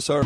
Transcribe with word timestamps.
sir. 0.00 0.22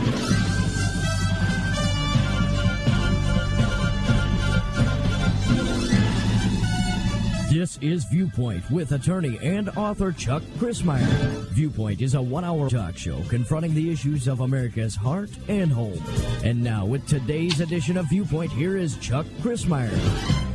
This 7.53 7.79
is 7.83 8.05
Viewpoint 8.07 8.69
with 8.71 8.93
attorney 8.93 9.39
and 9.43 9.69
author 9.77 10.11
Chuck 10.11 10.43
Crismier. 10.59 11.07
Viewpoint 11.51 12.01
is 12.01 12.15
a 12.15 12.23
one 12.23 12.45
hour 12.45 12.69
talk 12.69 12.97
show 12.97 13.23
confronting 13.29 13.75
the 13.75 13.93
issues 13.93 14.27
of 14.27 14.41
America's 14.41 14.97
heart 14.97 15.31
and 15.49 15.71
home. 15.71 16.03
And 16.43 16.65
now, 16.65 16.87
with 16.87 17.07
today's 17.07 17.61
edition 17.61 17.97
of 17.99 18.07
Viewpoint, 18.09 18.51
here 18.53 18.77
is 18.77 18.97
Chuck 18.97 19.27
Crismier. 19.43 19.93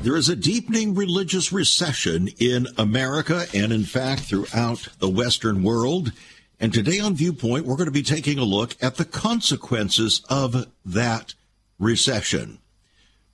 There 0.02 0.16
is 0.16 0.28
a 0.28 0.36
deepening 0.36 0.96
religious 0.96 1.54
recession 1.54 2.30
in 2.40 2.68
America 2.78 3.46
and, 3.54 3.72
in 3.72 3.84
fact, 3.84 4.24
throughout 4.24 4.88
the 5.00 5.10
Western 5.10 5.64
world. 5.64 6.12
And 6.60 6.74
today 6.74 7.00
on 7.00 7.16
Viewpoint, 7.16 7.66
we're 7.66 7.76
going 7.76 7.86
to 7.86 7.92
be 7.92 8.04
taking 8.04 8.40
a 8.40 8.44
look 8.44 8.76
at 8.82 8.96
the 8.96 9.06
consequences 9.06 10.24
of 10.28 10.68
that 10.84 11.36
recession. 11.78 12.60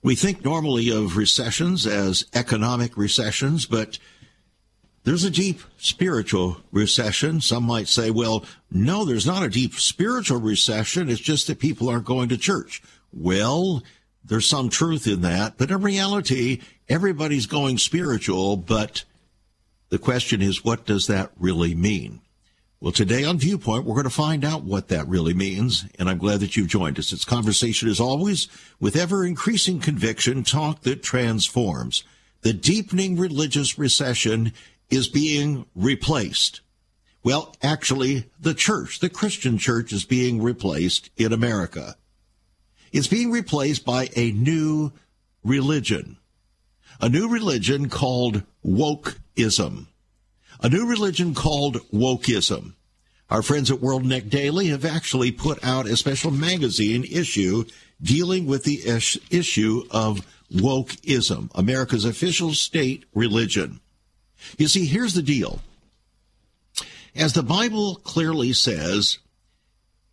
We 0.02 0.14
think 0.14 0.44
normally 0.44 0.90
of 0.90 1.16
recessions 1.16 1.86
as 1.86 2.26
economic 2.34 2.98
recessions, 2.98 3.64
but 3.64 3.98
there's 5.04 5.24
a 5.24 5.30
deep 5.30 5.60
spiritual 5.78 6.58
recession. 6.70 7.40
Some 7.40 7.64
might 7.64 7.88
say, 7.88 8.10
well, 8.10 8.44
no, 8.70 9.06
there's 9.06 9.26
not 9.26 9.42
a 9.42 9.48
deep 9.48 9.74
spiritual 9.74 10.40
recession. 10.40 11.08
It's 11.08 11.20
just 11.20 11.46
that 11.46 11.58
people 11.58 11.88
aren't 11.88 12.04
going 12.04 12.28
to 12.28 12.36
church. 12.36 12.82
Well, 13.10 13.82
there's 14.22 14.48
some 14.48 14.68
truth 14.68 15.06
in 15.06 15.22
that, 15.22 15.56
but 15.56 15.70
in 15.70 15.80
reality, 15.80 16.60
everybody's 16.88 17.46
going 17.46 17.78
spiritual, 17.78 18.58
but 18.58 19.04
the 19.88 19.98
question 19.98 20.42
is, 20.42 20.64
what 20.64 20.84
does 20.84 21.06
that 21.06 21.30
really 21.38 21.74
mean? 21.74 22.20
Well, 22.84 22.92
today 22.92 23.24
on 23.24 23.38
Viewpoint, 23.38 23.86
we're 23.86 23.94
going 23.94 24.04
to 24.04 24.10
find 24.10 24.44
out 24.44 24.64
what 24.64 24.88
that 24.88 25.08
really 25.08 25.32
means, 25.32 25.86
and 25.98 26.06
I'm 26.06 26.18
glad 26.18 26.40
that 26.40 26.54
you've 26.54 26.68
joined 26.68 26.98
us. 26.98 27.14
It's 27.14 27.24
conversation, 27.24 27.88
as 27.88 27.98
always, 27.98 28.46
with 28.78 28.94
ever 28.94 29.24
increasing 29.24 29.80
conviction, 29.80 30.44
talk 30.44 30.82
that 30.82 31.02
transforms. 31.02 32.04
The 32.42 32.52
deepening 32.52 33.16
religious 33.16 33.78
recession 33.78 34.52
is 34.90 35.08
being 35.08 35.64
replaced. 35.74 36.60
Well, 37.22 37.56
actually, 37.62 38.30
the 38.38 38.52
church, 38.52 39.00
the 39.00 39.08
Christian 39.08 39.56
church, 39.56 39.90
is 39.90 40.04
being 40.04 40.42
replaced 40.42 41.08
in 41.16 41.32
America. 41.32 41.96
It's 42.92 43.06
being 43.06 43.30
replaced 43.30 43.86
by 43.86 44.10
a 44.14 44.30
new 44.32 44.92
religion, 45.42 46.18
a 47.00 47.08
new 47.08 47.30
religion 47.30 47.88
called 47.88 48.42
wokeism 48.62 49.86
a 50.64 50.68
new 50.70 50.86
religion 50.86 51.34
called 51.34 51.76
wokeism. 51.92 52.72
Our 53.28 53.42
friends 53.42 53.70
at 53.70 53.80
WorldNet 53.80 54.30
Daily 54.30 54.68
have 54.68 54.86
actually 54.86 55.30
put 55.30 55.62
out 55.62 55.86
a 55.86 55.94
special 55.94 56.30
magazine 56.30 57.04
issue 57.04 57.64
dealing 58.00 58.46
with 58.46 58.64
the 58.64 58.80
ish- 58.86 59.18
issue 59.30 59.82
of 59.90 60.26
wokeism, 60.50 61.50
America's 61.54 62.06
official 62.06 62.54
state 62.54 63.04
religion. 63.14 63.80
You 64.56 64.68
see, 64.68 64.86
here's 64.86 65.12
the 65.12 65.22
deal. 65.22 65.60
As 67.14 67.34
the 67.34 67.42
Bible 67.42 67.96
clearly 67.96 68.54
says, 68.54 69.18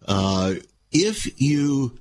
uh, 0.05 0.55
if 0.91 1.41
you 1.41 1.97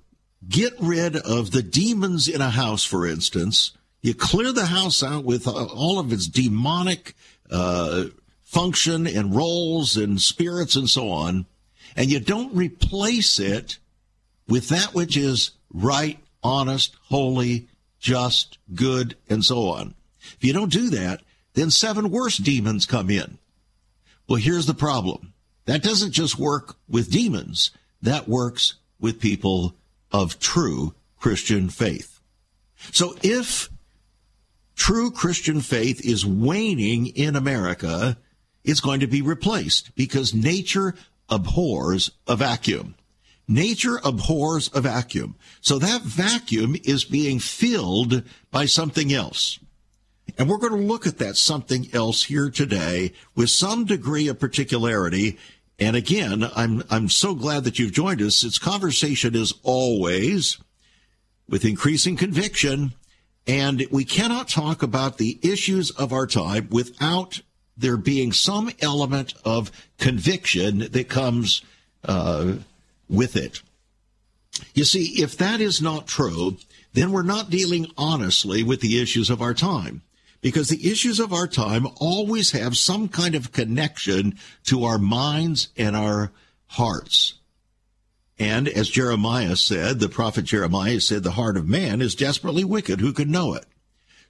get 0.49 0.73
rid 0.81 1.15
of 1.15 1.53
the 1.53 1.63
demons 1.63 2.27
in 2.27 2.41
a 2.41 2.51
house, 2.51 2.83
for 2.83 3.07
instance, 3.07 3.71
you 4.03 4.13
clear 4.13 4.51
the 4.51 4.67
house 4.67 5.05
out 5.05 5.25
with 5.25 5.47
all 5.47 6.01
of 6.01 6.13
its 6.13 6.27
demonic 6.27 7.15
uh, 7.49 8.07
function 8.51 9.07
and 9.07 9.35
roles 9.35 9.97
and 9.97 10.21
spirits 10.21 10.75
and 10.75 10.91
so 10.91 11.09
on, 11.09 11.47
and 11.95 12.11
you 12.11 12.19
don't 12.19 12.53
replace 12.53 13.39
it 13.39 13.79
with 14.49 14.69
that 14.71 14.93
which 14.93 15.17
is 15.17 15.53
right, 15.73 16.19
honest, 16.43 16.97
holy, 17.05 17.69
just, 18.01 18.59
good, 18.75 19.17
and 19.29 19.45
so 19.45 19.69
on. 19.69 19.95
If 20.33 20.39
you 20.43 20.53
don't 20.53 20.73
do 20.73 20.91
that, 20.91 21.23
then 21.55 21.71
seven 21.71 22.11
worse 22.11 22.39
demons 22.39 22.87
come 22.87 23.09
in. 23.09 23.39
Well, 24.29 24.41
here's 24.41 24.67
the 24.67 24.75
problem. 24.75 25.33
That 25.67 25.83
doesn't 25.85 26.11
just 26.11 26.37
work 26.37 26.75
with 26.89 27.11
demons. 27.11 27.71
That 28.03 28.29
works 28.29 28.75
with 28.99 29.21
people 29.21 29.77
of 30.11 30.41
true 30.41 30.95
Christian 31.21 31.69
faith. 31.69 32.19
So 32.91 33.15
if 33.23 33.69
true 34.75 35.13
Christian 35.13 35.61
faith 35.61 36.05
is 36.05 36.27
waning 36.27 37.07
in 37.09 37.37
America, 37.37 38.17
it's 38.65 38.81
going 38.81 39.01
to 39.01 39.07
be 39.07 39.23
replaced 39.23 39.95
because 39.95 40.35
nature 40.35 40.95
abhors 41.29 42.11
a 42.27 42.37
vacuum. 42.37 42.95
Nature 43.49 44.01
abhors 44.05 44.71
a 44.75 44.81
vacuum. 44.81 45.35
So 45.61 45.79
that 45.79 46.03
vacuum 46.03 46.77
is 46.85 47.05
being 47.05 47.41
filled 47.41 48.23
by 48.51 48.67
something 48.67 49.13
else. 49.13 49.59
And 50.39 50.49
we're 50.49 50.59
going 50.59 50.81
to 50.81 50.87
look 50.87 51.07
at 51.07 51.19
that 51.19 51.37
something 51.37 51.89
else 51.93 52.25
here 52.25 52.51
today 52.51 53.13
with 53.35 53.51
some 53.51 53.85
degree 53.85 54.29
of 54.29 54.39
particularity. 54.39 55.39
And 55.79 55.97
again, 55.97 56.49
I'm, 56.55 56.85
I'm 56.91 57.09
so 57.09 57.35
glad 57.35 57.65
that 57.65 57.79
you've 57.79 57.93
joined 57.93 58.23
us. 58.23 58.45
Its 58.45 58.59
conversation 58.59 59.35
is 59.35 59.55
always 59.63 60.59
with 61.49 61.65
increasing 61.65 62.17
conviction. 62.17 62.93
And 63.47 63.85
we 63.91 64.05
cannot 64.05 64.49
talk 64.49 64.83
about 64.83 65.19
the 65.19 65.41
issues 65.43 65.91
of 65.91 66.13
our 66.13 66.27
time 66.27 66.69
without 66.71 67.41
there 67.81 67.97
being 67.97 68.33
some 68.33 68.71
element 68.81 69.35
of 69.45 69.71
conviction 69.99 70.79
that 70.79 71.09
comes 71.09 71.63
uh, 72.05 72.55
with 73.09 73.37
it. 73.37 73.63
You 74.75 74.85
see, 74.85 75.23
if 75.23 75.37
that 75.39 75.61
is 75.61 75.81
not 75.81 76.07
true, 76.07 76.57
then 76.93 77.13
we're 77.13 77.23
not 77.23 77.51
dealing 77.51 77.87
honestly 77.97 78.63
with 78.63 78.81
the 78.81 79.01
issues 79.01 79.31
of 79.31 79.41
our 79.43 79.55
time. 79.55 80.03
Because 80.43 80.69
the 80.69 80.91
issues 80.91 81.21
of 81.21 81.35
our 81.35 81.47
time 81.47 81.87
always 81.97 82.53
have 82.53 82.77
some 82.77 83.09
kind 83.09 83.35
of 83.35 83.53
connection 83.53 84.39
to 84.65 84.85
our 84.85 84.99
minds 84.99 85.69
and 85.77 85.95
our 85.95 86.33
hearts. 86.67 87.35
And 88.39 88.67
as 88.67 88.89
Jeremiah 88.89 89.57
said, 89.57 90.01
the 90.01 90.09
prophet 90.09 90.47
Jeremiah 90.47 91.01
said, 91.01 91.25
the 91.25 91.33
heart 91.33 91.59
of 91.59 91.69
man 91.69 92.01
is 92.01 92.15
desperately 92.15 92.65
wicked. 92.65 93.01
Who 93.01 93.13
can 93.13 93.31
know 93.31 93.53
it? 93.53 93.67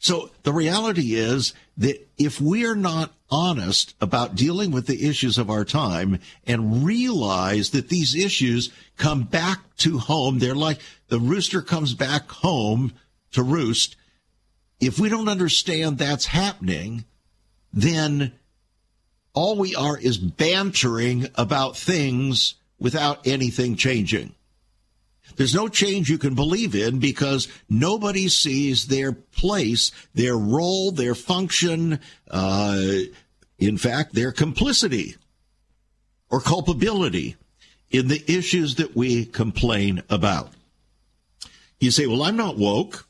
So 0.01 0.31
the 0.45 0.53
reality 0.53 1.15
is 1.15 1.53
that 1.77 2.09
if 2.17 2.41
we 2.41 2.65
are 2.65 2.75
not 2.75 3.13
honest 3.31 3.95
about 4.01 4.35
dealing 4.35 4.71
with 4.71 4.87
the 4.87 5.07
issues 5.07 5.37
of 5.37 5.51
our 5.51 5.65
time 5.65 6.19
and 6.47 6.85
realize 6.85 7.71
that 7.71 7.91
these 7.91 8.15
issues 8.15 8.73
come 8.97 9.25
back 9.25 9.61
to 9.77 9.99
home, 9.99 10.39
they're 10.39 10.55
like 10.55 10.81
the 11.09 11.21
rooster 11.21 11.61
comes 11.61 11.93
back 11.93 12.31
home 12.31 12.95
to 13.33 13.43
roost. 13.43 13.95
If 14.81 14.99
we 14.99 15.11
don't 15.11 15.29
understand 15.29 15.99
that's 15.99 16.27
happening, 16.27 17.05
then 17.71 18.33
all 19.35 19.57
we 19.57 19.75
are 19.75 19.99
is 19.99 20.17
bantering 20.17 21.27
about 21.35 21.77
things 21.77 22.55
without 22.79 23.27
anything 23.27 23.77
changing. 23.77 24.35
There's 25.37 25.55
no 25.55 25.69
change 25.69 26.11
you 26.11 26.19
can 26.19 26.35
believe 26.35 26.75
in 26.75 26.99
because 26.99 27.49
nobody 27.69 28.29
sees 28.29 28.87
their 28.87 29.13
place, 29.13 29.93
their 30.15 30.37
role, 30.37 30.93
their 30.93 31.15
function, 31.15 32.01
uh, 32.31 32.83
in 33.59 33.79
fact, 33.79 34.15
their 34.15 34.33
complicity 34.33 35.17
or 36.31 36.41
culpability 36.41 37.37
in 37.91 38.09
the 38.09 38.23
issues 38.27 38.77
that 38.77 38.97
we 38.97 39.25
complain 39.25 40.03
about. 40.09 40.53
You 41.81 41.91
say, 41.91 42.07
well, 42.07 42.23
I'm 42.23 42.37
not 42.37 42.59
woke. 42.59 43.07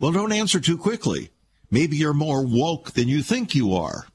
Well, 0.00 0.12
don't 0.12 0.32
answer 0.32 0.60
too 0.60 0.78
quickly. 0.78 1.30
Maybe 1.70 1.96
you're 1.96 2.12
more 2.12 2.44
woke 2.44 2.92
than 2.92 3.08
you 3.08 3.22
think 3.22 3.54
you 3.54 3.74
are. 3.74 4.06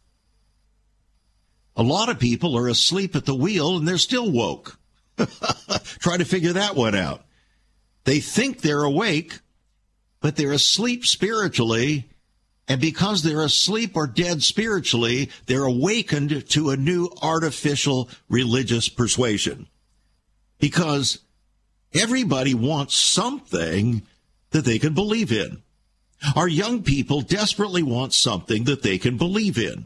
A 1.76 1.84
lot 1.84 2.10
of 2.10 2.20
people 2.20 2.58
are 2.58 2.68
asleep 2.68 3.16
at 3.16 3.26
the 3.26 3.36
wheel 3.36 3.78
and 3.78 3.88
they're 3.88 3.98
still 3.98 4.32
woke. 4.32 4.78
Try 6.00 6.18
to 6.18 6.26
figure 6.26 6.54
that 6.54 6.76
one 6.76 6.96
out. 6.96 7.24
They 8.04 8.20
think 8.20 8.62
they're 8.62 8.84
awake, 8.84 9.40
but 10.22 10.36
they're 10.36 10.54
asleep 10.54 11.06
spiritually. 11.06 12.10
And 12.68 12.82
because 12.82 13.24
they're 13.24 13.42
asleep 13.42 13.96
or 13.96 14.08
dead 14.08 14.44
spiritually, 14.44 15.30
they're 15.46 15.64
awakened 15.64 16.50
to 16.50 16.70
a 16.70 16.78
new 16.78 17.10
artificial 17.22 18.10
religious 18.30 18.90
persuasion. 18.90 19.68
Because 20.60 21.20
everybody 21.94 22.54
wants 22.54 22.96
something 22.96 24.04
that 24.52 24.66
they 24.66 24.80
can 24.80 24.94
believe 24.94 25.32
in. 25.32 25.62
Our 26.36 26.48
young 26.48 26.84
people 26.84 27.22
desperately 27.22 27.84
want 27.84 28.14
something 28.14 28.64
that 28.66 28.82
they 28.82 28.98
can 28.98 29.18
believe 29.18 29.58
in. 29.58 29.86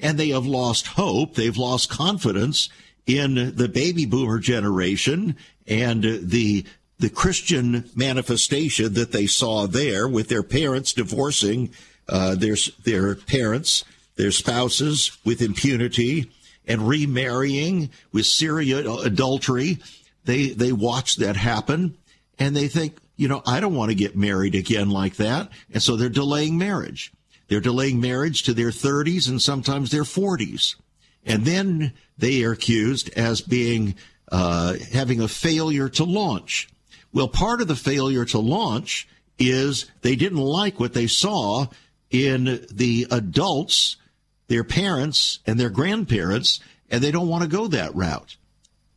And 0.00 0.16
they 0.16 0.28
have 0.28 0.46
lost 0.46 0.86
hope. 0.86 1.34
They've 1.34 1.56
lost 1.56 1.90
confidence 1.90 2.68
in 3.08 3.56
the 3.56 3.68
baby 3.68 4.04
boomer 4.06 4.38
generation 4.38 5.34
and 5.66 6.04
the 6.04 6.64
the 7.00 7.08
Christian 7.08 7.88
manifestation 7.94 8.94
that 8.94 9.12
they 9.12 9.26
saw 9.26 9.66
there 9.66 10.06
with 10.06 10.28
their 10.28 10.42
parents 10.42 10.92
divorcing 10.92 11.70
uh, 12.08 12.34
their 12.34 12.56
their 12.84 13.14
parents, 13.14 13.84
their 14.16 14.30
spouses 14.30 15.16
with 15.24 15.42
impunity, 15.42 16.30
and 16.66 16.86
remarrying 16.86 17.90
with 18.12 18.26
serial 18.26 19.00
adultery. 19.00 19.78
they 20.24 20.48
they 20.48 20.72
watch 20.72 21.16
that 21.16 21.36
happen 21.36 21.96
and 22.38 22.54
they 22.54 22.68
think, 22.68 22.96
you 23.16 23.26
know, 23.26 23.42
I 23.46 23.60
don't 23.60 23.74
want 23.74 23.90
to 23.90 23.94
get 23.94 24.16
married 24.16 24.54
again 24.54 24.90
like 24.90 25.16
that. 25.16 25.50
And 25.72 25.82
so 25.82 25.96
they're 25.96 26.08
delaying 26.08 26.58
marriage. 26.58 27.12
They're 27.48 27.60
delaying 27.60 28.00
marriage 28.00 28.42
to 28.44 28.54
their 28.54 28.70
30s 28.70 29.28
and 29.28 29.40
sometimes 29.40 29.90
their 29.90 30.02
40s. 30.02 30.76
And 31.24 31.44
then 31.44 31.92
they 32.16 32.42
are 32.44 32.52
accused 32.52 33.10
as 33.16 33.40
being 33.40 33.96
uh, 34.30 34.74
having 34.92 35.20
a 35.20 35.28
failure 35.28 35.88
to 35.90 36.04
launch. 36.04 36.68
Well, 37.12 37.28
part 37.28 37.60
of 37.60 37.68
the 37.68 37.76
failure 37.76 38.24
to 38.26 38.38
launch 38.38 39.08
is 39.38 39.86
they 40.02 40.16
didn't 40.16 40.38
like 40.38 40.80
what 40.80 40.94
they 40.94 41.06
saw 41.06 41.66
in 42.10 42.66
the 42.70 43.06
adults, 43.10 43.96
their 44.48 44.64
parents 44.64 45.40
and 45.46 45.58
their 45.58 45.70
grandparents, 45.70 46.60
and 46.90 47.02
they 47.02 47.10
don't 47.10 47.28
want 47.28 47.42
to 47.42 47.48
go 47.48 47.66
that 47.68 47.94
route. 47.94 48.36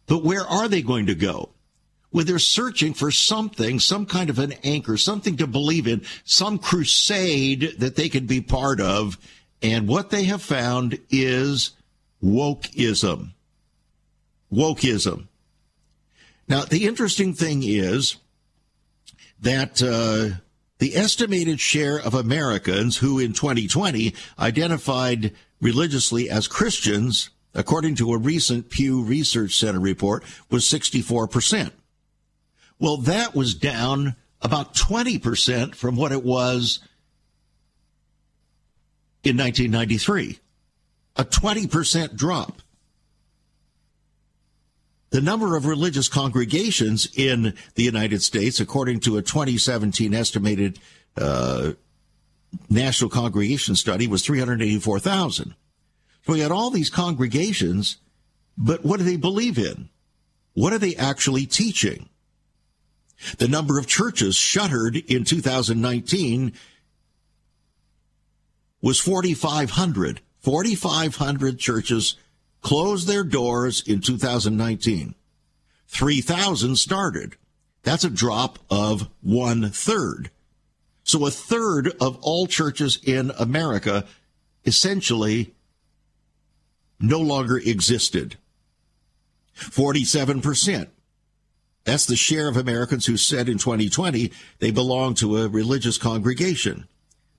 But 0.08 0.24
where 0.24 0.46
are 0.46 0.68
they 0.68 0.82
going 0.82 1.06
to 1.08 1.16
go? 1.16 1.50
Well, 2.12 2.26
they're 2.26 2.40
searching 2.40 2.94
for 2.94 3.12
something, 3.12 3.80
some 3.80 4.06
kind 4.06 4.30
of 4.30 4.40
an 4.40 4.54
anchor, 4.64 4.98
something 4.98 5.38
to 5.38 5.48
believe 5.48 5.88
in, 5.88 6.02
some 6.26 6.58
crusade 6.58 7.76
that 7.78 7.96
they 7.96 8.10
can 8.10 8.26
be 8.26 8.42
part 8.42 8.82
of. 8.82 9.18
And 9.62 9.88
what 9.88 10.10
they 10.10 10.26
have 10.26 10.42
found 10.42 11.00
is 11.10 11.72
wokeism. 12.24 13.32
Wokeism. 14.52 15.28
Now, 16.48 16.66
the 16.66 16.86
interesting 16.86 17.34
thing 17.34 17.64
is 17.64 18.18
that 19.40 19.82
uh, 19.82 20.38
the 20.80 20.96
estimated 20.96 21.60
share 21.60 22.00
of 22.00 22.14
Americans 22.14 22.98
who 22.98 23.20
in 23.20 23.34
2020 23.34 24.14
identified 24.40 25.34
religiously 25.62 26.30
as 26.30 26.48
Christians, 26.48 27.30
according 27.54 27.96
to 27.96 28.14
a 28.14 28.18
recent 28.18 28.70
Pew 28.70 29.02
Research 29.02 29.56
Center 29.56 29.80
report, 29.80 30.24
was 30.50 30.66
64%. 30.66 31.72
Well, 32.80 32.98
that 32.98 33.36
was 33.36 33.54
down 33.54 34.16
about 34.42 34.74
20% 34.74 35.76
from 35.76 35.96
what 35.96 36.12
it 36.12 36.24
was 36.24 36.80
in 39.24 39.38
1993. 39.38 40.40
A 41.16 41.26
20% 41.26 42.16
drop. 42.16 42.62
The 45.12 45.22
number 45.22 45.58
of 45.58 45.66
religious 45.66 46.08
congregations 46.08 47.08
in 47.16 47.54
the 47.76 47.84
United 47.84 48.24
States, 48.24 48.62
according 48.62 49.02
to 49.02 49.18
a 49.18 49.22
2017 49.22 50.14
estimated 50.14 50.80
uh, 51.18 51.74
national 52.70 53.10
congregation 53.10 53.76
study, 53.76 54.08
was 54.08 54.26
384,000. 54.26 55.54
So 56.26 56.34
we 56.34 56.40
had 56.40 56.52
all 56.52 56.70
these 56.70 56.90
congregations, 56.90 57.98
but 58.58 58.86
what 58.86 59.00
do 59.00 59.04
they 59.04 59.18
believe 59.18 59.58
in? 59.58 59.90
What 60.54 60.72
are 60.72 60.80
they 60.80 60.96
actually 60.96 61.46
teaching? 61.46 62.08
The 63.38 63.48
number 63.48 63.78
of 63.78 63.88
churches 63.88 64.36
shuttered 64.36 64.96
in 64.96 65.26
2019 65.26 66.54
was 68.82 69.00
4,500. 69.00 70.22
4,500 70.42 71.60
churches 71.60 72.16
closed 72.62 73.08
their 73.08 73.24
doors 73.24 73.82
in 73.86 74.02
2019. 74.02 75.16
3,000 75.88 76.76
started. 76.76 77.36
That's 77.84 78.04
a 78.04 78.10
drop 78.10 78.60
of 78.70 79.10
one 79.22 79.70
third. 79.70 80.30
So 81.04 81.26
a 81.26 81.32
third 81.32 81.94
of 82.00 82.18
all 82.22 82.48
churches 82.48 83.00
in 83.04 83.32
America 83.40 84.06
essentially 84.66 85.54
no 87.00 87.20
longer 87.20 87.58
existed. 87.58 88.38
47% 89.58 90.88
that's 91.84 92.06
the 92.06 92.16
share 92.16 92.48
of 92.48 92.58
Americans 92.58 93.06
who 93.06 93.18
said 93.18 93.50
in 93.50 93.58
2020 93.58 94.32
they 94.60 94.72
belong 94.72 95.16
to 95.16 95.38
a 95.38 95.48
religious 95.48 95.98
congregation. 95.98 96.88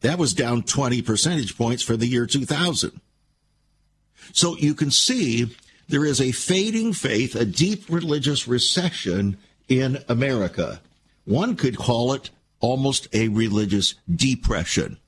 That 0.02 0.18
was 0.18 0.34
down 0.34 0.62
20 0.62 1.02
percentage 1.02 1.56
points 1.56 1.82
for 1.82 1.96
the 1.96 2.06
year 2.06 2.26
2000. 2.26 3.00
So 4.32 4.56
you 4.56 4.74
can 4.74 4.90
see 4.90 5.56
there 5.88 6.04
is 6.04 6.20
a 6.20 6.32
fading 6.32 6.92
faith, 6.92 7.34
a 7.34 7.44
deep 7.44 7.88
religious 7.88 8.46
recession 8.46 9.36
in 9.68 9.98
America. 10.08 10.80
One 11.24 11.56
could 11.56 11.76
call 11.76 12.12
it 12.12 12.30
almost 12.60 13.08
a 13.12 13.28
religious 13.28 13.94
depression. 14.12 14.98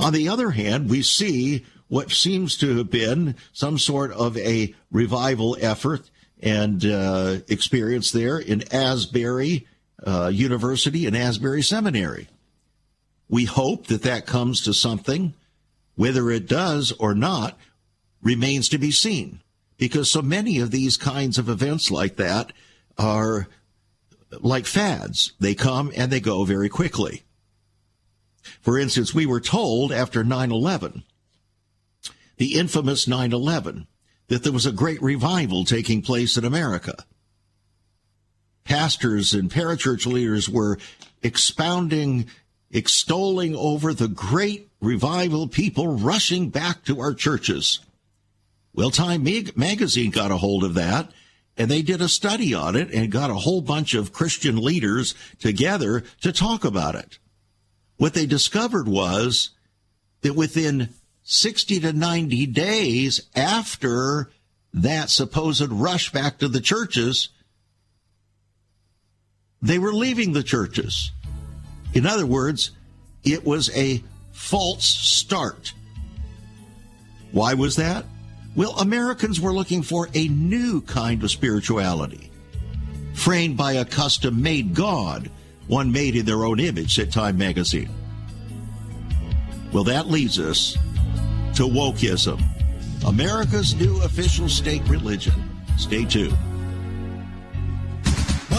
On 0.00 0.12
the 0.12 0.28
other 0.28 0.50
hand, 0.50 0.88
we 0.88 1.02
see 1.02 1.64
what 1.88 2.12
seems 2.12 2.56
to 2.58 2.76
have 2.78 2.90
been 2.90 3.34
some 3.52 3.78
sort 3.78 4.12
of 4.12 4.36
a 4.36 4.74
revival 4.92 5.56
effort 5.60 6.08
and 6.42 6.84
uh, 6.84 7.38
experience 7.48 8.12
there 8.12 8.38
in 8.38 8.62
Asbury 8.72 9.66
uh, 10.06 10.30
University 10.32 11.06
and 11.06 11.16
Asbury 11.16 11.62
Seminary. 11.62 12.28
We 13.30 13.46
hope 13.46 13.86
that 13.86 14.02
that 14.02 14.26
comes 14.26 14.60
to 14.62 14.74
something. 14.74 15.32
Whether 15.94 16.30
it 16.30 16.48
does 16.48 16.92
or 16.98 17.14
not 17.14 17.58
remains 18.22 18.68
to 18.70 18.78
be 18.78 18.90
seen 18.90 19.40
because 19.78 20.10
so 20.10 20.20
many 20.20 20.58
of 20.58 20.70
these 20.70 20.98
kinds 20.98 21.38
of 21.38 21.48
events 21.48 21.90
like 21.90 22.16
that 22.16 22.52
are 22.98 23.48
like 24.40 24.66
fads. 24.66 25.32
They 25.40 25.54
come 25.54 25.90
and 25.96 26.12
they 26.12 26.20
go 26.20 26.44
very 26.44 26.68
quickly. 26.68 27.22
For 28.60 28.78
instance, 28.78 29.14
we 29.14 29.26
were 29.26 29.40
told 29.40 29.92
after 29.92 30.22
9 30.22 30.50
11, 30.50 31.02
the 32.36 32.58
infamous 32.58 33.08
9 33.08 33.32
11, 33.32 33.86
that 34.28 34.42
there 34.42 34.52
was 34.52 34.66
a 34.66 34.72
great 34.72 35.00
revival 35.02 35.64
taking 35.64 36.02
place 36.02 36.36
in 36.36 36.44
America. 36.44 37.04
Pastors 38.64 39.34
and 39.34 39.50
parachurch 39.50 40.06
leaders 40.06 40.48
were 40.48 40.78
expounding, 41.22 42.26
extolling 42.72 43.54
over 43.56 43.92
the 43.92 44.08
great 44.08 44.68
revival, 44.80 45.48
people 45.48 45.98
rushing 45.98 46.50
back 46.50 46.84
to 46.84 47.00
our 47.00 47.14
churches. 47.14 47.80
Well, 48.72 48.90
Time 48.90 49.24
magazine 49.56 50.10
got 50.10 50.30
a 50.30 50.36
hold 50.36 50.64
of 50.64 50.74
that 50.74 51.10
and 51.56 51.70
they 51.70 51.82
did 51.82 52.00
a 52.00 52.08
study 52.08 52.54
on 52.54 52.76
it 52.76 52.90
and 52.90 53.12
got 53.12 53.30
a 53.30 53.34
whole 53.34 53.60
bunch 53.60 53.94
of 53.94 54.12
Christian 54.12 54.56
leaders 54.56 55.14
together 55.38 56.04
to 56.22 56.32
talk 56.32 56.64
about 56.64 56.94
it. 56.94 57.18
What 57.96 58.14
they 58.14 58.24
discovered 58.24 58.88
was 58.88 59.50
that 60.22 60.34
within 60.34 60.90
60 61.24 61.80
to 61.80 61.92
90 61.92 62.46
days 62.46 63.28
after 63.34 64.30
that 64.72 65.10
supposed 65.10 65.70
rush 65.70 66.12
back 66.12 66.38
to 66.38 66.48
the 66.48 66.60
churches, 66.60 67.28
they 69.60 69.78
were 69.78 69.92
leaving 69.92 70.32
the 70.32 70.42
churches. 70.42 71.10
In 71.94 72.06
other 72.06 72.26
words, 72.26 72.70
it 73.24 73.44
was 73.44 73.70
a 73.76 74.02
false 74.32 74.84
start. 74.84 75.72
Why 77.32 77.54
was 77.54 77.76
that? 77.76 78.04
Well, 78.56 78.76
Americans 78.78 79.40
were 79.40 79.52
looking 79.52 79.82
for 79.82 80.08
a 80.14 80.28
new 80.28 80.80
kind 80.80 81.22
of 81.22 81.30
spirituality, 81.30 82.30
framed 83.14 83.56
by 83.56 83.72
a 83.72 83.84
custom 83.84 84.42
made 84.42 84.74
God, 84.74 85.30
one 85.68 85.92
made 85.92 86.16
in 86.16 86.26
their 86.26 86.44
own 86.44 86.58
image, 86.58 86.96
said 86.96 87.12
Time 87.12 87.38
magazine. 87.38 87.90
Well, 89.72 89.84
that 89.84 90.08
leads 90.08 90.40
us 90.40 90.76
to 91.54 91.62
wokeism, 91.62 92.42
America's 93.06 93.74
new 93.76 94.02
official 94.02 94.48
state 94.48 94.82
religion. 94.88 95.34
Stay 95.78 96.04
tuned. 96.04 96.36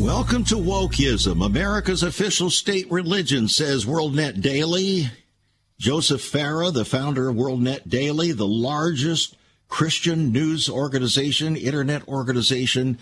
Welcome 0.00 0.44
to 0.44 0.54
Wokeism, 0.54 1.44
America's 1.44 2.02
official 2.02 2.48
state 2.48 2.90
religion, 2.90 3.48
says 3.48 3.84
WorldNet 3.84 4.40
Daily. 4.40 5.10
Joseph 5.78 6.22
Farah, 6.22 6.72
the 6.72 6.86
founder 6.86 7.28
of 7.28 7.36
WorldNet 7.36 7.86
Daily, 7.86 8.32
the 8.32 8.46
largest 8.46 9.36
Christian 9.68 10.32
news 10.32 10.70
organization, 10.70 11.54
internet 11.54 12.08
organization 12.08 12.98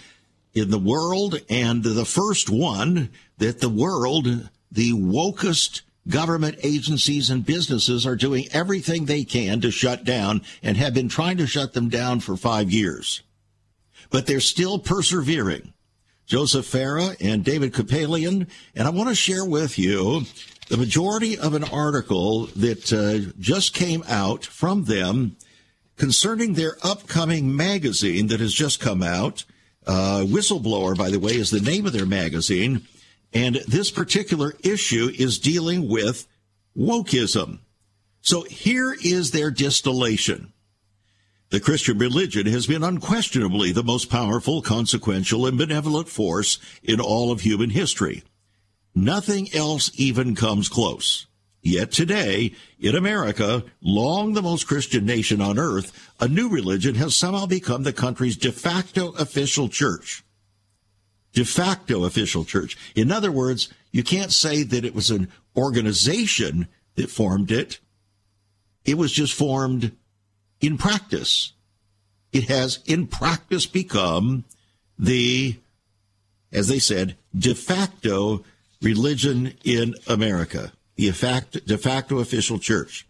in 0.55 0.71
the 0.71 0.79
world, 0.81 1.41
and 1.49 1.85
the 1.85 2.05
first 2.05 2.51
one 2.51 3.11
that 3.37 3.61
the 3.61 3.69
world, 3.69 4.49
the 4.73 4.93
wokest 4.93 5.83
government 6.09 6.59
agencies 6.65 7.31
and 7.31 7.47
businesses 7.47 8.09
are 8.09 8.17
doing 8.17 8.49
everything 8.51 9.05
they 9.05 9.23
can 9.23 9.61
to 9.61 9.71
shut 9.71 10.03
down 10.03 10.43
and 10.65 10.77
have 10.77 10.95
been 10.95 11.09
trying 11.09 11.37
to 11.37 11.47
shut 11.47 11.75
them 11.75 11.89
down 11.89 12.19
for 12.19 12.37
five 12.37 12.73
years. 12.73 13.23
But 14.11 14.27
they're 14.27 14.41
still 14.41 14.81
persevering. 14.81 15.75
Joseph 16.29 16.71
Farah 16.71 17.17
and 17.23 17.43
David 17.43 17.73
Kupelian, 17.73 18.49
and 18.75 18.87
I 18.87 18.91
want 18.91 19.09
to 19.09 19.15
share 19.15 19.47
with 19.47 19.79
you 19.79 20.25
the 20.69 20.77
majority 20.77 21.39
of 21.39 21.55
an 21.55 21.65
article 21.65 22.47
that 22.55 22.93
uh, 22.93 23.33
just 23.39 23.73
came 23.73 24.05
out 24.07 24.45
from 24.45 24.85
them 24.85 25.39
concerning 25.97 26.53
their 26.53 26.77
upcoming 26.83 27.57
magazine 27.57 28.27
that 28.27 28.41
has 28.41 28.53
just 28.53 28.79
come 28.79 29.03
out. 29.03 29.47
Uh, 29.87 30.23
Whistleblower, 30.27 30.97
by 30.99 31.09
the 31.09 31.19
way, 31.19 31.33
is 31.33 31.51
the 31.51 31.63
name 31.63 31.87
of 31.87 31.95
their 31.95 32.05
magazine. 32.05 32.87
And 33.33 33.57
this 33.67 33.91
particular 33.91 34.53
issue 34.63 35.11
is 35.19 35.39
dealing 35.39 35.89
with 35.89 36.29
wokeism. 36.77 37.61
So 38.21 38.43
here 38.43 38.95
is 39.03 39.31
their 39.31 39.51
distillation. 39.51 40.53
The 41.51 41.61
Christian 41.61 41.99
religion 41.99 42.47
has 42.47 42.67
been 42.67 42.83
unquestionably 42.83 43.73
the 43.73 43.83
most 43.83 44.11
powerful, 44.11 44.61
consequential, 44.61 45.47
and 45.47 45.57
benevolent 45.57 46.09
force 46.09 46.59
in 46.83 47.01
all 47.01 47.33
of 47.33 47.41
human 47.41 47.71
history. 47.71 48.23
Nothing 48.95 49.49
else 49.55 49.91
even 49.95 50.35
comes 50.35 50.69
close. 50.69 51.27
Yet 51.63 51.91
today, 51.91 52.55
in 52.79 52.95
America, 52.95 53.65
long 53.81 54.35
the 54.35 54.43
most 54.43 54.67
Christian 54.67 55.07
nation 55.07 55.41
on 55.41 55.59
earth, 55.59 55.93
a 56.21 56.29
new 56.29 56.49
religion 56.49 56.95
has 56.97 57.17
somehow 57.17 57.47
become 57.47 57.83
the 57.83 57.93
country's 57.93 58.37
de 58.37 58.53
facto 58.53 59.13
official 59.13 59.69
church 59.69 60.23
de 61.33 61.45
facto 61.45 62.05
official 62.05 62.45
church. 62.45 62.77
In 62.95 63.13
other 63.13 63.31
words, 63.31 63.73
you 63.93 64.03
can't 64.03 64.33
say 64.33 64.63
that 64.65 64.85
it 64.85 64.95
was 64.95 65.11
an 65.11 65.29
organization 65.57 66.69
that 66.97 67.11
formed 67.11 67.51
it. 67.51 67.79
It 68.85 68.99
was 68.99 69.13
just 69.13 69.35
formed 69.35 69.97
in 70.61 70.79
practice. 70.79 71.53
It 72.33 72.49
has 72.49 72.81
in 72.85 73.07
practice 73.07 73.67
become 73.67 74.45
the, 74.99 75.57
as 76.53 76.69
they 76.69 76.79
said, 76.79 77.17
de 77.37 77.55
facto 77.55 78.45
religion 78.83 79.55
in 79.65 79.95
America, 80.07 80.73
the 80.97 81.11
de 81.67 81.79
facto 81.79 82.19
official 82.19 82.59
church. 82.59 83.07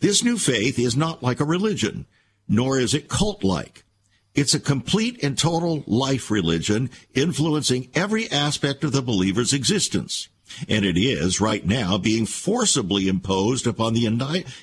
This 0.00 0.24
new 0.24 0.38
faith 0.38 0.78
is 0.78 0.96
not 0.96 1.22
like 1.22 1.40
a 1.40 1.44
religion, 1.44 2.06
nor 2.48 2.78
is 2.78 2.94
it 2.94 3.08
cult 3.08 3.44
like. 3.44 3.84
It's 4.34 4.54
a 4.54 4.60
complete 4.60 5.22
and 5.22 5.38
total 5.38 5.82
life 5.86 6.30
religion 6.30 6.90
influencing 7.14 7.88
every 7.94 8.30
aspect 8.30 8.84
of 8.84 8.92
the 8.92 9.00
believer's 9.00 9.54
existence. 9.54 10.28
And 10.68 10.84
it 10.84 10.96
is 10.96 11.40
right 11.40 11.66
now 11.66 11.98
being 11.98 12.24
forcibly 12.24 13.08
imposed 13.08 13.66
upon 13.66 13.94
the 13.94 14.06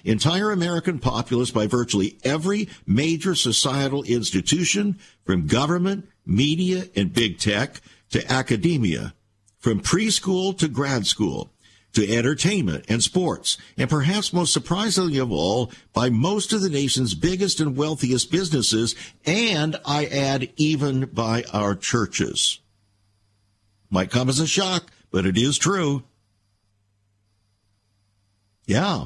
entire 0.04 0.52
American 0.52 1.00
populace 1.00 1.52
by 1.52 1.68
virtually 1.68 2.18
every 2.24 2.70
major 2.88 3.36
societal 3.36 4.04
institution, 4.04 4.98
from 5.26 5.48
government, 5.48 6.08
media, 6.26 6.86
and 6.96 7.14
big 7.14 7.38
tech 7.38 7.82
to 8.12 8.32
academia, 8.32 9.14
from 9.60 9.82
preschool 9.82 10.58
to 10.58 10.68
grad 10.68 11.06
school 11.06 11.50
to 11.94 12.12
entertainment 12.12 12.86
and 12.90 13.04
sports, 13.04 13.58
and 13.78 13.90
perhaps 13.90 14.34
most 14.34 14.52
surprisingly 14.52 15.20
of 15.20 15.32
all, 15.32 15.72
by 15.94 16.10
most 16.10 16.52
of 16.52 16.62
the 16.62 16.70
nation's 16.70 17.14
biggest 17.14 17.60
and 17.60 17.78
wealthiest 17.78 18.32
businesses, 18.32 18.96
and 19.26 19.76
I 19.86 20.06
add, 20.08 20.52
even 20.58 21.06
by 21.06 21.44
our 21.54 21.76
churches. 21.76 22.60
Might 23.92 24.10
come 24.10 24.28
as 24.28 24.40
a 24.40 24.48
shock, 24.48 24.92
but 25.14 25.28
it 25.28 25.38
is 25.38 25.58
true. 25.58 26.04
Yeah. 28.66 29.06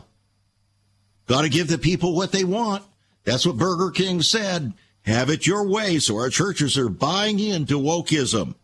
Got 1.27 1.41
to 1.41 1.49
give 1.49 1.67
the 1.67 1.77
people 1.77 2.15
what 2.15 2.31
they 2.31 2.45
want. 2.45 2.83
That's 3.25 3.45
what 3.45 3.57
Burger 3.57 3.91
King 3.91 4.21
said. 4.21 4.73
Have 5.03 5.29
it 5.29 5.45
your 5.45 5.67
way. 5.67 5.99
So 5.99 6.15
our 6.15 6.29
churches 6.29 6.77
are 6.77 6.89
buying 6.89 7.39
into 7.39 7.77
wokeism. 7.77 8.55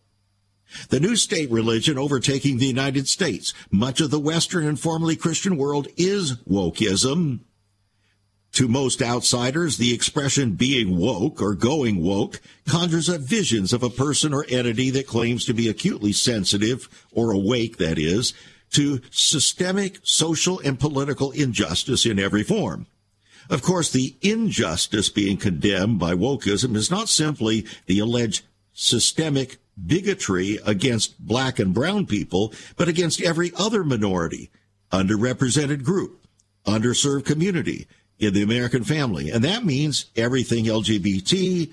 The 0.88 1.00
new 1.00 1.16
state 1.16 1.50
religion 1.50 1.98
overtaking 1.98 2.56
the 2.56 2.66
United 2.66 3.08
States, 3.08 3.52
much 3.70 4.00
of 4.00 4.10
the 4.10 4.18
Western 4.18 4.66
and 4.66 4.80
formerly 4.80 5.14
Christian 5.14 5.58
world 5.58 5.86
is 5.98 6.38
wokeism. 6.48 7.40
To 8.54 8.68
most 8.68 9.02
outsiders, 9.02 9.78
the 9.78 9.92
expression 9.92 10.52
being 10.52 10.96
woke 10.96 11.42
or 11.42 11.56
going 11.56 12.00
woke 12.00 12.40
conjures 12.68 13.10
up 13.10 13.20
visions 13.20 13.72
of 13.72 13.82
a 13.82 13.90
person 13.90 14.32
or 14.32 14.46
entity 14.48 14.90
that 14.90 15.08
claims 15.08 15.44
to 15.46 15.52
be 15.52 15.68
acutely 15.68 16.12
sensitive, 16.12 16.88
or 17.10 17.32
awake, 17.32 17.78
that 17.78 17.98
is, 17.98 18.32
to 18.70 19.00
systemic 19.10 19.98
social 20.04 20.60
and 20.60 20.78
political 20.78 21.32
injustice 21.32 22.06
in 22.06 22.20
every 22.20 22.44
form. 22.44 22.86
Of 23.50 23.60
course, 23.60 23.90
the 23.90 24.14
injustice 24.22 25.08
being 25.08 25.36
condemned 25.36 25.98
by 25.98 26.14
wokeism 26.14 26.76
is 26.76 26.92
not 26.92 27.08
simply 27.08 27.66
the 27.86 27.98
alleged 27.98 28.44
systemic 28.72 29.58
bigotry 29.84 30.60
against 30.64 31.18
black 31.18 31.58
and 31.58 31.74
brown 31.74 32.06
people, 32.06 32.54
but 32.76 32.86
against 32.86 33.20
every 33.20 33.50
other 33.58 33.82
minority, 33.82 34.52
underrepresented 34.92 35.82
group, 35.82 36.24
underserved 36.64 37.24
community 37.24 37.88
in 38.18 38.32
the 38.34 38.42
American 38.42 38.84
family. 38.84 39.30
And 39.30 39.44
that 39.44 39.64
means 39.64 40.06
everything 40.16 40.64
LGBT, 40.64 41.72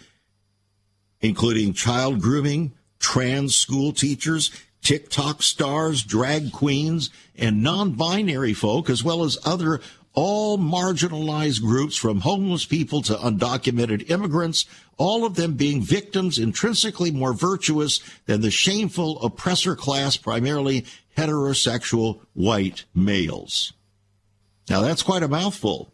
including 1.22 1.74
child 1.74 2.22
grooming, 2.22 2.74
trans 3.00 3.56
school 3.56 3.94
teachers, 3.94 4.52
TikTok 4.82 5.44
stars, 5.44 6.04
drag 6.04 6.52
queens, 6.52 7.10
and 7.36 7.62
non-binary 7.62 8.54
folk, 8.54 8.90
as 8.90 9.04
well 9.04 9.24
as 9.24 9.38
other 9.46 9.82
all 10.14 10.58
marginalized 10.58 11.62
groups 11.62 11.96
from 11.96 12.22
homeless 12.22 12.66
people 12.66 13.02
to 13.04 13.14
undocumented 13.14 14.10
immigrants, 14.10 14.66
all 14.98 15.26
of 15.26 15.36
them 15.36 15.54
being 15.54 15.82
victims 15.82 16.38
intrinsically 16.38 17.12
more 17.12 17.34
virtuous 17.34 18.02
than 18.26 18.42
the 18.42 18.52
shameful 18.52 19.22
oppressor 19.24 19.76
class, 19.76 20.18
primarily 20.18 20.86
heterosexual 21.18 22.20
white 22.34 22.84
males. 22.94 23.74
Now 24.70 24.82
that's 24.82 25.04
quite 25.04 25.24
a 25.24 25.28
mouthful, 25.28 25.92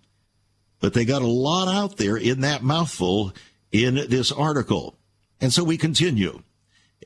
but 0.79 0.93
they 0.93 1.05
got 1.05 1.21
a 1.21 1.27
lot 1.27 1.67
out 1.67 1.97
there 1.97 2.17
in 2.17 2.41
that 2.41 2.63
mouthful 2.63 3.33
in 3.71 3.95
this 3.95 4.31
article. 4.31 4.95
And 5.41 5.53
so 5.53 5.63
we 5.63 5.77
continue. 5.77 6.41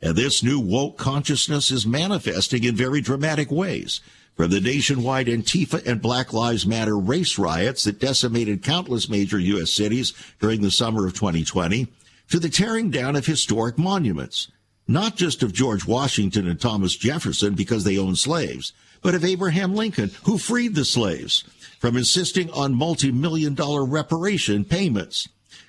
And 0.01 0.15
this 0.15 0.43
new 0.43 0.59
woke 0.59 0.97
consciousness 0.97 1.71
is 1.71 1.85
manifesting 1.85 2.63
in 2.63 2.75
very 2.75 3.01
dramatic 3.01 3.51
ways. 3.51 4.01
From 4.35 4.49
the 4.49 4.61
nationwide 4.61 5.27
Antifa 5.27 5.85
and 5.85 6.01
Black 6.01 6.33
Lives 6.33 6.65
Matter 6.65 6.97
race 6.97 7.37
riots 7.37 7.83
that 7.83 7.99
decimated 7.99 8.63
countless 8.63 9.09
major 9.09 9.37
U.S. 9.37 9.71
cities 9.71 10.13
during 10.39 10.61
the 10.61 10.71
summer 10.71 11.05
of 11.05 11.13
2020 11.13 11.87
to 12.29 12.39
the 12.39 12.49
tearing 12.49 12.89
down 12.89 13.15
of 13.17 13.25
historic 13.25 13.77
monuments, 13.77 14.49
not 14.87 15.17
just 15.17 15.43
of 15.43 15.53
George 15.53 15.85
Washington 15.85 16.47
and 16.47 16.59
Thomas 16.59 16.95
Jefferson 16.95 17.55
because 17.55 17.83
they 17.83 17.97
owned 17.97 18.17
slaves, 18.17 18.71
but 19.01 19.13
of 19.13 19.25
Abraham 19.25 19.75
Lincoln, 19.75 20.11
who 20.23 20.37
freed 20.37 20.75
the 20.75 20.85
slaves, 20.85 21.43
from 21.81 21.97
insisting 21.97 22.47
on 22.51 22.75
multi-million 22.75 23.55
dollar 23.55 23.83
reparation 23.83 24.63
payments 24.63 25.27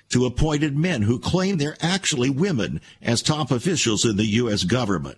to 0.09 0.27
appointed 0.27 0.77
men 0.77 1.01
who 1.01 1.17
claim 1.17 1.57
they're 1.57 1.75
actually 1.81 2.29
women 2.29 2.79
as 3.01 3.23
top 3.23 3.49
officials 3.49 4.05
in 4.05 4.15
the 4.15 4.25
U.S. 4.25 4.63
government 4.63 5.17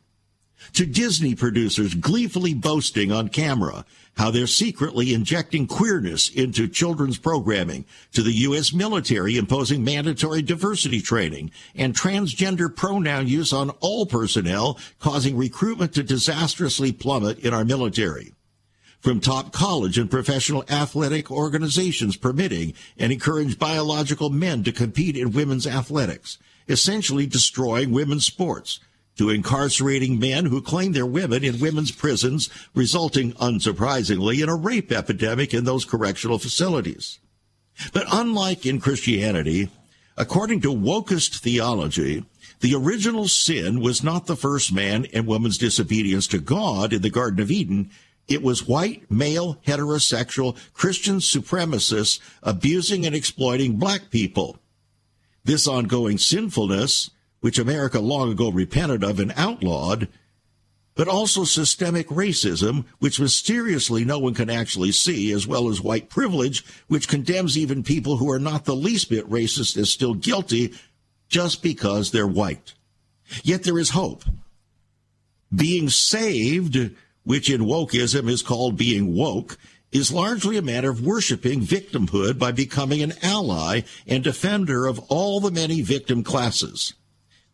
to 0.71 0.85
Disney 0.85 1.35
producers 1.35 1.93
gleefully 1.95 2.53
boasting 2.53 3.11
on 3.11 3.27
camera 3.27 3.83
how 4.17 4.31
they're 4.31 4.47
secretly 4.47 5.13
injecting 5.13 5.67
queerness 5.67 6.29
into 6.29 6.69
children's 6.69 7.17
programming, 7.17 7.83
to 8.13 8.23
the 8.23 8.31
U.S. 8.31 8.73
military 8.73 9.35
imposing 9.35 9.83
mandatory 9.83 10.41
diversity 10.41 11.01
training 11.01 11.51
and 11.75 11.93
transgender 11.93 12.73
pronoun 12.73 13.27
use 13.27 13.51
on 13.51 13.71
all 13.81 14.05
personnel, 14.05 14.79
causing 14.99 15.35
recruitment 15.35 15.93
to 15.93 16.03
disastrously 16.03 16.93
plummet 16.93 17.39
in 17.39 17.53
our 17.53 17.65
military. 17.65 18.35
From 19.05 19.19
top 19.19 19.53
college 19.53 20.00
and 20.00 20.09
professional 20.09 20.65
athletic 20.67 21.29
organizations 21.29 22.17
permitting 22.17 22.74
and 22.97 23.13
encourage 23.13 23.59
biological 23.59 24.31
men 24.31 24.63
to 24.63 24.71
compete 24.71 25.15
in 25.15 25.31
women's 25.31 25.67
athletics, 25.67 26.39
essentially 26.67 27.27
destroying 27.27 27.91
women's 27.91 28.25
sports 28.25 28.79
to 29.17 29.29
incarcerating 29.29 30.17
men 30.17 30.47
who 30.47 30.59
claim 30.59 30.93
they're 30.93 31.05
women 31.05 31.43
in 31.43 31.59
women's 31.59 31.91
prisons, 31.91 32.50
resulting, 32.74 33.33
unsurprisingly, 33.33 34.41
in 34.41 34.50
a 34.50 34.55
rape 34.55 34.91
epidemic 34.91 35.53
in 35.53 35.65
those 35.65 35.85
correctional 35.85 36.39
facilities. 36.39 37.19
But 37.93 38.07
unlike 38.12 38.65
in 38.65 38.79
Christianity, 38.79 39.69
according 40.17 40.62
to 40.62 40.74
wokest 40.74 41.38
theology, 41.41 42.25
the 42.62 42.74
original 42.74 43.27
sin 43.27 43.81
was 43.81 44.03
not 44.03 44.25
the 44.25 44.35
first 44.35 44.74
man 44.74 45.05
and 45.13 45.27
woman's 45.27 45.59
disobedience 45.59 46.25
to 46.27 46.39
God 46.39 46.91
in 46.91 47.03
the 47.03 47.12
Garden 47.12 47.39
of 47.39 47.51
Eden. 47.51 47.91
It 48.27 48.41
was 48.41 48.67
white, 48.67 49.10
male, 49.12 49.55
heterosexual, 49.67 50.58
Christian 50.74 51.17
supremacists 51.17 52.20
abusing 52.41 53.05
and 53.05 53.15
exploiting 53.15 53.77
black 53.77 54.10
people. 54.10 54.58
This 55.44 55.67
ongoing 55.67 56.17
sinfulness 56.17 57.12
which 57.46 57.60
America 57.60 58.00
long 58.00 58.32
ago 58.32 58.50
repented 58.50 59.03
of 59.03 59.20
and 59.20 59.32
outlawed, 59.36 60.08
but 60.96 61.08
also 61.08 61.44
systemic 61.44 62.08
racism, 62.08 62.86
which 62.98 63.20
mysteriously 63.20 64.03
no 64.03 64.17
one 64.17 64.34
can 64.34 64.50
actually 64.50 64.91
see, 64.91 65.32
as 65.32 65.46
well 65.46 65.70
as 65.70 65.79
white 65.79 66.10
privilege, 66.10 66.65
which 66.88 67.08
condemns 67.08 67.55
even 67.55 67.84
people 67.84 68.17
who 68.17 68.32
are 68.32 68.39
not 68.39 68.65
the 68.65 68.75
least 68.75 69.12
bit 69.12 69.29
racist 69.29 69.77
as 69.77 69.91
still 69.91 70.15
guilty 70.15 70.74
just 71.27 71.62
because 71.62 72.10
they're 72.10 72.25
white. 72.25 72.74
Yet 73.44 73.62
there 73.62 73.77
is 73.77 73.91
hope. 73.91 74.24
Being 75.53 75.89
saved, 75.89 76.96
which 77.25 77.50
in 77.50 77.62
wokeism 77.62 78.29
is 78.29 78.41
called 78.41 78.77
being 78.77 79.13
woke, 79.13 79.58
is 79.91 80.12
largely 80.12 80.58
a 80.58 80.62
matter 80.62 80.89
of 80.89 81.05
worshiping 81.05 81.62
victimhood 81.62 82.39
by 82.39 82.51
becoming 82.51 83.01
an 83.01 83.13
ally 83.22 83.82
and 84.08 84.24
defender 84.24 84.86
of 84.86 85.00
all 85.10 85.39
the 85.39 85.51
many 85.51 85.82
victim 85.82 86.24
classes. 86.24 86.94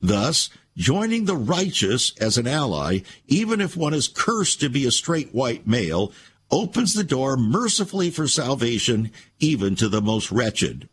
Thus, 0.01 0.49
joining 0.75 1.25
the 1.25 1.35
righteous 1.35 2.15
as 2.19 2.37
an 2.37 2.47
ally, 2.47 2.99
even 3.27 3.61
if 3.61 3.77
one 3.77 3.93
is 3.93 4.07
cursed 4.07 4.59
to 4.61 4.69
be 4.69 4.85
a 4.85 4.91
straight 4.91 5.33
white 5.33 5.67
male, 5.67 6.11
opens 6.49 6.93
the 6.93 7.03
door 7.03 7.37
mercifully 7.37 8.09
for 8.09 8.27
salvation 8.27 9.11
even 9.39 9.75
to 9.75 9.87
the 9.87 10.01
most 10.01 10.31
wretched. 10.31 10.89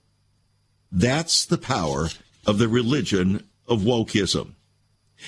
That's 0.93 1.45
the 1.45 1.59
power 1.59 2.09
of 2.47 2.59
the 2.59 2.69
religion 2.69 3.49
of 3.67 3.81
wokeism. 3.81 4.55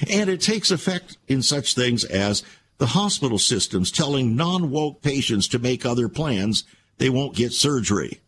And 0.08 0.30
it 0.30 0.40
takes 0.40 0.70
effect 0.70 1.18
in 1.26 1.42
such 1.42 1.74
things 1.74 2.04
as 2.04 2.44
the 2.80 2.86
hospital 2.86 3.38
systems 3.38 3.92
telling 3.92 4.34
non 4.34 4.70
woke 4.70 5.02
patients 5.02 5.46
to 5.48 5.58
make 5.58 5.84
other 5.84 6.08
plans, 6.08 6.64
they 6.96 7.10
won't 7.10 7.36
get 7.36 7.52
surgery. 7.52 8.22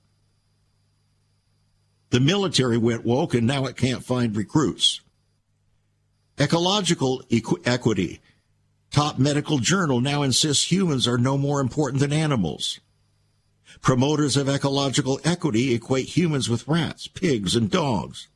The 2.10 2.20
military 2.20 2.76
went 2.76 3.06
woke 3.06 3.32
and 3.32 3.46
now 3.46 3.64
it 3.64 3.78
can't 3.78 4.04
find 4.04 4.36
recruits. 4.36 5.00
Ecological 6.38 7.22
equ- 7.30 7.66
equity. 7.66 8.20
Top 8.90 9.18
medical 9.18 9.56
journal 9.56 10.02
now 10.02 10.22
insists 10.22 10.70
humans 10.70 11.08
are 11.08 11.16
no 11.16 11.38
more 11.38 11.58
important 11.58 12.00
than 12.00 12.12
animals. 12.12 12.78
Promoters 13.80 14.36
of 14.36 14.50
ecological 14.50 15.18
equity 15.24 15.72
equate 15.72 16.14
humans 16.14 16.50
with 16.50 16.68
rats, 16.68 17.08
pigs, 17.08 17.56
and 17.56 17.70
dogs. 17.70 18.28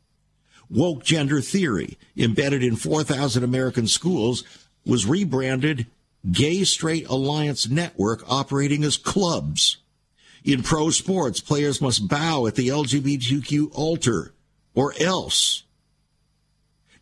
Woke 0.70 1.04
gender 1.04 1.42
theory, 1.42 1.98
embedded 2.16 2.62
in 2.62 2.76
4,000 2.76 3.44
American 3.44 3.86
schools, 3.86 4.44
was 4.86 5.04
rebranded 5.04 5.86
Gay 6.30 6.64
Straight 6.64 7.06
Alliance 7.08 7.68
Network 7.68 8.22
operating 8.28 8.84
as 8.84 8.96
clubs. 8.96 9.78
In 10.44 10.62
pro 10.62 10.90
sports, 10.90 11.40
players 11.40 11.80
must 11.80 12.08
bow 12.08 12.46
at 12.46 12.54
the 12.54 12.68
LGBTQ 12.68 13.70
altar 13.72 14.32
or 14.74 14.94
else. 15.00 15.64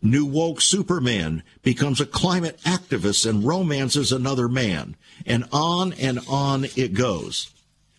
New 0.00 0.26
woke 0.26 0.60
Superman 0.60 1.42
becomes 1.62 2.00
a 2.00 2.06
climate 2.06 2.60
activist 2.64 3.28
and 3.28 3.44
romances 3.44 4.12
another 4.12 4.48
man. 4.48 4.96
And 5.24 5.44
on 5.50 5.94
and 5.94 6.20
on 6.28 6.66
it 6.76 6.92
goes. 6.92 7.50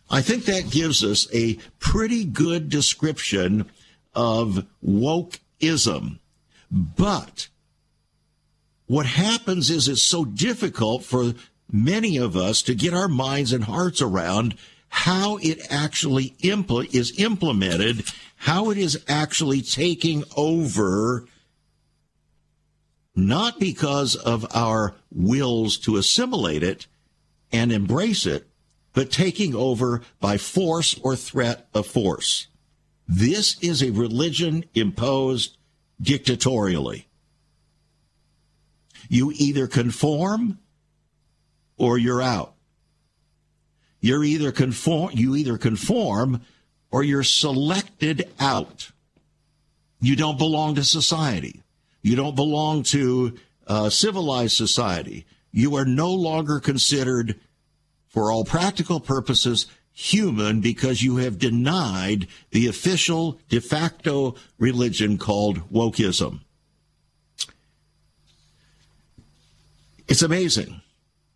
I 0.10 0.22
think 0.22 0.46
that 0.46 0.70
gives 0.70 1.04
us 1.04 1.28
a 1.34 1.58
pretty 1.80 2.24
good 2.24 2.70
description 2.70 3.70
of 4.14 4.68
wokeism. 4.84 6.20
But 6.72 7.48
what 8.88 9.06
happens 9.06 9.70
is 9.70 9.88
it's 9.88 10.02
so 10.02 10.26
difficult 10.26 11.04
for 11.04 11.34
many 11.72 12.18
of 12.18 12.36
us 12.36 12.62
to 12.64 12.76
get 12.76 12.94
our 12.94 13.08
minds 13.08 13.52
and 13.52 13.64
hearts 13.64 14.02
around 14.02 14.56
how 14.90 15.38
it 15.38 15.60
actually 15.70 16.36
impl- 16.42 16.94
is 16.94 17.20
implemented, 17.20 18.06
how 18.38 18.70
it 18.70 18.78
is 18.78 19.04
actually 19.08 19.62
taking 19.62 20.24
over 20.38 21.26
not 23.16 23.60
because 23.60 24.16
of 24.16 24.46
our 24.54 24.94
wills 25.12 25.78
to 25.78 25.98
assimilate 25.98 26.64
it 26.64 26.86
and 27.52 27.72
embrace 27.72 28.26
it, 28.26 28.48
but 28.94 29.12
taking 29.12 29.56
over 29.56 30.02
by 30.20 30.38
force 30.38 31.00
or 31.02 31.16
threat 31.16 31.68
of 31.74 31.88
force. 31.88 32.48
This 33.08 33.58
is 33.60 33.82
a 33.82 33.92
religion 33.92 34.66
imposed 34.74 35.58
dictatorially. 36.02 37.08
You 39.10 39.32
either 39.36 39.68
conform 39.68 40.60
or 41.78 41.98
you're 41.98 42.22
out. 42.22 42.54
You're 44.00 44.24
either 44.24 44.52
conform, 44.52 45.12
you 45.14 45.36
either 45.36 45.58
conform 45.58 46.42
or 46.92 47.04
you're 47.04 47.24
selected 47.24 48.30
out. 48.40 48.92
You 50.00 50.16
don't 50.16 50.38
belong 50.38 50.76
to 50.76 50.84
society. 50.84 51.64
You 52.02 52.16
don't 52.16 52.36
belong 52.36 52.84
to 52.84 53.36
uh, 53.66 53.90
civilized 53.90 54.56
society. 54.56 55.26
You 55.52 55.76
are 55.76 55.86
no 55.86 56.14
longer 56.14 56.60
considered, 56.60 57.40
for 58.08 58.32
all 58.32 58.46
practical 58.46 59.00
purposes, 59.00 59.66
human 59.92 60.62
because 60.62 61.02
you 61.02 61.18
have 61.18 61.40
denied 61.40 62.28
the 62.52 62.68
official 62.68 63.40
de 63.50 63.60
facto 63.60 64.36
religion 64.60 65.18
called 65.18 65.68
wokeism. 65.72 66.42
It's 70.08 70.22
amazing. 70.22 70.82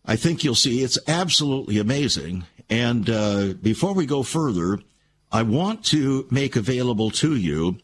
I 0.04 0.16
think 0.16 0.44
you'll 0.44 0.54
see 0.54 0.82
it's 0.82 0.98
absolutely 1.08 1.78
amazing. 1.78 2.44
And 2.68 3.10
uh, 3.10 3.54
before 3.60 3.94
we 3.94 4.06
go 4.06 4.22
further, 4.22 4.78
I 5.32 5.42
want 5.42 5.84
to 5.86 6.26
make 6.30 6.56
available 6.56 7.10
to 7.10 7.36
you 7.36 7.78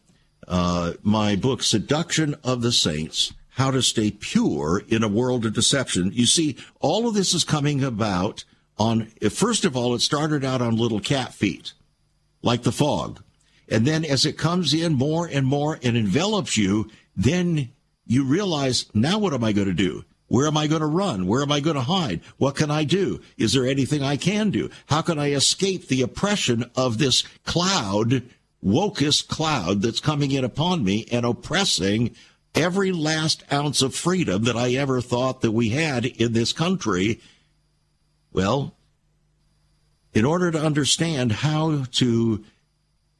uh, 0.47 0.93
my 1.03 1.35
book, 1.35 1.61
Seduction 1.61 2.35
of 2.43 2.61
the 2.61 2.71
Saints 2.71 3.33
How 3.49 3.71
to 3.71 3.81
Stay 3.81 4.11
Pure 4.11 4.83
in 4.87 5.03
a 5.03 5.09
World 5.09 5.45
of 5.45 5.53
Deception. 5.53 6.11
You 6.13 6.25
see, 6.25 6.55
all 6.79 7.07
of 7.07 7.15
this 7.15 7.33
is 7.33 7.43
coming 7.43 7.83
about 7.83 8.45
on, 8.77 9.07
first 9.29 9.65
of 9.65 9.75
all, 9.75 9.93
it 9.93 9.99
started 9.99 10.45
out 10.45 10.61
on 10.61 10.77
little 10.77 11.01
cat 11.01 11.33
feet, 11.33 11.73
like 12.41 12.63
the 12.63 12.71
fog. 12.71 13.21
And 13.69 13.85
then 13.85 14.05
as 14.05 14.25
it 14.25 14.37
comes 14.37 14.73
in 14.73 14.93
more 14.93 15.27
and 15.27 15.45
more 15.45 15.79
and 15.83 15.97
envelops 15.97 16.55
you, 16.55 16.89
then 17.15 17.71
you 18.05 18.23
realize, 18.23 18.85
now 18.93 19.19
what 19.19 19.33
am 19.33 19.43
I 19.43 19.51
going 19.51 19.67
to 19.67 19.73
do? 19.73 20.05
Where 20.27 20.47
am 20.47 20.57
I 20.57 20.67
going 20.67 20.81
to 20.81 20.87
run? 20.87 21.25
Where 21.25 21.41
am 21.41 21.51
I 21.51 21.59
going 21.59 21.75
to 21.75 21.81
hide? 21.81 22.21
What 22.37 22.55
can 22.55 22.69
I 22.69 22.83
do? 22.83 23.21
Is 23.37 23.53
there 23.53 23.65
anything 23.65 24.03
I 24.03 24.17
can 24.17 24.49
do? 24.49 24.69
How 24.87 25.01
can 25.01 25.17
I 25.17 25.31
escape 25.31 25.87
the 25.87 26.01
oppression 26.01 26.69
of 26.75 26.97
this 26.97 27.23
cloud 27.45 28.23
wokest 28.63 29.27
cloud 29.27 29.81
that's 29.81 29.99
coming 29.99 30.31
in 30.31 30.43
upon 30.43 30.83
me 30.83 31.07
and 31.11 31.25
oppressing 31.25 32.15
every 32.55 32.91
last 32.91 33.43
ounce 33.51 33.81
of 33.81 33.95
freedom 33.95 34.43
that 34.43 34.57
I 34.57 34.73
ever 34.73 34.99
thought 34.99 35.41
that 35.41 35.51
we 35.51 35.69
had 35.69 36.05
in 36.05 36.33
this 36.33 36.53
country. 36.53 37.21
Well, 38.33 38.75
in 40.13 40.25
order 40.25 40.51
to 40.51 40.59
understand 40.59 41.31
how 41.31 41.83
to 41.93 42.43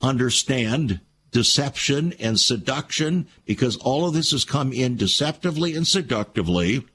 understand 0.02 1.00
deception 1.32 2.14
and 2.20 2.40
seduction, 2.40 3.28
because 3.46 3.78
all 3.78 4.08
of 4.08 4.14
this 4.14 4.32
has 4.32 4.44
come 4.44 4.74
in 4.74 4.96
deceptively 4.96 5.76
and 5.76 5.88
seductively, 5.88 6.86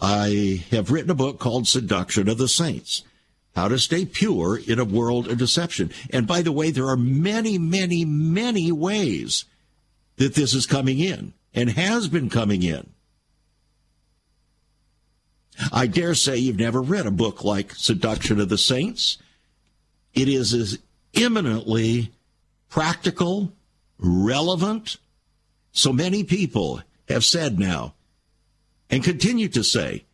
I 0.00 0.64
have 0.70 0.90
written 0.90 1.10
a 1.10 1.14
book 1.14 1.38
called 1.38 1.66
Seduction 1.66 2.28
of 2.28 2.38
the 2.38 2.48
Saints 2.48 3.02
how 3.58 3.66
to 3.66 3.78
stay 3.78 4.04
pure 4.04 4.56
in 4.56 4.78
a 4.78 4.84
world 4.84 5.26
of 5.26 5.36
deception. 5.36 5.90
And 6.10 6.28
by 6.28 6.42
the 6.42 6.52
way, 6.52 6.70
there 6.70 6.86
are 6.86 6.96
many, 6.96 7.58
many, 7.58 8.04
many 8.04 8.70
ways 8.70 9.46
that 10.16 10.34
this 10.34 10.54
is 10.54 10.64
coming 10.64 11.00
in 11.00 11.32
and 11.52 11.70
has 11.70 12.06
been 12.06 12.30
coming 12.30 12.62
in. 12.62 12.88
I 15.72 15.88
dare 15.88 16.14
say 16.14 16.36
you've 16.36 16.56
never 16.56 16.80
read 16.80 17.06
a 17.06 17.10
book 17.10 17.42
like 17.42 17.74
Seduction 17.74 18.40
of 18.40 18.48
the 18.48 18.58
Saints. 18.58 19.18
It 20.14 20.28
is 20.28 20.54
as 20.54 20.78
eminently 21.14 22.12
practical, 22.68 23.52
relevant. 23.98 24.98
So 25.72 25.92
many 25.92 26.22
people 26.22 26.80
have 27.08 27.24
said 27.24 27.58
now 27.58 27.94
and 28.90 29.04
continue 29.04 29.48
to 29.48 29.62
say 29.62 30.04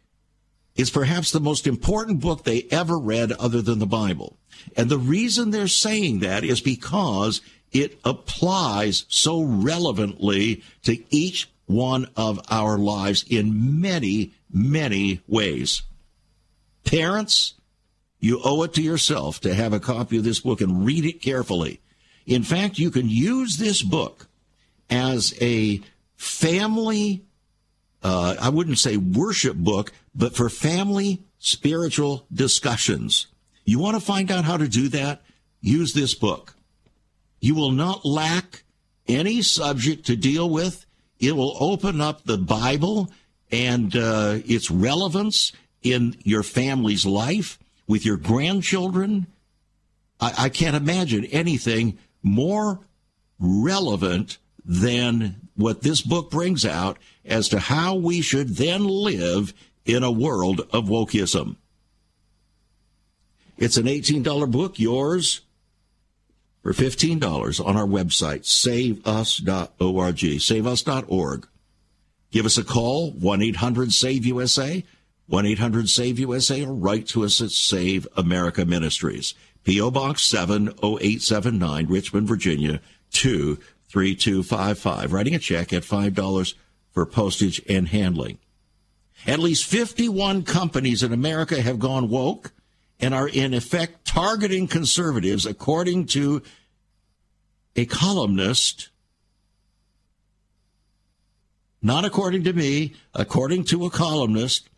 is 0.77 0.91
perhaps 0.91 1.31
the 1.31 1.41
most 1.41 1.67
important 1.67 2.21
book 2.21 2.45
they 2.45 2.67
ever 2.71 2.99
read 2.99 3.33
other 3.33 3.63
than 3.63 3.79
the 3.79 3.87
Bible. 3.87 4.37
And 4.77 4.89
the 4.89 4.99
reason 4.99 5.51
they're 5.51 5.69
saying 5.69 6.21
that 6.21 6.45
is 6.45 6.61
because 6.61 7.41
it 7.73 7.99
applies 8.05 9.05
so 9.09 9.43
relevantly 9.43 10.63
to 10.83 10.99
each 11.15 11.51
one 11.67 12.09
of 12.17 12.41
our 12.51 12.77
lives 12.77 13.25
in 13.29 13.81
many, 13.81 14.33
many 14.51 15.21
ways. 15.27 15.83
Parents, 16.85 17.55
you 18.21 18.41
owe 18.45 18.63
it 18.63 18.75
to 18.75 18.83
yourself 18.83 19.41
to 19.41 19.55
have 19.55 19.73
a 19.73 19.81
copy 19.81 20.19
of 20.19 20.25
this 20.25 20.41
book 20.41 20.61
and 20.61 20.85
read 20.85 21.05
it 21.05 21.23
carefully. 21.23 21.81
In 22.27 22.43
fact, 22.43 22.79
you 22.79 22.91
can 22.91 23.09
use 23.09 23.57
this 23.57 23.83
book 23.83 24.27
as 24.91 25.35
a 25.41 25.81
family 26.17 27.25
uh, 28.05 28.37
I 28.39 28.51
wouldn't 28.51 28.79
say 28.79 28.99
worship 28.99 29.57
book, 29.57 29.91
but 30.15 30.37
for 30.37 30.51
family 30.51 31.23
spiritual 31.39 32.27
discussions. 32.33 33.27
You 33.65 33.79
want 33.79 33.97
to 33.97 34.05
find 34.05 34.31
out 34.31 34.45
how 34.45 34.59
to 34.59 34.69
do 34.69 34.89
that? 34.91 35.23
Use 35.61 35.95
this 35.95 36.15
book. 36.15 36.55
You 37.41 37.55
will 37.55 37.73
not 37.73 38.05
lack 38.05 38.63
any 39.09 39.43
subject 39.43 40.07
to 40.07 40.17
deal 40.17 40.49
with. 40.49 40.85
It 41.19 41.35
will 41.35 41.57
open 41.59 42.01
up 42.01 42.25
the 42.25 42.39
Bible 42.39 43.11
and 43.51 43.97
uh, 43.97 44.39
its 44.45 44.71
relevance 44.71 45.53
in 45.83 46.17
your 46.25 46.43
family's 46.43 47.07
life 47.07 47.59
with 47.87 48.05
your 48.05 48.17
grandchildren. 48.17 49.27
I, 50.21 50.35
I 50.39 50.49
can't 50.51 50.77
imagine 50.77 51.25
anything 51.27 51.99
more 52.23 52.81
relevant 53.39 54.39
than 54.65 55.44
what 55.57 55.83
this 55.83 56.01
book 56.01 56.31
brings 56.31 56.65
out 56.65 56.99
as 57.25 57.49
to 57.49 57.59
how 57.59 57.95
we 57.95 58.21
should 58.21 58.57
then 58.57 58.87
live 58.87 59.55
in 59.85 60.03
a 60.03 60.11
world 60.11 60.61
of 60.73 60.87
wokeism. 60.87 61.57
It's 63.57 63.77
an 63.77 63.87
$18 63.87 64.51
book, 64.51 64.79
yours 64.79 65.43
for 66.63 66.73
$15 66.73 67.65
on 67.65 67.77
our 67.77 67.87
website, 67.87 68.45
saveus.org, 68.47 70.17
saveus.org. 70.41 71.49
Give 72.31 72.47
us 72.47 72.59
a 72.59 72.65
call, 72.65 73.13
1-800-SAVE-USA, 73.13 74.85
1-800-SAVE-USA, 75.31 76.65
or 76.65 76.75
write 76.75 77.07
to 77.09 77.25
us 77.25 77.41
at 77.41 77.51
Save 77.51 78.09
America 78.17 78.65
Ministries. 78.65 79.35
P.O. 79.63 79.91
Box 79.93 80.23
70879, 80.23 81.87
Richmond, 81.87 82.27
Virginia, 82.27 82.81
23255. 83.95 85.13
Writing 85.13 85.35
a 85.37 85.39
check 85.39 85.73
at 85.73 85.85
$5 85.85 86.55
for 86.91 87.07
postage 87.07 87.63
and 87.69 87.87
handling. 87.89 88.39
At 89.25 89.39
least 89.39 89.65
51 89.67 90.43
companies 90.43 91.05
in 91.05 91.13
America 91.13 91.63
have 91.63 91.79
gone 91.79 92.09
woke 92.09 92.53
and 92.99 93.15
are 93.15 93.29
in 93.29 93.55
effect 93.55 94.05
targeting 94.05 94.67
conservatives, 94.67 95.47
according 95.47 96.07
to 96.07 96.43
a 97.77 97.87
columnist. 97.87 98.89
Not 101.81 102.05
according 102.05 102.43
to 102.45 102.53
me, 102.53 102.95
according 103.15 103.65
to 103.65 103.85
a 103.87 103.91
columnist. 103.91 104.69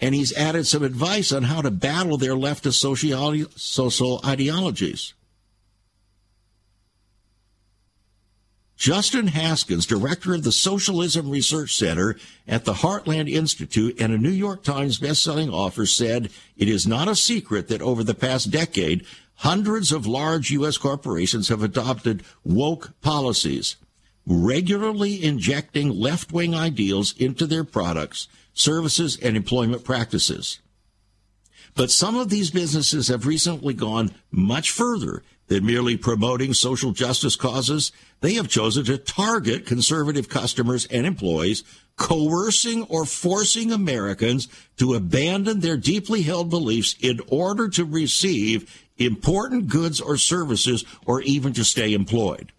And 0.00 0.14
he's 0.14 0.36
added 0.36 0.66
some 0.66 0.82
advice 0.82 1.32
on 1.32 1.44
how 1.44 1.62
to 1.62 1.70
battle 1.70 2.18
their 2.18 2.34
leftist 2.34 2.74
social 3.56 4.20
ideologies. 4.24 5.14
Justin 8.78 9.26
Haskins, 9.26 9.86
director 9.86 10.34
of 10.34 10.44
the 10.44 10.52
Socialism 10.52 11.28
Research 11.28 11.74
Center 11.74 12.14
at 12.46 12.64
the 12.64 12.74
Heartland 12.74 13.28
Institute 13.28 14.00
and 14.00 14.12
a 14.12 14.18
New 14.18 14.30
York 14.30 14.62
Times 14.62 15.00
bestselling 15.00 15.52
author, 15.52 15.84
said 15.84 16.30
it 16.56 16.68
is 16.68 16.86
not 16.86 17.08
a 17.08 17.16
secret 17.16 17.66
that 17.68 17.82
over 17.82 18.04
the 18.04 18.14
past 18.14 18.52
decade, 18.52 19.04
hundreds 19.38 19.90
of 19.90 20.06
large 20.06 20.52
U.S. 20.52 20.78
corporations 20.78 21.48
have 21.48 21.60
adopted 21.60 22.22
woke 22.44 22.92
policies, 23.00 23.74
regularly 24.24 25.24
injecting 25.24 25.90
left 25.90 26.30
wing 26.30 26.54
ideals 26.54 27.16
into 27.16 27.48
their 27.48 27.64
products, 27.64 28.28
services, 28.54 29.18
and 29.20 29.36
employment 29.36 29.82
practices. 29.82 30.60
But 31.74 31.90
some 31.90 32.16
of 32.16 32.28
these 32.28 32.52
businesses 32.52 33.08
have 33.08 33.26
recently 33.26 33.74
gone 33.74 34.12
much 34.30 34.70
further 34.70 35.24
than 35.48 35.66
merely 35.66 35.96
promoting 35.96 36.54
social 36.54 36.92
justice 36.92 37.36
causes. 37.36 37.90
They 38.20 38.34
have 38.34 38.48
chosen 38.48 38.84
to 38.84 38.98
target 38.98 39.66
conservative 39.66 40.28
customers 40.28 40.86
and 40.86 41.06
employees, 41.06 41.64
coercing 41.96 42.84
or 42.84 43.04
forcing 43.04 43.72
Americans 43.72 44.48
to 44.76 44.94
abandon 44.94 45.60
their 45.60 45.76
deeply 45.76 46.22
held 46.22 46.48
beliefs 46.48 46.94
in 47.00 47.20
order 47.28 47.68
to 47.70 47.84
receive 47.84 48.86
important 48.98 49.68
goods 49.68 50.00
or 50.00 50.16
services 50.16 50.84
or 51.06 51.20
even 51.22 51.52
to 51.54 51.64
stay 51.64 51.92
employed. 51.92 52.52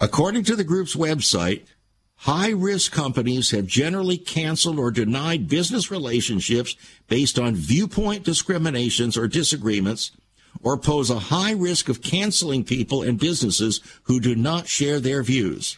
According 0.00 0.44
to 0.44 0.56
the 0.56 0.64
group's 0.64 0.94
website, 0.94 1.62
High 2.24 2.52
risk 2.52 2.90
companies 2.90 3.50
have 3.50 3.66
generally 3.66 4.16
canceled 4.16 4.78
or 4.78 4.90
denied 4.90 5.46
business 5.46 5.90
relationships 5.90 6.74
based 7.06 7.38
on 7.38 7.54
viewpoint 7.54 8.24
discriminations 8.24 9.18
or 9.18 9.28
disagreements, 9.28 10.10
or 10.62 10.78
pose 10.78 11.10
a 11.10 11.18
high 11.18 11.52
risk 11.52 11.90
of 11.90 12.00
canceling 12.00 12.64
people 12.64 13.02
and 13.02 13.18
businesses 13.20 13.82
who 14.04 14.20
do 14.20 14.34
not 14.34 14.68
share 14.68 15.00
their 15.00 15.22
views. 15.22 15.76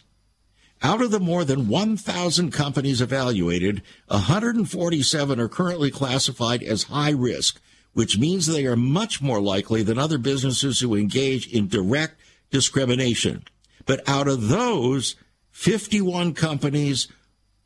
Out 0.81 1.01
of 1.01 1.11
the 1.11 1.19
more 1.19 1.43
than 1.43 1.67
1,000 1.67 2.51
companies 2.51 3.01
evaluated, 3.01 3.81
147 4.07 5.41
are 5.41 5.49
currently 5.49 5.91
classified 5.91 6.63
as 6.63 6.83
high 6.83 7.11
risk, 7.11 7.59
which 7.91 8.17
means 8.17 8.45
they 8.45 8.65
are 8.65 8.77
much 8.77 9.21
more 9.21 9.41
likely 9.41 9.83
than 9.83 9.97
other 9.97 10.17
businesses 10.17 10.79
who 10.79 10.95
engage 10.95 11.53
in 11.53 11.67
direct 11.67 12.15
discrimination. 12.51 13.43
But 13.85 14.07
out 14.07 14.29
of 14.29 14.47
those, 14.47 15.17
51 15.57 16.35
companies 16.35 17.07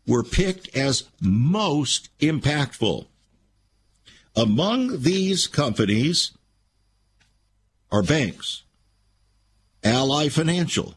were 0.08 0.23
picked 0.23 0.73
as 0.73 1.04
most 1.21 2.08
impactful. 2.19 3.06
Among 4.34 5.01
these 5.01 5.45
companies 5.45 6.32
are 7.91 8.01
banks, 8.01 8.63
Ally 9.84 10.30
Financial, 10.30 10.95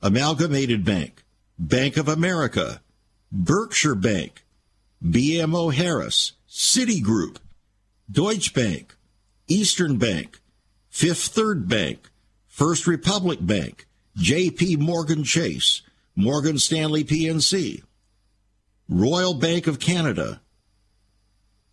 Amalgamated 0.00 0.84
Bank, 0.84 1.24
Bank 1.58 1.96
of 1.96 2.06
America, 2.06 2.80
Berkshire 3.32 3.96
Bank, 3.96 4.44
BMO 5.04 5.74
Harris, 5.74 6.34
Citigroup, 6.48 7.38
Deutsche 8.08 8.54
Bank, 8.54 8.94
Eastern 9.48 9.98
Bank, 9.98 10.38
Fifth 10.90 11.26
Third 11.26 11.68
Bank, 11.68 12.08
First 12.46 12.86
Republic 12.86 13.40
Bank, 13.44 13.88
JP 14.18 14.78
Morgan 14.78 15.24
Chase, 15.24 15.82
Morgan 16.14 16.58
Stanley 16.58 17.04
PNC, 17.04 17.82
Royal 18.88 19.34
Bank 19.34 19.66
of 19.66 19.80
Canada, 19.80 20.40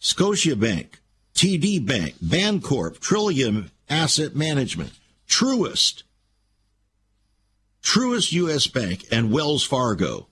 Scotiabank, 0.01 0.87
TD 1.33 1.85
Bank, 1.85 2.15
Bancorp, 2.23 2.99
Trillium 2.99 3.71
Asset 3.89 4.35
Management, 4.35 4.91
Truist, 5.27 6.03
Truist 7.81 8.31
US 8.33 8.67
Bank, 8.67 9.05
and 9.11 9.31
Wells 9.31 9.63
Fargo. 9.63 10.27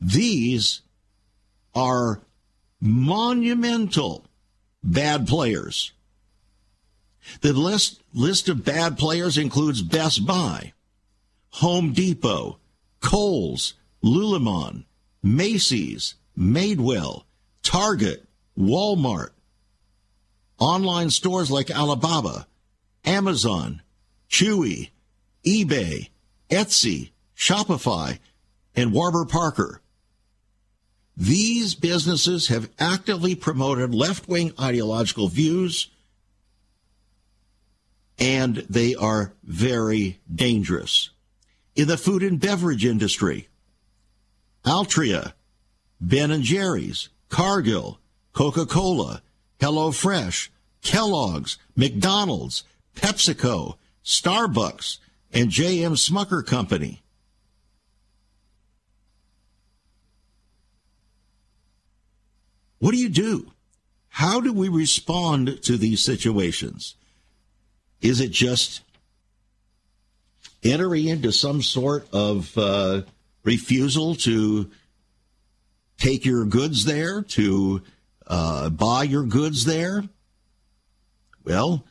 These 0.00 0.82
are 1.74 2.20
monumental 2.80 4.26
bad 4.82 5.26
players. 5.26 5.92
The 7.40 7.52
list, 7.52 8.02
list 8.12 8.48
of 8.48 8.64
bad 8.64 8.98
players 8.98 9.38
includes 9.38 9.80
Best 9.82 10.26
Buy, 10.26 10.72
Home 11.58 11.92
Depot, 11.92 12.58
Kohl's, 13.00 13.74
Lululemon, 14.02 14.86
Macy's, 15.22 16.16
Madewell, 16.36 17.22
Target, 17.62 18.26
Walmart, 18.58 19.30
online 20.58 21.10
stores 21.10 21.52
like 21.52 21.70
Alibaba, 21.70 22.48
Amazon, 23.04 23.82
Chewy, 24.28 24.90
eBay, 25.46 26.08
Etsy, 26.50 27.10
Shopify, 27.36 28.18
and 28.74 28.92
Warby 28.92 29.30
Parker. 29.30 29.80
These 31.16 31.76
businesses 31.76 32.48
have 32.48 32.68
actively 32.80 33.36
promoted 33.36 33.94
left 33.94 34.28
wing 34.28 34.52
ideological 34.58 35.28
views, 35.28 35.88
and 38.18 38.56
they 38.68 38.96
are 38.96 39.32
very 39.44 40.18
dangerous 40.34 41.10
in 41.74 41.88
the 41.88 41.96
food 41.96 42.22
and 42.22 42.40
beverage 42.40 42.84
industry. 42.84 43.48
Altria, 44.64 45.32
Ben 46.00 46.42
& 46.42 46.44
Jerry's, 46.44 47.08
Cargill, 47.28 48.00
Coca-Cola, 48.32 49.22
HelloFresh, 49.60 50.48
Kellogg's, 50.82 51.58
McDonald's, 51.76 52.64
PepsiCo, 52.96 53.76
Starbucks, 54.04 54.98
and 55.32 55.50
J.M. 55.50 55.94
Smucker 55.94 56.44
Company. 56.44 57.02
What 62.78 62.92
do 62.92 62.98
you 62.98 63.08
do? 63.08 63.50
How 64.08 64.40
do 64.40 64.52
we 64.52 64.68
respond 64.68 65.62
to 65.62 65.76
these 65.76 66.02
situations? 66.02 66.94
Is 68.00 68.20
it 68.20 68.30
just 68.30 68.82
entering 70.64 71.06
into 71.06 71.30
some 71.30 71.62
sort 71.62 72.06
of 72.12 72.56
uh, 72.56 73.02
refusal 73.44 74.14
to 74.16 74.70
take 75.98 76.24
your 76.24 76.44
goods 76.44 76.84
there, 76.84 77.22
to 77.22 77.82
uh, 78.26 78.70
buy 78.70 79.02
your 79.02 79.24
goods 79.24 79.64
there, 79.64 80.02
well, 81.44 81.84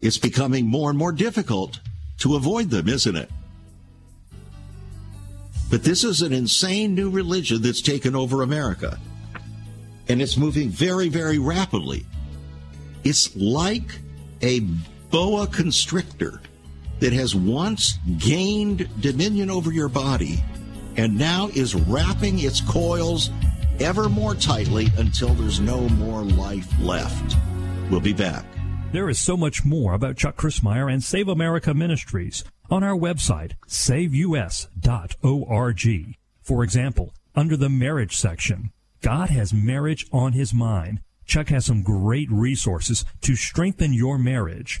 it's 0.00 0.18
becoming 0.18 0.66
more 0.66 0.90
and 0.90 0.98
more 0.98 1.12
difficult 1.12 1.80
to 2.18 2.34
avoid 2.34 2.70
them, 2.70 2.88
isn't 2.88 3.16
it? 3.16 3.30
But 5.70 5.84
this 5.84 6.04
is 6.04 6.22
an 6.22 6.32
insane 6.32 6.94
new 6.94 7.10
religion 7.10 7.62
that's 7.62 7.82
taken 7.82 8.14
over 8.14 8.42
America. 8.42 8.98
And 10.08 10.20
it's 10.20 10.36
moving 10.36 10.68
very, 10.68 11.08
very 11.08 11.38
rapidly. 11.38 12.04
It's 13.02 13.34
like 13.36 13.98
a 14.42 14.60
boa 15.10 15.46
constrictor 15.46 16.40
that 17.04 17.12
has 17.12 17.34
once 17.34 17.98
gained 18.16 18.88
dominion 19.02 19.50
over 19.50 19.70
your 19.70 19.90
body 19.90 20.42
and 20.96 21.18
now 21.18 21.50
is 21.54 21.74
wrapping 21.74 22.38
its 22.38 22.62
coils 22.62 23.28
ever 23.78 24.08
more 24.08 24.34
tightly 24.34 24.88
until 24.96 25.34
there's 25.34 25.60
no 25.60 25.86
more 25.90 26.22
life 26.22 26.66
left. 26.80 27.36
We'll 27.90 28.00
be 28.00 28.14
back. 28.14 28.46
There 28.92 29.10
is 29.10 29.18
so 29.18 29.36
much 29.36 29.66
more 29.66 29.92
about 29.92 30.16
Chuck 30.16 30.38
Crismier 30.38 30.90
and 30.90 31.04
Save 31.04 31.28
America 31.28 31.74
Ministries 31.74 32.42
on 32.70 32.82
our 32.82 32.96
website, 32.96 33.52
saveus.org. 33.68 34.64
For 36.40 36.64
example, 36.64 37.12
under 37.34 37.56
the 37.58 37.68
marriage 37.68 38.16
section, 38.16 38.72
God 39.02 39.28
has 39.28 39.52
marriage 39.52 40.06
on 40.10 40.32
his 40.32 40.54
mind. 40.54 41.00
Chuck 41.26 41.48
has 41.48 41.66
some 41.66 41.82
great 41.82 42.30
resources 42.30 43.04
to 43.20 43.36
strengthen 43.36 43.92
your 43.92 44.16
marriage. 44.16 44.80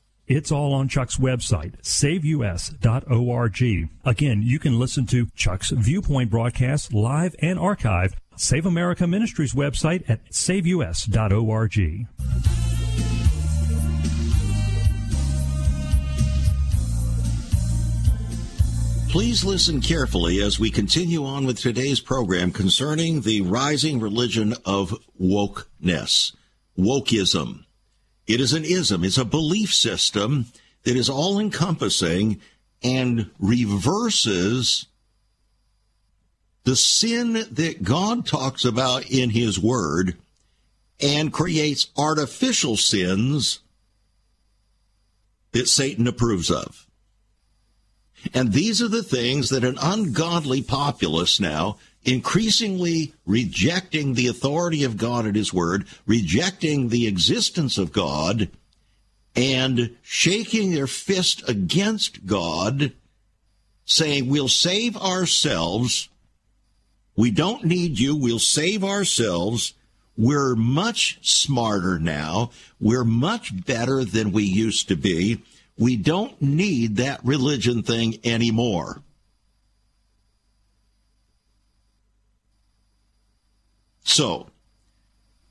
It's 0.31 0.49
all 0.49 0.73
on 0.73 0.87
Chuck's 0.87 1.17
website, 1.17 1.73
saveus.org. 1.81 3.61
Again, 4.05 4.41
you 4.41 4.59
can 4.59 4.79
listen 4.79 5.05
to 5.07 5.27
Chuck's 5.35 5.71
Viewpoint 5.71 6.29
broadcast 6.29 6.93
live 6.93 7.35
and 7.39 7.59
archived. 7.59 8.13
Save 8.37 8.65
America 8.65 9.05
Ministries 9.05 9.53
website 9.53 10.09
at 10.09 10.21
saveus.org. 10.31 12.07
Please 19.09 19.43
listen 19.43 19.81
carefully 19.81 20.41
as 20.41 20.57
we 20.57 20.71
continue 20.71 21.25
on 21.25 21.45
with 21.45 21.59
today's 21.59 21.99
program 21.99 22.51
concerning 22.51 23.19
the 23.19 23.41
rising 23.41 23.99
religion 23.99 24.53
of 24.63 24.97
wokeness, 25.19 26.33
wokeism. 26.79 27.65
It 28.31 28.39
is 28.39 28.53
an 28.53 28.63
ism, 28.63 29.03
it's 29.03 29.17
a 29.17 29.25
belief 29.25 29.73
system 29.73 30.45
that 30.83 30.95
is 30.95 31.09
all 31.09 31.37
encompassing 31.37 32.39
and 32.81 33.29
reverses 33.39 34.87
the 36.63 36.77
sin 36.77 37.33
that 37.51 37.83
God 37.83 38.25
talks 38.25 38.63
about 38.63 39.11
in 39.11 39.31
His 39.31 39.59
Word 39.59 40.15
and 41.01 41.33
creates 41.33 41.87
artificial 41.97 42.77
sins 42.77 43.59
that 45.51 45.67
Satan 45.67 46.07
approves 46.07 46.49
of. 46.49 46.87
And 48.33 48.53
these 48.53 48.81
are 48.81 48.87
the 48.87 49.03
things 49.03 49.49
that 49.49 49.65
an 49.65 49.77
ungodly 49.81 50.61
populace 50.61 51.41
now 51.41 51.79
increasingly 52.03 53.13
rejecting 53.25 54.13
the 54.13 54.27
authority 54.27 54.83
of 54.83 54.97
God 54.97 55.25
and 55.25 55.35
His 55.35 55.53
Word, 55.53 55.85
rejecting 56.05 56.89
the 56.89 57.07
existence 57.07 57.77
of 57.77 57.91
God, 57.91 58.49
and 59.35 59.95
shaking 60.01 60.71
their 60.71 60.87
fist 60.87 61.47
against 61.47 62.25
God, 62.25 62.93
saying, 63.85 64.27
We'll 64.27 64.49
save 64.49 64.97
ourselves. 64.97 66.09
We 67.15 67.31
don't 67.31 67.65
need 67.65 67.99
you. 67.99 68.15
We'll 68.15 68.39
save 68.39 68.83
ourselves. 68.83 69.73
We're 70.17 70.55
much 70.55 71.19
smarter 71.21 71.99
now. 71.99 72.51
We're 72.79 73.05
much 73.05 73.65
better 73.65 74.03
than 74.03 74.31
we 74.31 74.43
used 74.43 74.87
to 74.89 74.95
be. 74.95 75.41
We 75.77 75.95
don't 75.97 76.39
need 76.41 76.97
that 76.97 77.23
religion 77.23 77.83
thing 77.83 78.19
anymore. 78.23 79.01
So, 84.03 84.47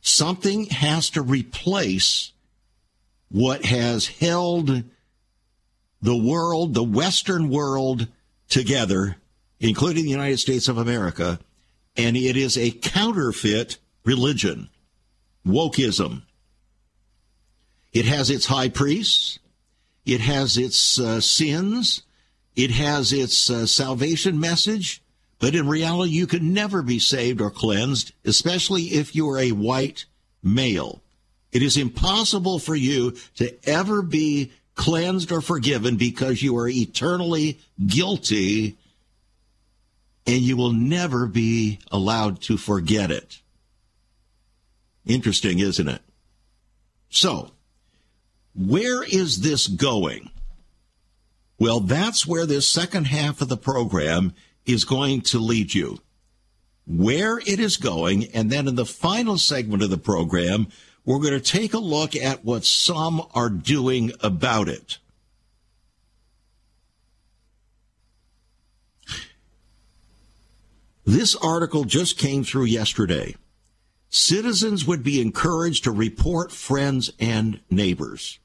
something 0.00 0.66
has 0.66 1.10
to 1.10 1.22
replace 1.22 2.32
what 3.30 3.64
has 3.64 4.06
held 4.06 4.82
the 6.02 6.16
world, 6.16 6.74
the 6.74 6.82
Western 6.82 7.48
world, 7.50 8.08
together, 8.48 9.16
including 9.60 10.04
the 10.04 10.10
United 10.10 10.38
States 10.38 10.68
of 10.68 10.78
America, 10.78 11.38
and 11.96 12.16
it 12.16 12.36
is 12.36 12.56
a 12.56 12.70
counterfeit 12.70 13.78
religion, 14.04 14.68
wokeism. 15.46 16.22
It 17.92 18.04
has 18.06 18.30
its 18.30 18.46
high 18.46 18.68
priests, 18.68 19.38
it 20.04 20.20
has 20.20 20.56
its 20.56 20.98
uh, 20.98 21.20
sins, 21.20 22.02
it 22.56 22.70
has 22.70 23.12
its 23.12 23.50
uh, 23.50 23.66
salvation 23.66 24.40
message, 24.40 25.02
but 25.40 25.54
in 25.54 25.66
reality, 25.66 26.12
you 26.12 26.26
can 26.26 26.52
never 26.52 26.82
be 26.82 26.98
saved 26.98 27.40
or 27.40 27.50
cleansed, 27.50 28.12
especially 28.24 28.82
if 28.82 29.16
you 29.16 29.28
are 29.30 29.38
a 29.38 29.52
white 29.52 30.04
male. 30.42 31.00
It 31.50 31.62
is 31.62 31.76
impossible 31.76 32.58
for 32.58 32.76
you 32.76 33.16
to 33.36 33.52
ever 33.68 34.02
be 34.02 34.52
cleansed 34.74 35.32
or 35.32 35.40
forgiven 35.40 35.96
because 35.96 36.42
you 36.42 36.56
are 36.58 36.68
eternally 36.68 37.58
guilty 37.84 38.76
and 40.26 40.42
you 40.42 40.56
will 40.56 40.72
never 40.72 41.26
be 41.26 41.80
allowed 41.90 42.42
to 42.42 42.58
forget 42.58 43.10
it. 43.10 43.40
Interesting, 45.06 45.58
isn't 45.58 45.88
it? 45.88 46.02
So, 47.08 47.50
where 48.54 49.02
is 49.02 49.40
this 49.40 49.66
going? 49.66 50.30
Well, 51.58 51.80
that's 51.80 52.26
where 52.26 52.46
this 52.46 52.68
second 52.68 53.06
half 53.06 53.40
of 53.40 53.48
the 53.48 53.56
program 53.56 54.34
is 54.72 54.84
going 54.84 55.20
to 55.22 55.38
lead 55.38 55.74
you, 55.74 55.98
where 56.86 57.38
it 57.38 57.60
is 57.60 57.76
going, 57.76 58.26
and 58.34 58.50
then 58.50 58.68
in 58.68 58.74
the 58.74 58.86
final 58.86 59.38
segment 59.38 59.82
of 59.82 59.90
the 59.90 59.98
program, 59.98 60.68
we're 61.04 61.18
going 61.18 61.32
to 61.32 61.40
take 61.40 61.74
a 61.74 61.78
look 61.78 62.14
at 62.14 62.44
what 62.44 62.64
some 62.64 63.26
are 63.34 63.48
doing 63.48 64.12
about 64.20 64.68
it. 64.68 64.98
This 71.04 71.34
article 71.34 71.84
just 71.84 72.18
came 72.18 72.44
through 72.44 72.66
yesterday. 72.66 73.34
Citizens 74.10 74.84
would 74.86 75.02
be 75.02 75.20
encouraged 75.20 75.84
to 75.84 75.90
report 75.90 76.52
friends 76.52 77.10
and 77.18 77.60
neighbors. 77.70 78.38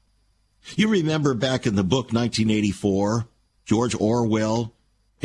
You 0.74 0.88
remember 0.88 1.34
back 1.34 1.66
in 1.66 1.76
the 1.76 1.84
book 1.84 2.06
1984, 2.12 3.28
George 3.64 3.94
Orwell 4.00 4.72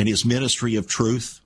and 0.01 0.09
his 0.09 0.25
ministry 0.25 0.75
of 0.77 0.87
truth? 0.87 1.41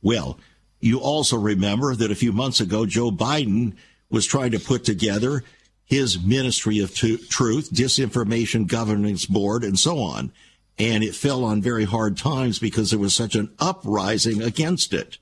Well, 0.00 0.38
you 0.80 1.00
also 1.00 1.36
remember 1.36 1.94
that 1.94 2.10
a 2.10 2.14
few 2.14 2.32
months 2.32 2.58
ago, 2.58 2.86
Joe 2.86 3.10
Biden 3.10 3.74
was 4.08 4.24
trying 4.24 4.52
to 4.52 4.58
put 4.58 4.84
together 4.84 5.44
his 5.84 6.18
ministry 6.18 6.78
of 6.78 6.94
truth, 6.94 7.68
disinformation 7.70 8.66
governance 8.66 9.26
board, 9.26 9.64
and 9.64 9.78
so 9.78 9.98
on. 9.98 10.32
And 10.78 11.04
it 11.04 11.14
fell 11.14 11.44
on 11.44 11.60
very 11.60 11.84
hard 11.84 12.16
times 12.16 12.58
because 12.58 12.88
there 12.88 12.98
was 12.98 13.14
such 13.14 13.34
an 13.34 13.52
uprising 13.58 14.40
against 14.40 14.94
it. 14.94 15.18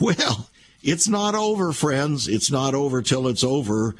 Well, 0.00 0.48
it's 0.80 1.08
not 1.08 1.34
over, 1.34 1.72
friends. 1.72 2.28
It's 2.28 2.52
not 2.52 2.76
over 2.76 3.02
till 3.02 3.26
it's 3.26 3.42
over. 3.42 3.96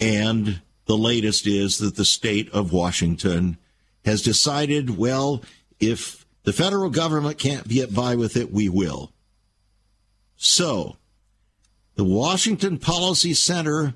And 0.00 0.60
the 0.86 0.98
latest 0.98 1.46
is 1.46 1.78
that 1.78 1.94
the 1.94 2.04
state 2.04 2.50
of 2.50 2.72
Washington 2.72 3.58
has 4.04 4.22
decided, 4.22 4.98
well, 4.98 5.44
if 5.80 6.24
the 6.44 6.52
federal 6.52 6.90
government 6.90 7.38
can't 7.38 7.68
get 7.68 7.94
by 7.94 8.14
with 8.14 8.36
it, 8.36 8.52
we 8.52 8.68
will. 8.68 9.12
So, 10.36 10.96
the 11.96 12.04
Washington 12.04 12.78
Policy 12.78 13.34
Center 13.34 13.94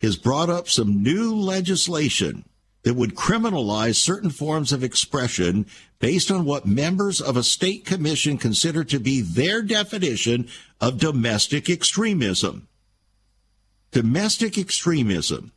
has 0.00 0.16
brought 0.16 0.48
up 0.48 0.68
some 0.68 1.02
new 1.02 1.34
legislation 1.34 2.44
that 2.82 2.94
would 2.94 3.14
criminalize 3.14 3.96
certain 3.96 4.30
forms 4.30 4.72
of 4.72 4.82
expression 4.82 5.66
based 5.98 6.30
on 6.30 6.44
what 6.44 6.66
members 6.66 7.20
of 7.20 7.36
a 7.36 7.42
state 7.42 7.84
commission 7.84 8.36
consider 8.38 8.82
to 8.84 8.98
be 8.98 9.20
their 9.20 9.62
definition 9.62 10.48
of 10.80 10.98
domestic 10.98 11.70
extremism. 11.70 12.66
Domestic 13.92 14.58
extremism. 14.58 15.52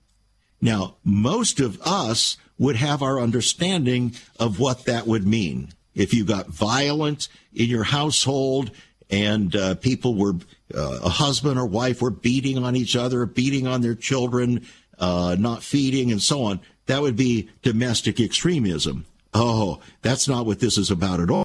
Now, 0.62 0.98
most 1.04 1.60
of 1.60 1.82
us 1.82 2.38
would 2.58 2.76
have 2.76 3.02
our 3.02 3.20
understanding 3.20 4.14
of 4.40 4.60
what 4.60 4.86
that 4.86 5.08
would 5.08 5.28
mean. 5.28 5.70
If 5.94 6.14
you 6.14 6.26
got 6.26 6.48
violent 6.48 7.28
in 7.54 7.70
your 7.70 7.84
household 7.84 8.72
and 9.10 9.56
uh, 9.56 9.76
people 9.76 10.16
were, 10.16 10.36
uh, 10.74 11.00
a 11.04 11.10
husband 11.10 11.60
or 11.60 11.66
wife 11.66 12.02
were 12.02 12.12
beating 12.12 12.58
on 12.64 12.76
each 12.76 12.96
other, 12.96 13.26
beating 13.26 13.68
on 13.68 13.82
their 13.82 13.96
children, 13.96 14.66
uh, 15.00 15.36
not 15.38 15.64
feeding, 15.64 16.12
and 16.12 16.22
so 16.22 16.44
on, 16.44 16.60
that 16.88 17.02
would 17.02 17.16
be 17.16 17.50
domestic 17.62 18.20
extremism. 18.20 19.06
Oh, 19.34 19.82
that's 20.02 20.28
not 20.28 20.46
what 20.46 20.60
this 20.60 20.78
is 20.78 20.92
about 20.92 21.20
at 21.20 21.30
all. 21.30 21.44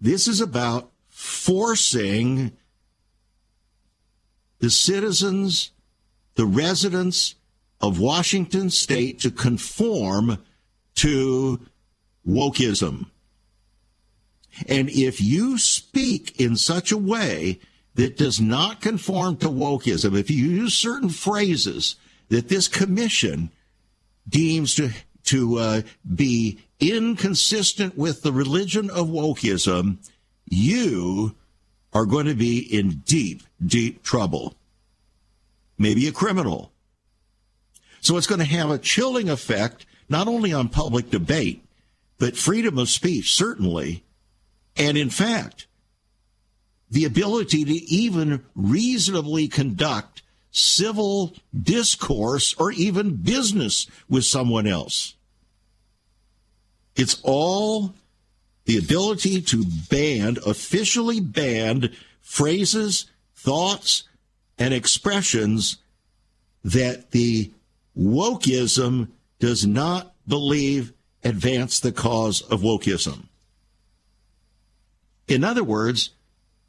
This 0.00 0.28
is 0.28 0.40
about 0.40 0.90
forcing 1.08 2.52
the 4.58 4.70
citizens, 4.70 5.72
the 6.34 6.46
residents 6.46 7.34
of 7.80 7.98
Washington 7.98 8.70
state 8.70 9.20
to 9.20 9.30
conform 9.30 10.38
to 10.96 11.60
wokeism. 12.26 13.06
And 14.68 14.88
if 14.88 15.20
you 15.20 15.58
speak 15.58 16.40
in 16.40 16.56
such 16.56 16.90
a 16.90 16.96
way 16.96 17.60
that 17.94 18.16
does 18.16 18.40
not 18.40 18.80
conform 18.80 19.36
to 19.38 19.48
wokeism, 19.48 20.18
if 20.18 20.30
you 20.30 20.46
use 20.46 20.74
certain 20.74 21.10
phrases 21.10 21.96
that 22.28 22.48
this 22.48 22.68
commission 22.68 23.50
deems 24.28 24.74
to 24.74 24.90
to 25.24 25.58
uh, 25.58 25.82
be 26.14 26.58
inconsistent 26.78 27.98
with 27.98 28.22
the 28.22 28.32
religion 28.32 28.88
of 28.90 29.08
wokeism, 29.08 29.96
you 30.48 31.34
are 31.92 32.06
going 32.06 32.26
to 32.26 32.34
be 32.34 32.58
in 32.58 33.02
deep, 33.04 33.42
deep 33.64 34.02
trouble. 34.04 34.54
Maybe 35.78 36.06
a 36.06 36.12
criminal. 36.12 36.70
So 38.06 38.16
it's 38.16 38.28
going 38.28 38.38
to 38.38 38.44
have 38.44 38.70
a 38.70 38.78
chilling 38.78 39.28
effect 39.28 39.84
not 40.08 40.28
only 40.28 40.52
on 40.52 40.68
public 40.68 41.10
debate, 41.10 41.64
but 42.18 42.36
freedom 42.36 42.78
of 42.78 42.88
speech, 42.88 43.34
certainly. 43.34 44.04
And 44.76 44.96
in 44.96 45.10
fact, 45.10 45.66
the 46.88 47.04
ability 47.04 47.64
to 47.64 47.72
even 47.72 48.44
reasonably 48.54 49.48
conduct 49.48 50.22
civil 50.52 51.34
discourse 51.60 52.54
or 52.54 52.70
even 52.70 53.16
business 53.16 53.88
with 54.08 54.24
someone 54.24 54.68
else. 54.68 55.16
It's 56.94 57.20
all 57.24 57.92
the 58.66 58.78
ability 58.78 59.42
to 59.42 59.64
ban, 59.90 60.36
officially 60.46 61.18
ban 61.18 61.92
phrases, 62.20 63.06
thoughts, 63.34 64.04
and 64.60 64.72
expressions 64.72 65.78
that 66.62 67.10
the 67.10 67.50
wokeism 67.98 69.08
does 69.38 69.66
not 69.66 70.14
believe 70.26 70.92
advance 71.24 71.80
the 71.80 71.92
cause 71.92 72.42
of 72.42 72.60
wokeism. 72.60 73.24
In 75.28 75.42
other 75.42 75.64
words, 75.64 76.10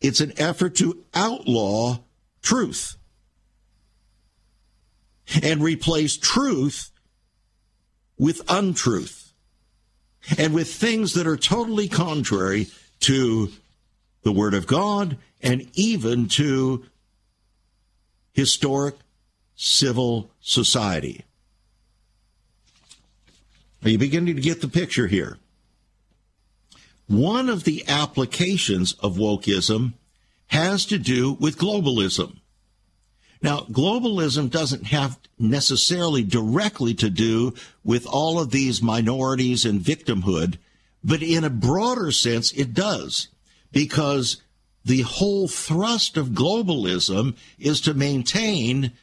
it's 0.02 0.20
an 0.20 0.34
effort 0.38 0.76
to 0.76 1.04
outlaw 1.13 2.00
truth 2.42 2.98
and 5.44 5.62
replace 5.62 6.18
truth 6.18 6.92
with 8.18 8.42
untruth 8.50 9.34
and 10.38 10.54
with 10.54 10.74
things 10.74 11.13
that 11.13 11.28
are 11.28 11.38
totally 11.38 11.88
contrary 11.88 12.68
to 13.02 13.52
the 14.24 14.32
Word 14.32 14.54
of 14.54 14.68
God 14.68 15.18
and 15.42 15.70
even 15.74 16.28
to 16.30 16.86
historic 18.34 18.96
civil 19.58 20.30
society. 20.39 21.26
Are 23.84 23.89
you 23.89 23.98
beginning 23.98 24.36
to 24.36 24.41
get 24.41 24.62
the 24.62 24.67
picture 24.70 25.08
here? 25.08 25.38
One 27.08 27.50
of 27.50 27.63
the 27.63 27.84
applications 27.88 28.93
of 28.93 29.17
wokeism 29.17 29.93
has 30.48 30.86
to 30.86 30.98
do 30.98 31.34
with 31.34 31.58
globalism. 31.58 32.38
Now, 33.41 33.62
globalism 33.62 34.50
doesn't 34.50 34.88
have 34.88 35.20
necessarily 35.39 36.24
directly 36.24 36.93
to 36.96 37.10
do 37.10 37.54
with 37.84 38.06
all 38.08 38.39
of 38.39 38.52
these 38.52 38.82
minorities 38.82 39.65
and 39.65 39.82
victimhood, 39.82 40.58
but 41.04 41.22
in 41.22 41.43
a 41.43 41.50
broader 41.50 42.12
sense, 42.12 42.52
it 42.52 42.74
does. 42.74 43.28
Because 43.72 44.41
the 44.84 45.02
whole 45.02 45.48
thrust 45.48 46.17
of 46.17 46.30
globalism 46.30 47.36
is 47.60 47.82
to 47.82 47.93
maintain 47.93 48.93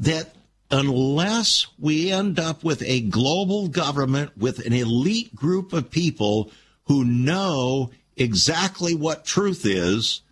that 0.00 0.34
unless 0.70 1.66
we 1.78 2.10
end 2.10 2.38
up 2.38 2.64
with 2.64 2.82
a 2.82 3.00
global 3.02 3.68
government 3.68 4.36
with 4.36 4.64
an 4.64 4.72
elite 4.72 5.34
group 5.34 5.72
of 5.72 5.90
people 5.90 6.50
who 6.84 7.04
know 7.04 7.90
exactly 8.16 8.94
what 8.94 9.24
truth 9.24 9.64
is, 9.64 10.22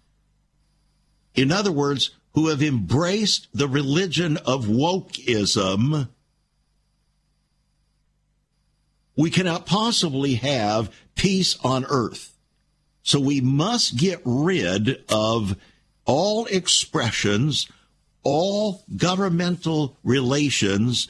in 1.35 1.53
other 1.53 1.73
words, 1.73 2.11
who 2.33 2.49
have 2.49 2.63
embraced 2.63 3.49
the 3.53 3.69
religion 3.69 4.37
of 4.39 4.67
wokeism, 4.67 6.09
we 9.17 9.31
cannot 9.31 9.67
possibly 9.67 10.35
have 10.35 10.91
peace 11.15 11.59
on 11.63 11.85
earth. 11.91 12.35
So 13.03 13.21
we 13.21 13.41
must 13.41 13.97
get 13.97 14.21
rid 14.25 15.05
of 15.11 15.57
all 16.05 16.47
expressions, 16.47 17.69
all 18.23 18.85
governmental 18.97 19.97
relations, 20.05 21.09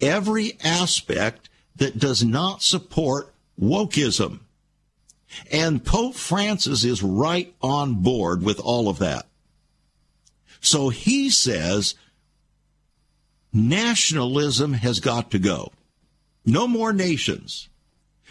every 0.00 0.58
aspect 0.62 1.48
that 1.76 1.98
does 1.98 2.24
not 2.24 2.62
support 2.62 3.32
wokeism. 3.60 4.40
And 5.50 5.84
Pope 5.84 6.14
Francis 6.14 6.84
is 6.84 7.02
right 7.02 7.54
on 7.62 8.02
board 8.02 8.42
with 8.42 8.60
all 8.60 8.88
of 8.88 8.98
that. 8.98 9.26
So 10.60 10.90
he 10.90 11.30
says 11.30 11.94
nationalism 13.52 14.74
has 14.74 15.00
got 15.00 15.30
to 15.32 15.38
go. 15.38 15.72
No 16.44 16.66
more 16.68 16.92
nations. 16.92 17.68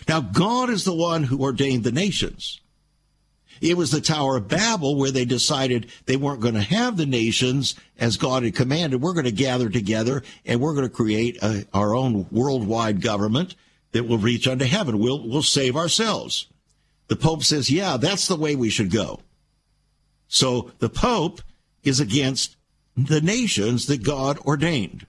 Now, 0.08 0.22
God 0.22 0.70
is 0.70 0.84
the 0.84 0.96
one 0.96 1.24
who 1.24 1.41
ordained 1.41 1.84
the 1.84 1.91
nations. 1.91 2.61
It 3.62 3.78
was 3.78 3.91
the 3.91 4.02
Tower 4.02 4.38
of 4.38 4.47
Babel 4.47 4.95
where 4.95 5.12
they 5.12 5.24
decided 5.24 5.91
they 6.08 6.17
weren't 6.17 6.41
going 6.41 6.56
to 6.56 6.62
have 6.62 6.97
the 6.97 7.06
nations 7.06 7.76
as 8.00 8.17
God 8.17 8.43
had 8.43 8.56
commanded. 8.56 9.02
We're 9.02 9.13
going 9.13 9.26
to 9.26 9.32
gather 9.32 9.69
together 9.69 10.24
and 10.45 10.60
we're 10.60 10.74
going 10.74 10.89
to 10.89 10.93
create 10.93 11.38
a, 11.43 11.65
our 11.71 11.93
own 11.93 12.26
worldwide 12.32 13.02
government 13.02 13.56
that 13.91 14.08
will 14.08 14.17
reach 14.17 14.47
unto 14.47 14.65
heaven. 14.65 14.97
We'll, 14.97 15.28
we'll 15.28 15.43
save 15.43 15.78
ourselves. 15.78 16.47
The 17.08 17.15
Pope 17.15 17.43
says, 17.43 17.69
yeah, 17.69 17.97
that's 17.97 18.28
the 18.28 18.36
way 18.36 18.56
we 18.56 18.69
should 18.69 18.89
go. 18.89 19.19
So 20.28 20.71
the 20.80 20.89
Pope 20.89 21.41
is 21.84 22.00
against 22.00 22.58
the 22.97 23.21
nations 23.21 23.86
that 23.86 24.02
God 24.02 24.39
ordained. 24.39 25.06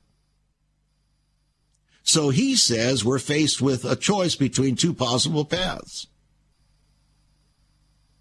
So 2.03 2.31
he 2.31 2.57
says 2.57 3.05
we're 3.05 3.19
faced 3.19 3.63
with 3.63 3.85
a 3.85 3.97
choice 3.97 4.35
between 4.35 4.77
two 4.77 4.93
possible 4.93 5.45
paths. 5.45 6.09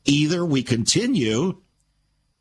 Either 0.06 0.46
we 0.46 0.64
continue 0.64 1.58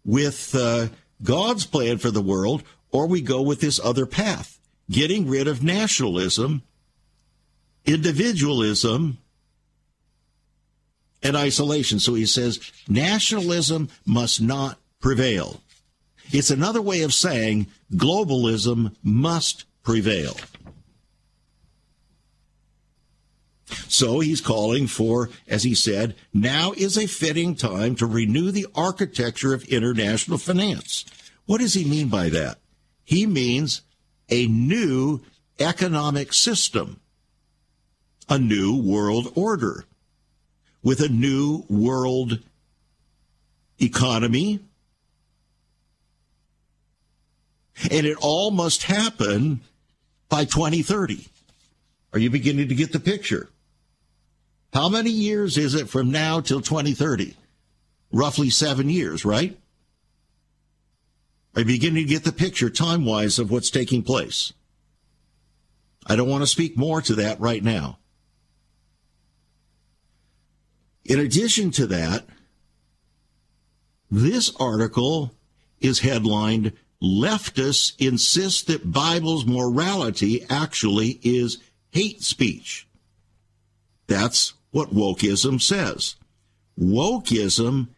with 0.04 0.54
uh, 0.54 0.88
God's 1.22 1.66
plan 1.66 1.98
for 1.98 2.10
the 2.10 2.22
world, 2.22 2.62
or 2.90 3.06
we 3.06 3.20
go 3.20 3.42
with 3.42 3.60
this 3.60 3.78
other 3.82 4.06
path, 4.06 4.58
getting 4.90 5.28
rid 5.28 5.46
of 5.46 5.62
nationalism, 5.62 6.62
individualism, 7.84 9.18
and 11.22 11.36
isolation. 11.36 12.00
So 12.00 12.14
he 12.14 12.26
says 12.26 12.60
nationalism 12.88 13.88
must 14.06 14.40
not 14.40 14.78
prevail. 15.00 15.60
It's 16.32 16.50
another 16.50 16.80
way 16.80 17.02
of 17.02 17.12
saying 17.12 17.66
globalism 17.92 18.94
must 19.02 19.64
prevail. 19.82 20.36
So 23.88 24.20
he's 24.20 24.40
calling 24.40 24.86
for, 24.86 25.30
as 25.48 25.62
he 25.62 25.74
said, 25.74 26.14
now 26.32 26.72
is 26.76 26.96
a 26.96 27.06
fitting 27.06 27.54
time 27.54 27.94
to 27.96 28.06
renew 28.06 28.50
the 28.50 28.66
architecture 28.74 29.54
of 29.54 29.64
international 29.64 30.38
finance. 30.38 31.04
What 31.46 31.60
does 31.60 31.74
he 31.74 31.84
mean 31.84 32.08
by 32.08 32.28
that? 32.30 32.58
He 33.04 33.26
means 33.26 33.82
a 34.28 34.46
new 34.46 35.20
economic 35.58 36.32
system, 36.32 37.00
a 38.28 38.38
new 38.38 38.80
world 38.80 39.32
order 39.34 39.84
with 40.82 41.00
a 41.00 41.08
new 41.08 41.64
world 41.68 42.38
economy, 43.80 44.60
And 47.90 48.06
it 48.06 48.18
all 48.20 48.50
must 48.50 48.82
happen 48.82 49.60
by 50.28 50.44
2030. 50.44 51.26
Are 52.12 52.18
you 52.18 52.28
beginning 52.28 52.68
to 52.68 52.74
get 52.74 52.92
the 52.92 53.00
picture? 53.00 53.48
How 54.72 54.88
many 54.88 55.10
years 55.10 55.58
is 55.58 55.74
it 55.74 55.88
from 55.88 56.10
now 56.10 56.40
till 56.40 56.60
2030? 56.60 57.36
Roughly 58.12 58.50
seven 58.50 58.88
years, 58.88 59.24
right? 59.24 59.58
You 61.56 61.64
beginning 61.64 62.06
to 62.06 62.08
get 62.08 62.24
the 62.24 62.32
picture 62.32 62.70
time 62.70 63.04
wise 63.04 63.38
of 63.38 63.50
what's 63.50 63.70
taking 63.70 64.02
place? 64.02 64.52
I 66.06 66.16
don't 66.16 66.28
want 66.28 66.42
to 66.42 66.46
speak 66.46 66.76
more 66.76 67.02
to 67.02 67.14
that 67.16 67.40
right 67.40 67.62
now. 67.62 67.98
In 71.04 71.18
addition 71.18 71.72
to 71.72 71.86
that, 71.88 72.26
this 74.10 74.54
article 74.56 75.34
is 75.80 76.00
headlined 76.00 76.72
leftists 77.02 77.94
insist 77.98 78.66
that 78.68 78.92
Bible's 78.92 79.46
morality 79.46 80.44
actually 80.48 81.18
is 81.22 81.58
hate 81.90 82.22
speech. 82.22 82.86
That's 84.06 84.52
what 84.70 84.94
wokeism 84.94 85.60
says. 85.60 86.16
wokeism 86.78 87.88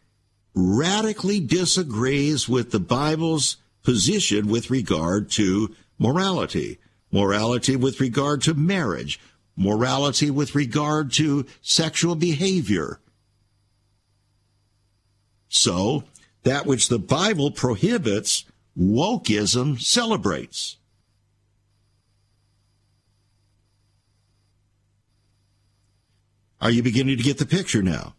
radically 0.54 1.40
disagrees 1.40 2.48
with 2.48 2.72
the 2.72 2.80
Bible's 2.80 3.56
position 3.82 4.48
with 4.48 4.70
regard 4.70 5.30
to 5.30 5.74
morality, 5.98 6.78
morality 7.10 7.76
with 7.76 8.00
regard 8.00 8.42
to 8.42 8.54
marriage, 8.54 9.18
morality 9.56 10.30
with 10.30 10.54
regard 10.54 11.12
to 11.12 11.46
sexual 11.60 12.14
behavior. 12.14 13.00
So, 15.48 16.04
that 16.44 16.66
which 16.66 16.88
the 16.88 16.98
Bible 16.98 17.50
prohibits, 17.50 18.44
wokeism 18.78 19.80
celebrates. 19.80 20.78
Are 26.62 26.70
you 26.70 26.84
beginning 26.84 27.16
to 27.16 27.24
get 27.24 27.38
the 27.38 27.44
picture 27.44 27.82
now? 27.82 28.14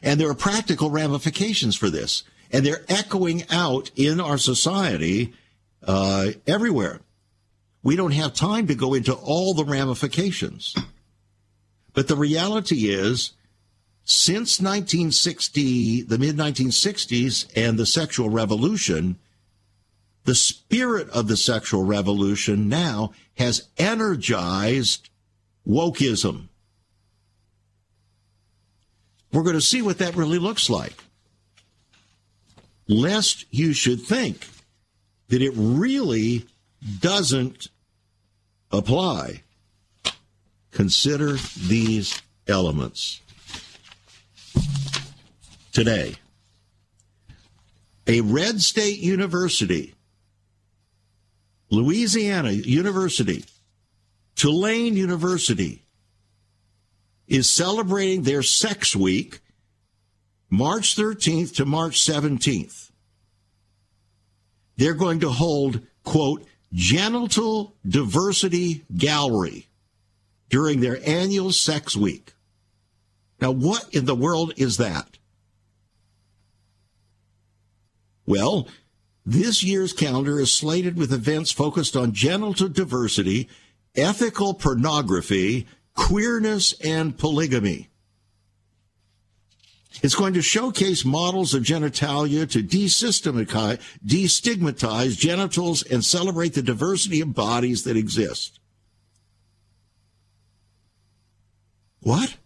And 0.00 0.20
there 0.20 0.30
are 0.30 0.34
practical 0.34 0.88
ramifications 0.88 1.74
for 1.74 1.90
this. 1.90 2.22
And 2.52 2.64
they're 2.64 2.84
echoing 2.88 3.42
out 3.50 3.90
in 3.96 4.20
our 4.20 4.38
society 4.38 5.32
uh, 5.84 6.28
everywhere. 6.46 7.00
We 7.82 7.96
don't 7.96 8.12
have 8.12 8.34
time 8.34 8.68
to 8.68 8.76
go 8.76 8.94
into 8.94 9.14
all 9.14 9.52
the 9.52 9.64
ramifications. 9.64 10.76
But 11.92 12.06
the 12.06 12.16
reality 12.16 12.88
is, 12.88 13.32
since 14.04 14.60
1960, 14.60 16.02
the 16.02 16.18
mid 16.18 16.36
1960s, 16.36 17.50
and 17.56 17.76
the 17.76 17.86
sexual 17.86 18.30
revolution, 18.30 19.18
the 20.24 20.36
spirit 20.36 21.10
of 21.10 21.26
the 21.26 21.36
sexual 21.36 21.84
revolution 21.84 22.68
now 22.68 23.12
has 23.38 23.68
energized 23.76 25.08
wokeism. 25.66 26.48
We're 29.32 29.42
going 29.42 29.54
to 29.54 29.60
see 29.60 29.82
what 29.82 29.98
that 29.98 30.16
really 30.16 30.38
looks 30.38 30.68
like. 30.68 30.94
Lest 32.88 33.46
you 33.50 33.72
should 33.72 34.02
think 34.02 34.46
that 35.28 35.40
it 35.40 35.52
really 35.54 36.46
doesn't 37.00 37.68
apply. 38.70 39.42
Consider 40.70 41.36
these 41.66 42.20
elements. 42.46 43.20
Today, 45.72 46.16
a 48.06 48.20
red 48.20 48.60
state 48.60 48.98
university, 48.98 49.94
Louisiana 51.70 52.50
University, 52.50 53.44
Tulane 54.42 54.96
University, 54.96 55.84
is 57.28 57.48
celebrating 57.48 58.22
their 58.22 58.42
sex 58.42 58.96
week 58.96 59.38
March 60.50 60.96
13th 60.96 61.54
to 61.54 61.64
March 61.64 62.00
17th. 62.00 62.90
They're 64.76 64.94
going 64.94 65.20
to 65.20 65.28
hold, 65.28 65.82
quote, 66.02 66.44
genital 66.72 67.76
diversity 67.86 68.84
gallery 68.96 69.68
during 70.48 70.80
their 70.80 70.98
annual 71.06 71.52
sex 71.52 71.96
week. 71.96 72.32
Now, 73.40 73.52
what 73.52 73.94
in 73.94 74.06
the 74.06 74.16
world 74.16 74.54
is 74.56 74.76
that? 74.78 75.18
Well, 78.26 78.66
this 79.24 79.62
year's 79.62 79.92
calendar 79.92 80.40
is 80.40 80.50
slated 80.50 80.96
with 80.96 81.12
events 81.12 81.52
focused 81.52 81.94
on 81.94 82.12
genital 82.12 82.66
diversity, 82.68 83.48
ethical 83.94 84.54
pornography, 84.54 85.66
queerness, 85.94 86.72
and 86.80 87.18
polygamy. 87.18 87.90
It's 90.02 90.14
going 90.14 90.32
to 90.34 90.42
showcase 90.42 91.04
models 91.04 91.54
of 91.54 91.62
genitalia 91.62 92.48
to 92.50 92.62
destigmatize 92.62 95.18
genitals 95.18 95.82
and 95.82 96.04
celebrate 96.04 96.54
the 96.54 96.62
diversity 96.62 97.20
of 97.20 97.34
bodies 97.34 97.84
that 97.84 97.96
exist. 97.96 98.58
What? 102.00 102.36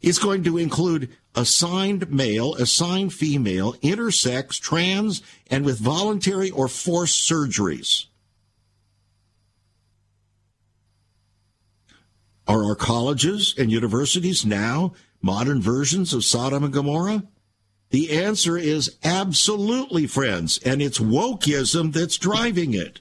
It's 0.00 0.18
going 0.18 0.44
to 0.44 0.58
include 0.58 1.10
assigned 1.34 2.10
male, 2.10 2.54
assigned 2.54 3.12
female, 3.12 3.74
intersex, 3.74 4.60
trans, 4.60 5.22
and 5.50 5.64
with 5.64 5.78
voluntary 5.78 6.50
or 6.50 6.68
forced 6.68 7.28
surgeries. 7.28 8.06
Are 12.46 12.64
our 12.64 12.74
colleges 12.74 13.54
and 13.56 13.70
universities 13.72 14.44
now 14.44 14.92
modern 15.22 15.62
versions 15.62 16.12
of 16.12 16.24
Sodom 16.24 16.64
and 16.64 16.72
Gomorrah? 16.72 17.24
The 17.90 18.12
answer 18.12 18.58
is 18.58 18.96
absolutely, 19.02 20.06
friends, 20.06 20.58
and 20.64 20.82
it's 20.82 20.98
wokeism 20.98 21.92
that's 21.92 22.18
driving 22.18 22.74
it. 22.74 23.00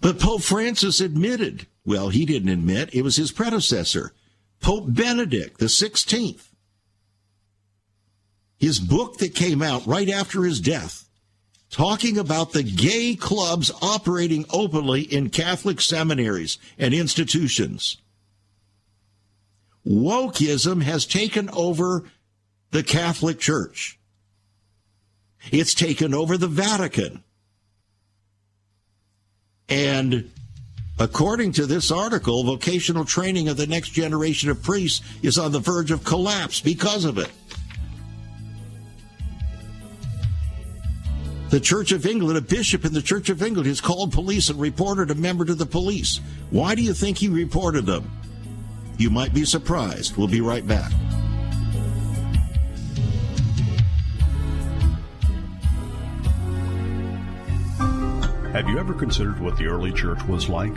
But 0.00 0.18
Pope 0.18 0.42
Francis 0.42 1.00
admitted, 1.00 1.66
well, 1.84 2.08
he 2.08 2.24
didn't 2.24 2.48
admit, 2.48 2.94
it 2.94 3.02
was 3.02 3.16
his 3.16 3.32
predecessor, 3.32 4.12
Pope 4.60 4.84
Benedict 4.88 5.58
the 5.58 5.66
16th. 5.66 6.48
His 8.58 8.78
book 8.78 9.18
that 9.18 9.34
came 9.34 9.62
out 9.62 9.86
right 9.86 10.08
after 10.08 10.44
his 10.44 10.60
death, 10.60 11.08
talking 11.70 12.18
about 12.18 12.52
the 12.52 12.62
gay 12.62 13.14
clubs 13.14 13.70
operating 13.80 14.44
openly 14.50 15.02
in 15.02 15.30
Catholic 15.30 15.80
seminaries 15.80 16.58
and 16.78 16.92
institutions. 16.92 17.96
Wokeism 19.86 20.82
has 20.82 21.06
taken 21.06 21.48
over 21.50 22.04
the 22.70 22.82
Catholic 22.82 23.38
Church. 23.38 23.98
It's 25.50 25.74
taken 25.74 26.12
over 26.12 26.36
the 26.36 26.48
Vatican. 26.48 27.24
And 29.68 30.30
according 30.98 31.52
to 31.52 31.66
this 31.66 31.90
article, 31.90 32.44
vocational 32.44 33.04
training 33.04 33.48
of 33.48 33.56
the 33.56 33.66
next 33.66 33.90
generation 33.90 34.50
of 34.50 34.62
priests 34.62 35.00
is 35.22 35.38
on 35.38 35.52
the 35.52 35.60
verge 35.60 35.90
of 35.90 36.04
collapse 36.04 36.60
because 36.60 37.04
of 37.04 37.16
it. 37.16 37.30
The 41.50 41.58
Church 41.58 41.90
of 41.90 42.06
England, 42.06 42.38
a 42.38 42.40
bishop 42.40 42.84
in 42.84 42.92
the 42.92 43.02
Church 43.02 43.28
of 43.28 43.42
England, 43.42 43.66
has 43.66 43.80
called 43.80 44.12
police 44.12 44.50
and 44.50 44.60
reported 44.60 45.10
a 45.10 45.16
member 45.16 45.44
to 45.44 45.54
the 45.56 45.66
police. 45.66 46.20
Why 46.50 46.76
do 46.76 46.82
you 46.82 46.94
think 46.94 47.18
he 47.18 47.28
reported 47.28 47.86
them? 47.86 48.08
You 48.98 49.10
might 49.10 49.34
be 49.34 49.44
surprised. 49.44 50.16
We'll 50.16 50.28
be 50.28 50.40
right 50.40 50.64
back. 50.64 50.92
Have 58.52 58.68
you 58.68 58.78
ever 58.78 58.94
considered 58.94 59.40
what 59.40 59.56
the 59.56 59.66
early 59.66 59.92
church 59.92 60.22
was 60.26 60.48
like? 60.48 60.76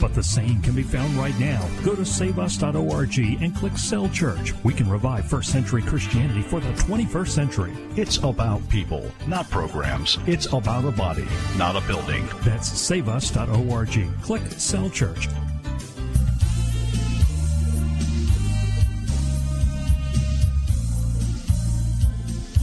But 0.00 0.14
the 0.14 0.22
same 0.22 0.62
can 0.62 0.74
be 0.74 0.82
found 0.82 1.12
right 1.14 1.38
now. 1.38 1.68
Go 1.84 1.94
to 1.94 2.04
saveus.org 2.04 3.18
and 3.18 3.54
click 3.54 3.76
Cell 3.76 4.08
Church. 4.08 4.54
We 4.64 4.72
can 4.72 4.88
revive 4.88 5.28
first 5.28 5.52
century 5.52 5.82
Christianity 5.82 6.42
for 6.42 6.58
the 6.58 6.72
21st 6.72 7.28
century. 7.28 7.72
It's 7.96 8.16
about 8.18 8.66
people, 8.70 9.10
not 9.26 9.50
programs. 9.50 10.18
It's 10.26 10.46
about 10.52 10.84
a 10.84 10.90
body, 10.90 11.28
not 11.56 11.76
a 11.76 11.86
building. 11.86 12.26
That's 12.40 12.68
saveus.org. 12.68 14.22
Click 14.22 14.42
Cell 14.52 14.88
Church. 14.90 15.28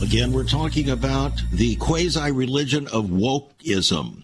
Again, 0.01 0.31
we're 0.31 0.45
talking 0.45 0.91
about 0.91 1.41
the 1.51 1.75
quasi 1.75 2.31
religion 2.31 2.87
of 2.87 3.07
wokeism 3.07 4.23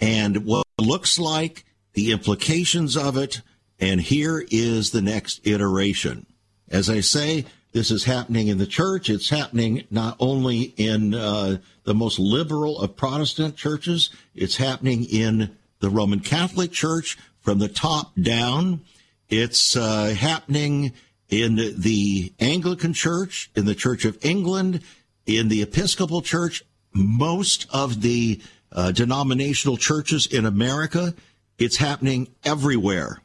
and 0.00 0.44
what 0.44 0.66
it 0.78 0.82
looks 0.82 1.18
like, 1.18 1.64
the 1.94 2.12
implications 2.12 2.96
of 2.96 3.16
it, 3.16 3.42
And 3.78 4.00
here 4.00 4.44
is 4.50 4.90
the 4.90 5.02
next 5.02 5.44
iteration. 5.44 6.26
As 6.68 6.88
I 6.88 7.00
say, 7.00 7.46
this 7.72 7.90
is 7.90 8.04
happening 8.04 8.48
in 8.48 8.58
the 8.58 8.66
church. 8.66 9.10
It's 9.10 9.30
happening 9.30 9.84
not 9.90 10.16
only 10.20 10.74
in 10.76 11.14
uh, 11.14 11.58
the 11.84 11.94
most 11.94 12.18
liberal 12.18 12.78
of 12.78 12.96
Protestant 12.96 13.56
churches, 13.56 14.10
it's 14.34 14.56
happening 14.56 15.04
in 15.04 15.56
the 15.80 15.90
Roman 15.90 16.20
Catholic 16.20 16.70
Church 16.70 17.18
from 17.40 17.58
the 17.58 17.68
top 17.68 18.12
down. 18.14 18.82
It's 19.28 19.74
uh, 19.74 20.14
happening 20.16 20.92
in 21.28 21.56
the 21.76 22.32
Anglican 22.38 22.92
Church, 22.92 23.50
in 23.56 23.64
the 23.64 23.74
Church 23.74 24.04
of 24.04 24.18
England, 24.24 24.82
in 25.26 25.48
the 25.48 25.62
Episcopal 25.62 26.22
Church, 26.22 26.62
most 26.92 27.66
of 27.70 28.02
the 28.02 28.40
uh, 28.70 28.92
denominational 28.92 29.76
churches 29.76 30.26
in 30.26 30.46
America. 30.46 31.14
It's 31.62 31.76
happening 31.76 32.26
everywhere. 32.44 33.22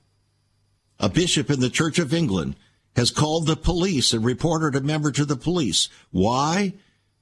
A 0.99 1.09
bishop 1.09 1.49
in 1.49 1.59
the 1.59 1.71
Church 1.71 1.97
of 1.97 2.13
England 2.13 2.55
has 2.95 3.09
called 3.09 3.47
the 3.47 3.55
police 3.55 4.13
and 4.13 4.23
reported 4.23 4.75
a 4.75 4.81
member 4.81 5.11
to 5.11 5.25
the 5.25 5.35
police. 5.35 5.89
Why? 6.11 6.73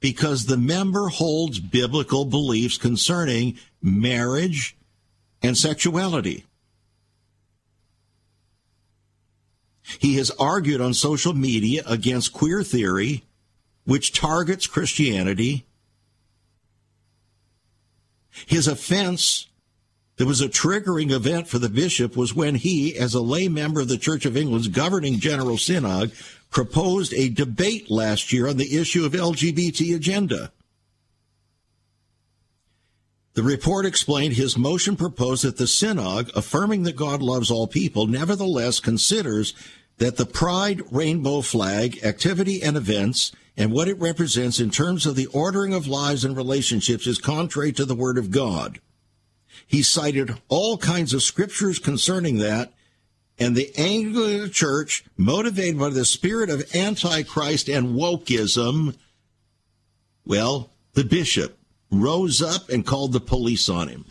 Because 0.02 0.46
the 0.46 0.58
member 0.58 1.08
holds 1.08 1.62
biblical 1.62 2.26
beliefs 2.26 2.78
concerning 2.78 3.58
marriage 3.82 4.76
and 5.42 5.58
sexuality. 5.58 6.44
He 10.00 10.16
has 10.16 10.32
argued 10.32 10.82
on 10.82 10.94
social 10.94 11.34
media 11.34 11.84
against 11.88 12.34
queer 12.34 12.62
theory, 12.62 13.24
which 13.86 14.12
targets 14.12 14.68
Christianity. 14.68 15.66
His 18.48 18.68
offense 18.68 19.48
there 20.18 20.28
was 20.28 20.42
a 20.42 20.48
triggering 20.48 21.12
event 21.12 21.48
for 21.48 21.60
the 21.60 21.70
bishop 21.70 22.16
was 22.16 22.34
when 22.34 22.56
he, 22.56 22.98
as 22.98 23.14
a 23.14 23.22
lay 23.22 23.48
member 23.48 23.82
of 23.82 23.90
the 23.90 23.98
Church 23.98 24.26
of 24.26 24.38
England's 24.38 24.70
governing 24.70 25.20
General 25.20 25.58
Synod, 25.58 26.14
proposed 26.50 27.14
a 27.14 27.30
debate 27.30 27.92
last 27.92 28.32
year 28.32 28.48
on 28.48 28.56
the 28.58 28.78
issue 28.78 29.06
of 29.06 29.12
LGBT 29.12 29.94
agenda. 29.96 30.52
The 33.34 33.44
report 33.44 33.86
explained 33.86 34.36
his 34.36 34.58
motion 34.58 34.96
proposed 34.96 35.44
that 35.44 35.58
the 35.58 35.68
synod, 35.68 36.32
affirming 36.34 36.84
that 36.84 36.96
God 36.96 37.22
loves 37.22 37.52
all 37.52 37.68
people, 37.68 38.08
nevertheless 38.08 38.80
considers 38.80 39.54
that 39.98 40.16
the 40.16 40.26
pride 40.26 40.82
rainbow 40.90 41.42
flag 41.42 42.02
activity 42.06 42.64
and 42.64 42.78
events 42.78 43.34
and 43.58 43.74
what 43.74 43.90
it 43.90 44.00
represents 44.00 44.62
in 44.62 44.70
terms 44.70 45.06
of 45.06 45.18
the 45.18 45.28
ordering 45.28 45.74
of 45.74 45.88
lives 45.88 46.24
and 46.24 46.38
relationships 46.38 47.08
is 47.08 47.18
contrary 47.18 47.74
to 47.74 47.84
the 47.84 47.96
word 47.96 48.18
of 48.18 48.32
God. 48.32 48.80
He 49.68 49.84
cited 49.84 50.38
all 50.48 50.78
kinds 50.78 51.14
of 51.14 51.24
scriptures 51.24 51.80
concerning 51.80 52.38
that. 52.38 52.72
And 53.38 53.56
the 53.56 53.72
Anglican 53.78 54.52
Church, 54.52 55.04
motivated 55.18 55.78
by 55.78 55.90
the 55.90 56.06
spirit 56.06 56.50
of 56.50 56.74
Antichrist 56.74 57.68
and 57.68 57.96
wokeism, 57.96 58.96
well, 60.26 60.72
the 60.94 61.04
bishop 61.04 61.58
rose 61.92 62.42
up 62.42 62.70
and 62.70 62.86
called 62.86 63.14
the 63.14 63.20
police 63.20 63.70
on 63.70 63.90
him. 63.90 64.06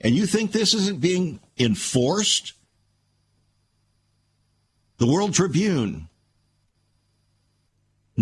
And 0.00 0.14
you 0.14 0.26
think 0.26 0.52
this 0.52 0.74
isn't 0.74 1.00
being 1.00 1.40
enforced? 1.58 2.54
The 4.96 5.06
World 5.06 5.34
Tribune 5.34 6.09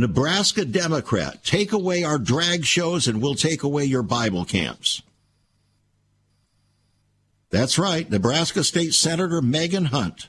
Nebraska 0.00 0.64
Democrat, 0.64 1.42
take 1.44 1.72
away 1.72 2.04
our 2.04 2.18
drag 2.18 2.64
shows 2.64 3.06
and 3.06 3.20
we'll 3.20 3.34
take 3.34 3.62
away 3.62 3.84
your 3.84 4.02
Bible 4.02 4.44
camps. 4.44 5.02
That's 7.50 7.78
right. 7.78 8.08
Nebraska 8.10 8.62
State 8.62 8.94
Senator 8.94 9.40
Megan 9.40 9.86
Hunt 9.86 10.28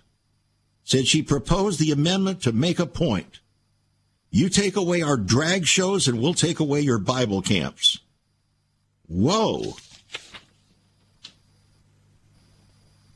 said 0.84 1.08
she 1.08 1.22
proposed 1.22 1.80
the 1.80 1.92
amendment 1.92 2.42
to 2.44 2.52
make 2.52 2.80
a 2.80 2.86
point. 2.86 3.40
You 4.32 4.50
take 4.50 4.76
away 4.76 5.02
our 5.02 5.18
drag 5.18 5.66
shows 5.66 6.08
and 6.08 6.22
we'll 6.22 6.34
take 6.34 6.60
away 6.60 6.82
your 6.82 7.00
Bible 7.00 7.42
camps. 7.42 8.00
Whoa. 9.08 9.76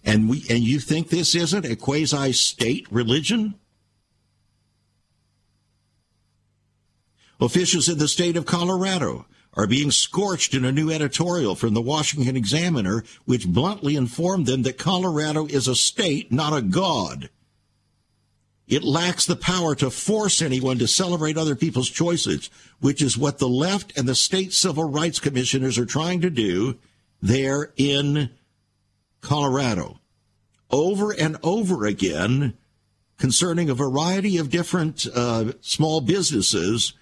And 0.03 0.27
we 0.27 0.43
and 0.49 0.63
you 0.63 0.79
think 0.79 1.09
this 1.09 1.33
isn't 1.33 1.65
a 1.65 1.75
quasi 1.75 2.33
state 2.33 2.87
religion? 2.91 3.55
Officials 7.39 7.89
in 7.89 7.97
the 7.97 8.07
state 8.07 8.37
of 8.37 8.45
Colorado 8.45 9.25
are 9.55 9.67
being 9.67 9.91
scorched 9.91 10.53
in 10.53 10.65
a 10.65 10.71
new 10.71 10.89
editorial 10.89 11.55
from 11.55 11.73
the 11.73 11.81
Washington 11.81 12.35
Examiner, 12.35 13.03
which 13.25 13.47
bluntly 13.47 13.95
informed 13.95 14.45
them 14.45 14.63
that 14.63 14.77
Colorado 14.77 15.45
is 15.45 15.67
a 15.67 15.75
state, 15.75 16.31
not 16.31 16.55
a 16.55 16.61
god. 16.61 17.29
It 18.67 18.83
lacks 18.83 19.25
the 19.25 19.35
power 19.35 19.75
to 19.75 19.91
force 19.91 20.41
anyone 20.41 20.79
to 20.79 20.87
celebrate 20.87 21.37
other 21.37 21.55
people's 21.55 21.89
choices, 21.89 22.49
which 22.79 23.01
is 23.01 23.17
what 23.17 23.37
the 23.37 23.49
left 23.49 23.95
and 23.97 24.07
the 24.07 24.15
state 24.15 24.53
civil 24.53 24.89
rights 24.89 25.19
commissioners 25.19 25.77
are 25.77 25.85
trying 25.85 26.21
to 26.21 26.29
do 26.29 26.79
there 27.21 27.73
in 27.75 28.31
Colorado. 29.21 29.99
Over 30.71 31.11
and 31.11 31.37
over 31.43 31.85
again, 31.85 32.57
concerning 33.17 33.69
a 33.69 33.75
variety 33.75 34.37
of 34.37 34.49
different 34.49 35.05
uh, 35.13 35.53
small 35.61 36.01
businesses 36.01 36.93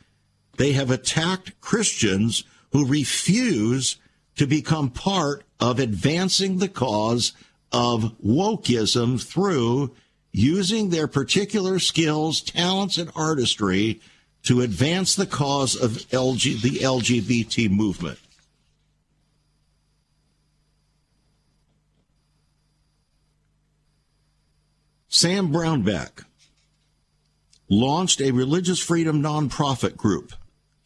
they 0.61 0.73
have 0.73 0.91
attacked 0.91 1.59
Christians 1.59 2.43
who 2.71 2.85
refuse 2.85 3.97
to 4.35 4.45
become 4.45 4.91
part 4.91 5.43
of 5.59 5.79
advancing 5.79 6.59
the 6.59 6.69
cause 6.69 7.33
of 7.71 8.15
wokeism 8.23 9.19
through 9.19 9.91
using 10.31 10.89
their 10.91 11.07
particular 11.07 11.79
skills, 11.79 12.41
talents, 12.41 12.99
and 12.99 13.09
artistry 13.15 13.99
to 14.43 14.61
advance 14.61 15.15
the 15.15 15.25
cause 15.25 15.75
of 15.75 15.93
LG, 16.11 16.61
the 16.61 16.77
LGBT 16.77 17.67
movement. 17.71 18.19
Sam 25.09 25.51
Brownback 25.51 26.23
launched 27.67 28.21
a 28.21 28.29
religious 28.29 28.79
freedom 28.79 29.23
nonprofit 29.23 29.97
group 29.97 30.33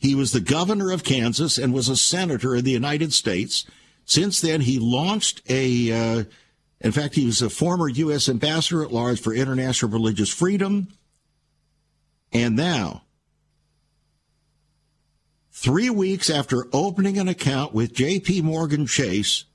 he 0.06 0.14
was 0.14 0.32
the 0.32 0.39
governor 0.39 0.91
of 0.91 1.03
Kansas 1.03 1.58
and 1.58 1.74
was 1.74 1.89
a 1.89 1.97
senator 1.97 2.56
in 2.56 2.64
the 2.64 2.72
United 2.72 3.12
States. 3.12 3.66
Since 4.06 4.39
then, 4.39 4.62
he 4.62 4.78
launched 4.78 5.41
a, 5.49 5.91
uh, 5.91 6.24
in 6.80 6.91
fact, 6.91 7.16
he 7.16 7.26
was 7.26 7.41
a 7.41 7.49
former 7.49 7.89
U.S. 7.89 8.30
ambassador 8.30 8.84
at 8.84 8.93
large 8.93 9.20
for 9.20 9.34
international 9.34 9.91
religious 9.91 10.30
freedom. 10.30 10.89
And 12.32 12.56
now, 12.56 13.01
three 15.51 15.89
weeks 15.89 16.30
after 16.30 16.68
opening 16.72 17.18
an 17.18 17.28
account 17.28 17.74
with 17.74 17.95
JP 17.95 18.43
Morgan 18.43 18.86
Chase, 18.86 19.45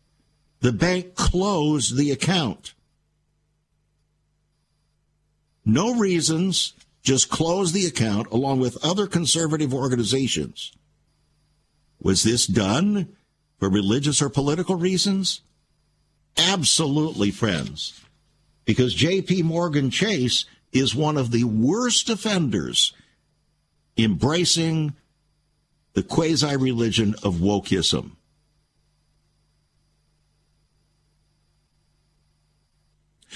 the 0.60 0.72
bank 0.72 1.14
closed 1.14 1.96
the 1.96 2.10
account. 2.10 2.74
No 5.64 5.94
reasons, 5.94 6.72
just 7.02 7.30
close 7.30 7.72
the 7.72 7.86
account 7.86 8.28
along 8.30 8.60
with 8.60 8.82
other 8.84 9.06
conservative 9.06 9.72
organizations. 9.72 10.72
Was 12.00 12.22
this 12.22 12.46
done 12.46 13.16
for 13.58 13.68
religious 13.68 14.22
or 14.22 14.28
political 14.28 14.76
reasons? 14.76 15.42
Absolutely, 16.36 17.30
friends. 17.30 18.00
Because 18.64 18.94
J.P. 18.94 19.42
Morgan 19.42 19.90
Chase 19.90 20.44
is 20.72 20.94
one 20.94 21.16
of 21.16 21.30
the 21.30 21.44
worst 21.44 22.08
offenders 22.08 22.92
embracing 23.96 24.94
the 25.94 26.02
quasi 26.02 26.56
religion 26.56 27.14
of 27.22 27.34
wokeism. 27.34 28.12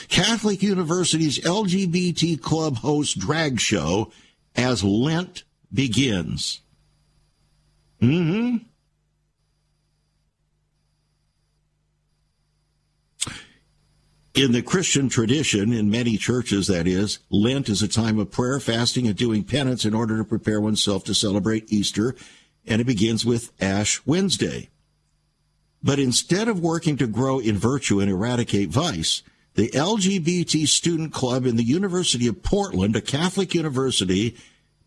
Catholic 0.09 0.62
University's 0.62 1.38
LGBT 1.40 2.40
club 2.40 2.78
hosts 2.78 3.14
drag 3.14 3.61
show 3.61 4.12
as 4.57 4.84
Lent 4.84 5.45
begins. 5.72 6.61
Mm-hmm. 8.01 8.57
In 14.34 14.51
the 14.51 14.62
Christian 14.62 15.09
tradition, 15.09 15.72
in 15.72 15.90
many 15.90 16.16
churches, 16.16 16.66
that 16.66 16.88
is, 16.88 17.20
Lent 17.30 17.68
is 17.68 17.82
a 17.82 17.88
time 17.88 18.18
of 18.18 18.32
prayer, 18.32 18.59
fasting, 18.59 19.07
and 19.07 19.16
doing 19.16 19.45
penance 19.45 19.84
in 19.84 19.95
order 19.95 20.18
to 20.18 20.24
prepare 20.24 20.61
oneself 20.61 21.05
to 21.05 21.14
celebrate 21.14 21.72
Easter, 21.72 22.16
and 22.66 22.80
it 22.80 22.84
begins 22.84 23.24
with 23.24 23.53
Ash 23.61 24.05
Wednesday. 24.05 24.70
But 25.84 26.01
instead 26.01 26.49
of 26.49 26.59
working 26.59 26.97
to 26.97 27.07
grow 27.07 27.38
in 27.38 27.57
virtue 27.57 28.01
and 28.01 28.11
eradicate 28.11 28.70
vice, 28.70 29.22
the 29.55 29.68
LGBT 29.70 30.66
student 30.66 31.12
club 31.12 31.46
in 31.46 31.57
the 31.57 31.62
University 31.62 32.26
of 32.26 32.42
Portland, 32.42 32.96
a 32.96 33.00
Catholic 33.00 33.55
university, 33.55 34.36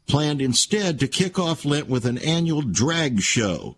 planned 0.07 0.41
instead 0.41 0.99
to 0.99 1.07
kick 1.07 1.39
off 1.39 1.65
Lent 1.65 1.87
with 1.87 2.05
an 2.05 2.17
annual 2.17 2.61
drag 2.61 3.21
show. 3.21 3.77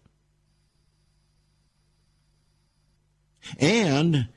And 3.59 4.27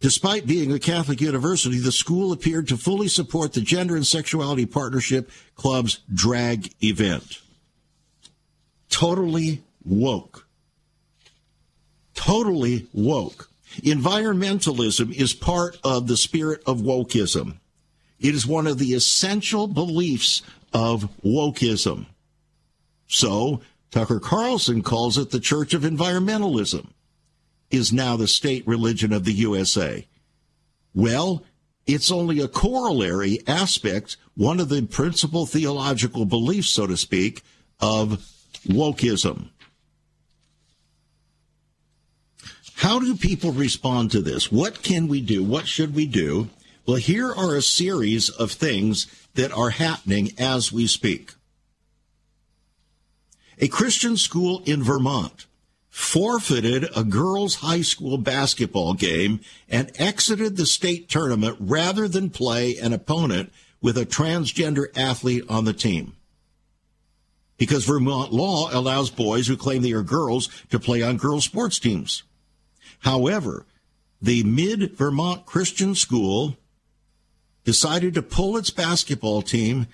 Despite 0.00 0.46
being 0.46 0.72
a 0.72 0.78
Catholic 0.78 1.20
university, 1.20 1.78
the 1.78 1.92
school 1.92 2.32
appeared 2.32 2.68
to 2.68 2.78
fully 2.78 3.06
support 3.06 3.52
the 3.52 3.60
Gender 3.60 3.96
and 3.96 4.06
Sexuality 4.06 4.64
Partnership 4.64 5.30
Club's 5.56 6.00
drag 6.12 6.72
event. 6.82 7.40
Totally 8.88 9.62
woke. 9.84 10.46
Totally 12.14 12.88
woke. 12.94 13.49
Environmentalism 13.78 15.14
is 15.14 15.32
part 15.32 15.78
of 15.84 16.06
the 16.06 16.16
spirit 16.16 16.62
of 16.66 16.78
wokeism. 16.78 17.58
It 18.18 18.34
is 18.34 18.46
one 18.46 18.66
of 18.66 18.78
the 18.78 18.94
essential 18.94 19.66
beliefs 19.66 20.42
of 20.72 21.08
wokeism. 21.24 22.06
So, 23.06 23.60
Tucker 23.90 24.20
Carlson 24.20 24.82
calls 24.82 25.18
it 25.18 25.30
the 25.30 25.40
Church 25.40 25.74
of 25.74 25.82
Environmentalism, 25.82 26.88
is 27.70 27.92
now 27.92 28.16
the 28.16 28.28
state 28.28 28.66
religion 28.66 29.12
of 29.12 29.24
the 29.24 29.32
USA. 29.32 30.06
Well, 30.94 31.44
it's 31.86 32.10
only 32.10 32.40
a 32.40 32.48
corollary 32.48 33.40
aspect, 33.46 34.16
one 34.36 34.60
of 34.60 34.68
the 34.68 34.82
principal 34.82 35.46
theological 35.46 36.24
beliefs, 36.24 36.70
so 36.70 36.86
to 36.86 36.96
speak, 36.96 37.42
of 37.80 38.24
wokeism. 38.66 39.48
How 42.80 42.98
do 42.98 43.14
people 43.14 43.52
respond 43.52 44.10
to 44.12 44.22
this? 44.22 44.50
What 44.50 44.82
can 44.82 45.06
we 45.06 45.20
do? 45.20 45.44
What 45.44 45.68
should 45.68 45.94
we 45.94 46.06
do? 46.06 46.48
Well, 46.86 46.96
here 46.96 47.30
are 47.30 47.54
a 47.54 47.60
series 47.60 48.30
of 48.30 48.52
things 48.52 49.06
that 49.34 49.52
are 49.52 49.68
happening 49.68 50.30
as 50.38 50.72
we 50.72 50.86
speak. 50.86 51.34
A 53.58 53.68
Christian 53.68 54.16
school 54.16 54.62
in 54.64 54.82
Vermont 54.82 55.44
forfeited 55.90 56.86
a 56.96 57.04
girls' 57.04 57.56
high 57.56 57.82
school 57.82 58.16
basketball 58.16 58.94
game 58.94 59.40
and 59.68 59.92
exited 59.96 60.56
the 60.56 60.64
state 60.64 61.10
tournament 61.10 61.58
rather 61.60 62.08
than 62.08 62.30
play 62.30 62.78
an 62.78 62.94
opponent 62.94 63.52
with 63.82 63.98
a 63.98 64.06
transgender 64.06 64.86
athlete 64.96 65.44
on 65.50 65.66
the 65.66 65.74
team. 65.74 66.16
Because 67.58 67.84
Vermont 67.84 68.32
law 68.32 68.70
allows 68.72 69.10
boys 69.10 69.48
who 69.48 69.58
claim 69.58 69.82
they 69.82 69.92
are 69.92 70.02
girls 70.02 70.48
to 70.70 70.80
play 70.80 71.02
on 71.02 71.18
girls' 71.18 71.44
sports 71.44 71.78
teams. 71.78 72.22
However, 73.00 73.66
the 74.20 74.44
Mid 74.44 74.96
Vermont 74.96 75.46
Christian 75.46 75.94
School 75.94 76.56
decided 77.64 78.14
to 78.14 78.22
pull 78.22 78.56
its 78.56 78.70
basketball 78.70 79.42
team 79.42 79.86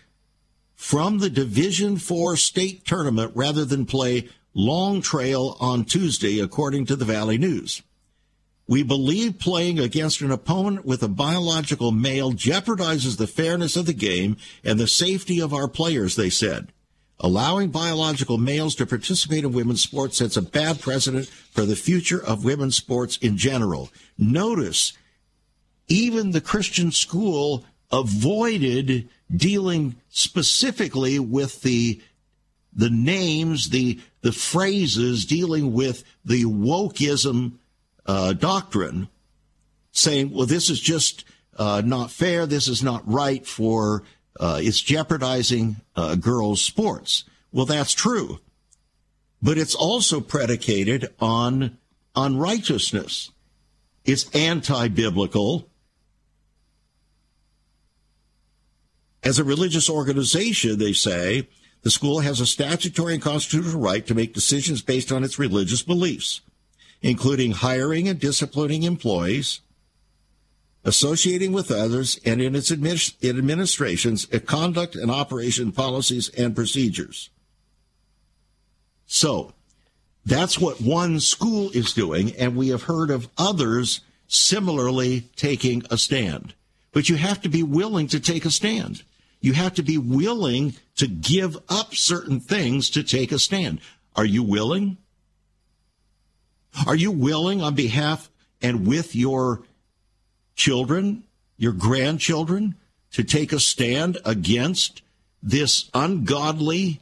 from 0.75 1.19
the 1.19 1.31
Division 1.31 1.97
4 1.97 2.37
state 2.37 2.85
tournament 2.85 3.33
rather 3.35 3.65
than 3.65 3.87
play 3.87 4.29
Long 4.55 5.01
Trail 5.01 5.57
on 5.61 5.85
Tuesday, 5.85 6.41
according 6.41 6.87
to 6.87 6.97
the 6.97 7.05
Valley 7.05 7.39
News. 7.39 7.83
We 8.69 8.83
believe 8.83 9.39
playing 9.39 9.79
against 9.79 10.21
an 10.21 10.33
opponent 10.33 10.85
with 10.85 11.03
a 11.03 11.09
biological 11.09 11.93
male 11.93 12.33
jeopardizes 12.33 13.17
the 13.17 13.29
fairness 13.29 13.77
of 13.77 13.87
the 13.87 13.93
game 13.93 14.37
and 14.65 14.79
the 14.79 14.89
safety 14.89 15.41
of 15.41 15.55
our 15.55 15.69
players, 15.69 16.17
they 16.17 16.31
said. 16.31 16.73
Allowing 17.21 17.71
biological 17.71 18.37
males 18.37 18.75
to 18.75 18.87
participate 18.87 19.45
in 19.45 19.53
women's 19.53 19.83
sports 19.83 20.19
sets 20.19 20.37
a 20.37 20.43
bad 20.43 20.81
precedent 20.81 21.29
for 21.29 21.64
the 21.64 21.77
future 21.77 22.23
of 22.23 22.45
women's 22.45 22.77
sports 22.77 23.17
in 23.19 23.39
general. 23.39 23.91
Notice, 24.19 24.93
even 25.89 26.33
the 26.33 26.43
Christian 26.43 26.93
school 26.93 27.64
avoided 27.91 29.09
dealing 29.35 29.97
specifically 30.11 31.19
with 31.19 31.62
the 31.62 32.01
the 32.73 32.91
names, 32.91 33.71
the 33.71 33.99
the 34.21 34.33
phrases 34.33 35.25
dealing 35.25 35.73
with 35.73 36.05
the 36.23 36.45
wokeism 36.45 37.53
uh, 38.05 38.35
doctrine, 38.35 39.09
saying, 39.93 40.33
"Well, 40.33 40.47
this 40.47 40.69
is 40.69 40.81
just 40.81 41.25
uh, 41.57 41.81
not 41.85 42.11
fair. 42.11 42.45
This 42.45 42.69
is 42.69 42.83
not 42.83 43.11
right 43.11 43.47
for 43.47 44.03
uh, 44.39 44.61
it's 44.62 44.80
jeopardizing 44.80 45.76
uh, 45.95 46.14
girls' 46.16 46.62
sports. 46.62 47.24
Well, 47.53 47.66
that's 47.66 47.95
true. 47.95 48.41
But 49.43 49.59
it's 49.59 49.74
also 49.74 50.20
predicated 50.20 51.09
on 51.20 51.78
unrighteousness. 52.14 53.30
It's 54.05 54.30
anti 54.34 54.89
biblical. 54.89 55.68
As 59.22 59.39
a 59.39 59.45
religious 59.45 59.91
organization, 59.91 60.78
they 60.78 60.93
say, 60.93 61.49
the 61.82 61.91
school 61.91 62.20
has 62.20 62.41
a 62.41 62.47
statutory 62.47 63.14
and 63.14 63.22
constitutional 63.22 63.80
right 63.80 64.07
to 64.07 64.14
make 64.14 64.34
decisions 64.34 64.82
based 64.82 65.11
on 65.11 65.24
its 65.24 65.39
religious 65.39 65.82
beliefs, 65.82 66.41
including 67.03 67.53
hiring 67.53 68.09
and 68.09 68.18
disciplining 68.18 68.84
employees, 68.84 69.61
associating 70.87 71.53
with 71.53 71.70
others, 71.70 72.18
and 72.24 72.41
in 72.41 72.55
its 72.55 72.70
administ- 72.70 73.14
in 73.20 73.37
administration's 73.37 74.26
conduct 74.47 74.95
and 74.95 75.11
operation 75.11 75.72
policies 75.72 76.28
and 76.30 76.55
procedures. 76.55 77.28
So, 79.05 79.53
that's 80.24 80.59
what 80.59 80.80
one 80.80 81.20
school 81.20 81.70
is 81.70 81.93
doing, 81.93 82.34
and 82.37 82.57
we 82.57 82.68
have 82.68 82.84
heard 82.84 83.11
of 83.11 83.28
others 83.37 84.01
similarly 84.28 85.28
taking 85.37 85.82
a 85.91 85.99
stand. 85.99 86.55
But 86.93 87.09
you 87.09 87.16
have 87.16 87.41
to 87.43 87.49
be 87.49 87.62
willing 87.62 88.07
to 88.09 88.20
take 88.20 88.45
a 88.45 88.51
stand. 88.51 89.03
You 89.41 89.53
have 89.55 89.74
to 89.74 89.82
be 89.82 89.99
willing 89.99 90.74
to 90.97 91.07
give 91.07 91.57
up 91.68 91.95
certain 91.95 92.41
things 92.41 92.91
to 92.91 93.03
take 93.03 93.32
a 93.32 93.39
stand. 93.39 93.80
Are 94.14 94.24
you 94.24 94.43
willing? 94.43 94.99
Are 96.87 96.97
you 96.97 97.11
willing 97.11 97.61
on 97.61 97.74
behalf 97.74 98.30
and 98.62 98.87
with 98.87 99.14
your 99.14 99.62
children, 100.57 101.23
your 101.57 101.73
grandchildren, 101.73 102.75
to 103.13 103.23
take 103.23 103.53
a 103.53 103.61
stand 103.61 104.19
against 104.25 105.03
this 105.43 105.89
ungodly 105.95 107.01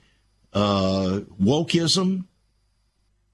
uh, 0.52 1.20
wokeism 1.42 2.24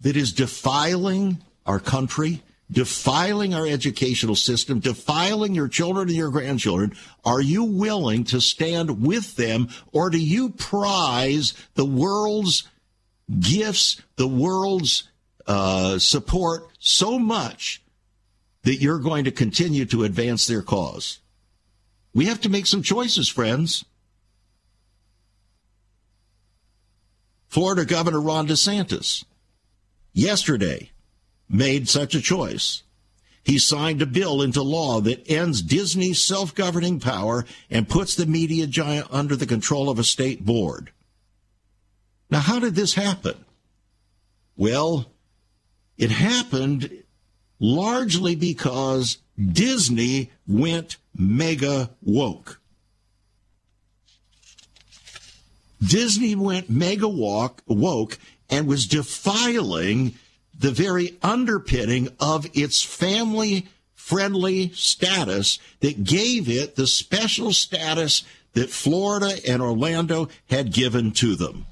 that 0.01 0.17
is 0.17 0.33
defiling 0.33 1.39
our 1.67 1.81
country, 1.81 2.43
defiling 2.71 3.55
our 3.55 3.67
educational 3.67 4.37
system, 4.37 4.79
defiling 4.79 5.55
your 5.55 5.69
children 5.69 6.09
and 6.09 6.17
your 6.17 6.31
grandchildren. 6.31 6.93
Are 7.25 7.41
you 7.41 7.65
willing 7.65 8.25
to 8.25 8.41
stand 8.41 9.05
with 9.05 9.37
them, 9.37 9.69
or 9.93 10.11
do 10.11 10.19
you 10.19 10.51
prize 10.51 11.55
the 11.75 11.85
world's 11.85 12.69
gifts, 13.41 14.01
the 14.17 14.29
world's 14.29 15.09
uh, 15.47 15.99
support 15.99 16.69
so 16.79 17.19
much 17.19 17.83
that 18.63 18.81
you're 18.81 18.99
going 18.99 19.25
to 19.25 19.31
continue 19.31 19.85
to 19.87 20.05
advance 20.05 20.47
their 20.47 20.63
cause. 20.63 21.19
We 22.13 22.27
have 22.27 22.41
to 22.43 22.49
make 22.49 22.67
some 22.67 22.83
choices, 22.83 23.29
friends. 23.29 23.85
Florida 27.49 27.85
Governor 27.85 28.21
Ron 28.21 28.47
DeSantis 28.47 29.25
yesterday 30.13 30.91
made 31.49 31.89
such 31.89 32.15
a 32.15 32.21
choice. 32.21 32.83
He 33.43 33.59
signed 33.59 34.03
a 34.03 34.07
bill 34.07 34.43
into 34.43 34.63
law 34.63 35.01
that 35.01 35.29
ends 35.29 35.63
Disney's 35.63 36.23
self 36.23 36.55
governing 36.55 37.01
power 37.01 37.47
and 37.71 37.89
puts 37.89 38.15
the 38.15 38.27
media 38.27 38.67
giant 38.67 39.09
under 39.11 39.35
the 39.35 39.47
control 39.47 39.89
of 39.89 39.99
a 39.99 40.05
state 40.05 40.45
board. 40.45 40.93
Now, 42.29 42.41
how 42.41 42.61
did 42.61 42.75
this 42.75 42.95
happen? 42.95 43.45
Well, 44.57 45.11
it 45.97 46.11
happened 46.11 47.00
largely 47.61 48.35
because 48.35 49.19
Disney 49.41 50.31
went 50.49 50.97
mega 51.15 51.91
woke. 52.03 52.61
Disney 55.87 56.35
went 56.35 56.69
mega 56.69 57.09
woke, 57.09 57.63
woke 57.67 58.19
and 58.51 58.67
was 58.67 58.87
defiling 58.87 60.15
the 60.59 60.71
very 60.71 61.17
underpinning 61.23 62.09
of 62.19 62.47
its 62.53 62.83
family 62.83 63.69
friendly 63.95 64.71
status 64.73 65.59
that 65.81 66.05
gave 66.05 66.49
it 66.49 66.75
the 66.75 66.87
special 66.87 67.53
status 67.53 68.25
that 68.55 68.69
Florida 68.69 69.39
and 69.49 69.63
Orlando 69.63 70.29
had 70.51 70.73
given 70.73 71.13
to 71.13 71.37
them. 71.37 71.67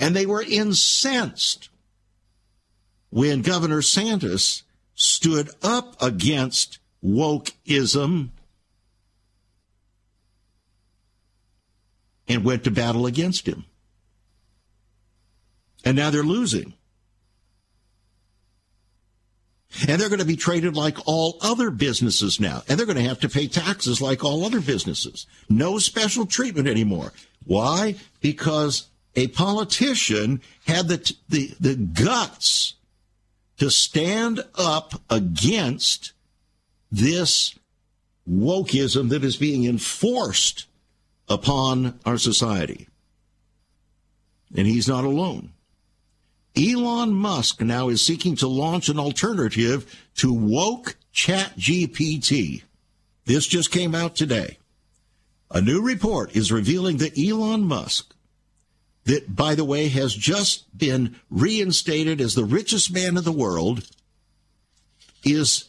And 0.00 0.16
they 0.16 0.26
were 0.26 0.42
incensed 0.42 1.68
when 3.10 3.42
Governor 3.42 3.82
Santos 3.82 4.62
stood 4.94 5.50
up 5.62 6.00
against 6.02 6.78
wokeism 7.04 8.30
and 12.26 12.44
went 12.44 12.64
to 12.64 12.70
battle 12.70 13.06
against 13.06 13.46
him. 13.46 13.66
And 15.84 15.96
now 15.96 16.10
they're 16.10 16.22
losing. 16.22 16.74
And 19.86 20.00
they're 20.00 20.08
going 20.08 20.20
to 20.20 20.26
be 20.26 20.36
treated 20.36 20.76
like 20.76 20.96
all 21.06 21.38
other 21.40 21.70
businesses 21.70 22.40
now. 22.40 22.62
And 22.68 22.78
they're 22.78 22.86
going 22.86 22.98
to 22.98 23.08
have 23.08 23.20
to 23.20 23.28
pay 23.28 23.46
taxes 23.46 24.00
like 24.00 24.24
all 24.24 24.44
other 24.44 24.60
businesses. 24.60 25.26
No 25.48 25.78
special 25.78 26.26
treatment 26.26 26.68
anymore. 26.68 27.12
Why? 27.46 27.96
Because 28.20 28.89
a 29.16 29.28
politician 29.28 30.40
had 30.66 30.88
the, 30.88 31.14
the, 31.28 31.54
the 31.58 31.74
guts 31.74 32.74
to 33.58 33.70
stand 33.70 34.42
up 34.56 35.00
against 35.10 36.12
this 36.90 37.54
wokeism 38.28 39.08
that 39.10 39.24
is 39.24 39.36
being 39.36 39.64
enforced 39.64 40.66
upon 41.28 41.98
our 42.04 42.18
society. 42.18 42.88
And 44.54 44.66
he's 44.66 44.88
not 44.88 45.04
alone. 45.04 45.52
Elon 46.56 47.14
Musk 47.14 47.60
now 47.60 47.88
is 47.88 48.04
seeking 48.04 48.34
to 48.36 48.48
launch 48.48 48.88
an 48.88 48.98
alternative 48.98 50.08
to 50.16 50.32
woke 50.32 50.96
chat 51.12 51.56
GPT. 51.56 52.62
This 53.24 53.46
just 53.46 53.70
came 53.70 53.94
out 53.94 54.16
today. 54.16 54.58
A 55.52 55.60
new 55.60 55.82
report 55.82 56.34
is 56.34 56.50
revealing 56.50 56.96
that 56.98 57.18
Elon 57.18 57.62
Musk, 57.62 58.14
that 59.04 59.34
by 59.34 59.54
the 59.54 59.64
way 59.64 59.88
has 59.88 60.14
just 60.14 60.76
been 60.76 61.16
reinstated 61.30 62.20
as 62.20 62.34
the 62.34 62.44
richest 62.44 62.92
man 62.92 63.16
in 63.16 63.24
the 63.24 63.32
world, 63.32 63.86
is 65.24 65.64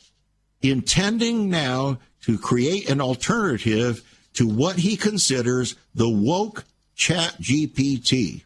intending 0.62 1.50
now 1.50 2.00
to 2.22 2.38
create 2.38 2.90
an 2.90 3.02
alternative 3.02 4.04
to 4.34 4.48
what 4.48 4.78
he 4.78 4.96
considers 4.96 5.76
the 5.94 6.10
woke 6.10 6.64
chat 6.96 7.36
GPT. 7.42 8.44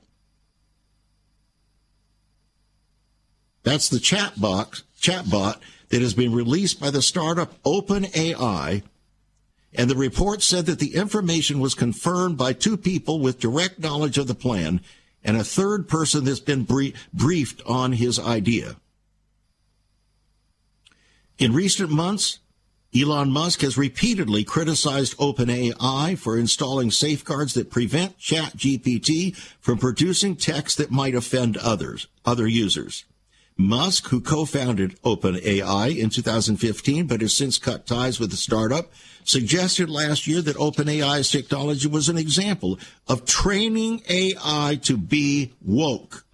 That's 3.64 3.90
the 3.90 4.00
chat 4.00 4.40
box, 4.40 4.84
chatbot 5.02 5.60
that 5.90 6.02
has 6.02 6.14
been 6.14 6.34
released 6.34 6.80
by 6.80 6.92
the 6.92 7.02
startup 7.02 7.62
OpenAI. 7.64 8.84
And 9.78 9.90
the 9.90 9.96
report 9.96 10.42
said 10.42 10.66
that 10.68 10.80
the 10.80 10.96
information 10.96 11.60
was 11.60 11.76
confirmed 11.76 12.38
by 12.38 12.54
two 12.54 12.78
people 12.78 13.20
with 13.20 13.40
direct 13.40 13.80
knowledge 13.80 14.18
of 14.18 14.28
the 14.28 14.36
plan 14.36 14.82
and 15.24 15.36
a 15.36 15.44
third 15.44 15.88
person 15.88 16.24
that's 16.24 16.40
been 16.40 16.68
briefed 17.14 17.62
on 17.66 17.94
his 17.94 18.20
idea. 18.20 18.76
In 21.38 21.54
recent 21.54 21.90
months, 21.90 22.40
Elon 22.96 23.30
Musk 23.30 23.62
has 23.62 23.78
repeatedly 23.78 24.46
criticized 24.46 25.18
OpenAI 25.18 26.18
for 26.18 26.38
installing 26.38 26.92
safeguards 26.92 27.54
that 27.56 27.70
prevent 27.70 28.18
ChatGPT 28.20 29.36
from 29.60 29.78
producing 29.78 30.38
text 30.38 30.78
that 30.78 30.92
might 30.92 31.16
offend 31.16 31.58
others, 31.58 32.08
other 32.26 32.48
users. 32.48 33.04
Musk, 33.58 34.10
who 34.10 34.20
co-founded 34.20 35.02
OpenAI 35.04 35.98
in 35.98 36.10
2015 36.10 37.08
but 37.08 37.22
has 37.22 37.36
since 37.36 37.58
cut 37.58 37.86
ties 37.86 38.20
with 38.20 38.32
the 38.32 38.38
startup, 38.38 38.92
suggested 39.24 39.90
last 39.90 40.28
year 40.28 40.42
that 40.42 40.58
OpenAI's 40.58 41.32
technology 41.32 41.88
was 41.88 42.10
an 42.10 42.18
example 42.18 42.78
of 43.08 43.26
training 43.26 44.02
AI 44.10 44.78
to 44.84 44.98
be 44.98 45.54
woke. 45.62 46.26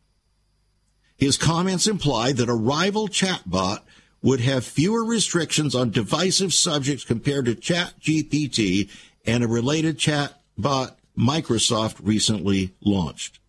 His 1.15 1.37
comments 1.37 1.85
implied 1.85 2.37
that 2.37 2.49
a 2.49 2.53
rival 2.53 3.07
chatbot 3.07 3.81
would 4.23 4.39
have 4.39 4.65
fewer 4.65 5.05
restrictions 5.05 5.75
on 5.75 5.91
divisive 5.91 6.53
subjects 6.53 7.03
compared 7.03 7.45
to 7.45 7.55
ChatGPT 7.55 8.89
and 9.25 9.43
a 9.43 9.47
related 9.47 9.99
chatbot 9.99 10.95
Microsoft 11.17 11.97
recently 12.01 12.73
launched. 12.81 13.39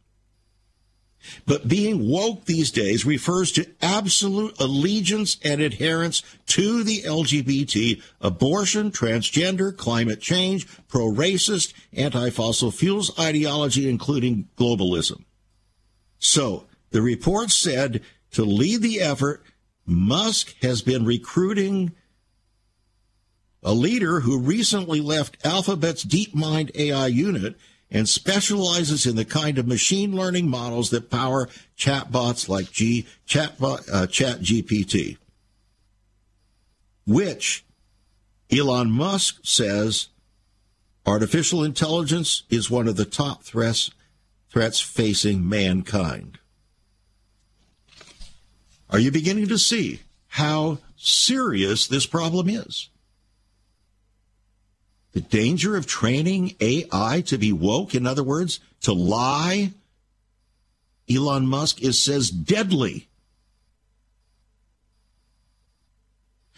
But 1.46 1.68
being 1.68 2.08
woke 2.08 2.44
these 2.44 2.70
days 2.70 3.04
refers 3.04 3.52
to 3.52 3.66
absolute 3.80 4.58
allegiance 4.60 5.36
and 5.44 5.60
adherence 5.60 6.22
to 6.46 6.82
the 6.82 7.02
LGBT, 7.02 8.02
abortion, 8.20 8.90
transgender, 8.90 9.76
climate 9.76 10.20
change, 10.20 10.66
pro 10.88 11.10
racist, 11.10 11.72
anti 11.92 12.30
fossil 12.30 12.70
fuels 12.70 13.18
ideology, 13.18 13.88
including 13.88 14.48
globalism. 14.56 15.24
So, 16.18 16.66
the 16.90 17.02
report 17.02 17.50
said 17.50 18.02
to 18.32 18.44
lead 18.44 18.82
the 18.82 19.00
effort, 19.00 19.42
Musk 19.84 20.54
has 20.62 20.82
been 20.82 21.04
recruiting 21.04 21.92
a 23.62 23.72
leader 23.72 24.20
who 24.20 24.38
recently 24.38 25.00
left 25.00 25.44
Alphabet's 25.44 26.04
DeepMind 26.04 26.74
AI 26.76 27.06
unit 27.06 27.56
and 27.92 28.08
specializes 28.08 29.04
in 29.04 29.16
the 29.16 29.24
kind 29.24 29.58
of 29.58 29.68
machine 29.68 30.16
learning 30.16 30.48
models 30.48 30.90
that 30.90 31.10
power 31.10 31.48
chatbots 31.78 32.48
like 32.48 32.72
G, 32.72 33.06
chatbot, 33.28 33.88
uh, 33.92 34.06
Chat 34.06 34.40
GPT, 34.40 35.18
which 37.06 37.64
Elon 38.50 38.90
Musk 38.90 39.40
says 39.44 40.08
artificial 41.04 41.62
intelligence 41.62 42.44
is 42.48 42.70
one 42.70 42.88
of 42.88 42.96
the 42.96 43.04
top 43.04 43.44
threats 43.44 43.90
threats 44.48 44.80
facing 44.80 45.48
mankind. 45.48 46.38
Are 48.90 48.98
you 48.98 49.10
beginning 49.10 49.48
to 49.48 49.58
see 49.58 50.00
how 50.28 50.78
serious 50.96 51.86
this 51.86 52.04
problem 52.04 52.50
is? 52.50 52.90
The 55.12 55.20
danger 55.20 55.76
of 55.76 55.86
training 55.86 56.56
AI 56.60 57.22
to 57.26 57.38
be 57.38 57.52
woke, 57.52 57.94
in 57.94 58.06
other 58.06 58.22
words, 58.22 58.60
to 58.82 58.92
lie, 58.92 59.72
Elon 61.08 61.46
Musk 61.46 61.82
is 61.82 62.02
says 62.02 62.30
deadly. 62.30 63.08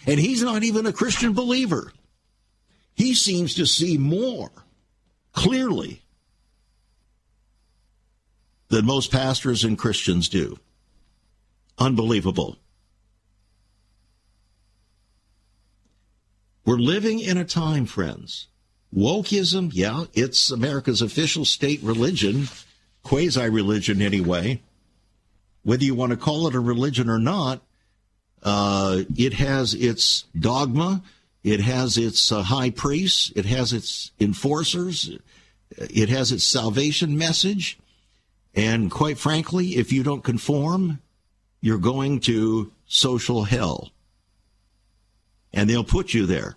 And 0.06 0.20
he's 0.20 0.42
not 0.42 0.62
even 0.62 0.86
a 0.86 0.92
Christian 0.92 1.32
believer. 1.32 1.92
He 2.94 3.14
seems 3.14 3.54
to 3.54 3.66
see 3.66 3.98
more 3.98 4.50
clearly 5.32 6.02
than 8.68 8.86
most 8.86 9.10
pastors 9.10 9.64
and 9.64 9.78
Christians 9.78 10.28
do. 10.28 10.58
Unbelievable. 11.78 12.56
We're 16.64 16.78
living 16.78 17.20
in 17.20 17.36
a 17.36 17.44
time, 17.44 17.84
friends. 17.84 18.48
Wokeism, 18.94 19.70
yeah, 19.72 20.04
it's 20.14 20.50
America's 20.50 21.02
official 21.02 21.44
state 21.44 21.82
religion, 21.82 22.48
quasi 23.02 23.48
religion 23.48 24.00
anyway. 24.00 24.62
Whether 25.62 25.84
you 25.84 25.94
want 25.94 26.10
to 26.10 26.16
call 26.16 26.46
it 26.46 26.54
a 26.54 26.60
religion 26.60 27.10
or 27.10 27.18
not, 27.18 27.62
uh, 28.42 29.02
it 29.16 29.34
has 29.34 29.74
its 29.74 30.24
dogma, 30.38 31.02
it 31.42 31.60
has 31.60 31.98
its 31.98 32.32
uh, 32.32 32.42
high 32.42 32.70
priests, 32.70 33.32
it 33.36 33.44
has 33.44 33.72
its 33.72 34.12
enforcers, 34.18 35.18
it 35.76 36.08
has 36.08 36.32
its 36.32 36.44
salvation 36.44 37.18
message. 37.18 37.78
And 38.54 38.90
quite 38.90 39.18
frankly, 39.18 39.76
if 39.76 39.92
you 39.92 40.02
don't 40.02 40.22
conform, 40.22 41.00
you're 41.60 41.78
going 41.78 42.20
to 42.20 42.72
social 42.86 43.44
hell. 43.44 43.90
And 45.54 45.70
they'll 45.70 45.84
put 45.84 46.12
you 46.12 46.26
there. 46.26 46.56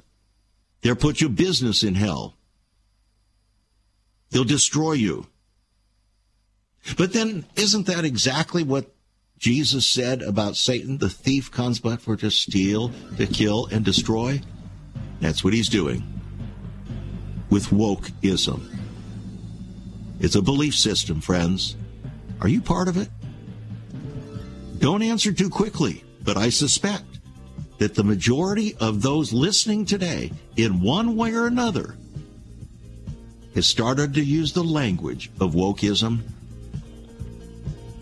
They'll 0.82 0.96
put 0.96 1.22
your 1.22 1.30
business 1.30 1.84
in 1.84 1.96
hell. 1.96 2.36
They'll 4.32 4.44
destroy 4.44 4.94
you. 4.94 5.28
But 6.98 7.14
then, 7.14 7.46
isn't 7.56 7.88
that 7.88 8.06
exactly 8.06 8.64
what 8.64 8.94
Jesus 9.38 9.86
said 9.86 10.22
about 10.22 10.58
Satan? 10.58 10.98
The 10.98 11.10
thief 11.10 11.52
comes 11.52 11.80
but 11.80 12.02
for 12.02 12.18
to 12.18 12.32
steal, 12.32 12.92
to 13.18 13.28
kill, 13.28 13.68
and 13.68 13.86
destroy. 13.86 14.42
That's 15.22 15.44
what 15.44 15.54
he's 15.54 15.70
doing 15.70 16.04
with 17.50 17.68
wokeism. 17.68 18.62
It's 20.20 20.36
a 20.36 20.42
belief 20.42 20.76
system, 20.76 21.22
friends. 21.22 21.76
Are 22.42 22.48
you 22.48 22.62
part 22.62 22.88
of 22.88 22.98
it? 22.98 23.10
Don't 24.80 25.02
answer 25.02 25.32
too 25.32 25.50
quickly, 25.50 26.04
but 26.22 26.38
I 26.38 26.50
suspect 26.50 27.07
that 27.78 27.96
the 27.96 28.04
majority 28.04 28.76
of 28.80 29.02
those 29.02 29.34
listening 29.34 29.86
today, 29.86 30.32
in 30.56 30.82
one 30.82 31.16
way 31.16 31.34
or 31.34 31.48
another, 31.48 31.96
has 33.56 33.68
started 33.68 34.14
to 34.14 34.24
use 34.24 34.54
the 34.54 34.64
language 34.64 35.32
of 35.40 35.54
wokeism, 35.54 36.20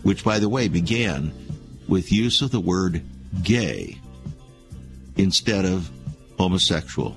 which, 0.02 0.24
by 0.24 0.38
the 0.38 0.48
way, 0.48 0.68
began 0.68 1.32
with 1.88 2.12
use 2.12 2.42
of 2.42 2.50
the 2.50 2.60
word 2.60 3.02
gay 3.42 3.98
instead 5.16 5.64
of 5.64 5.90
homosexual. 6.38 7.16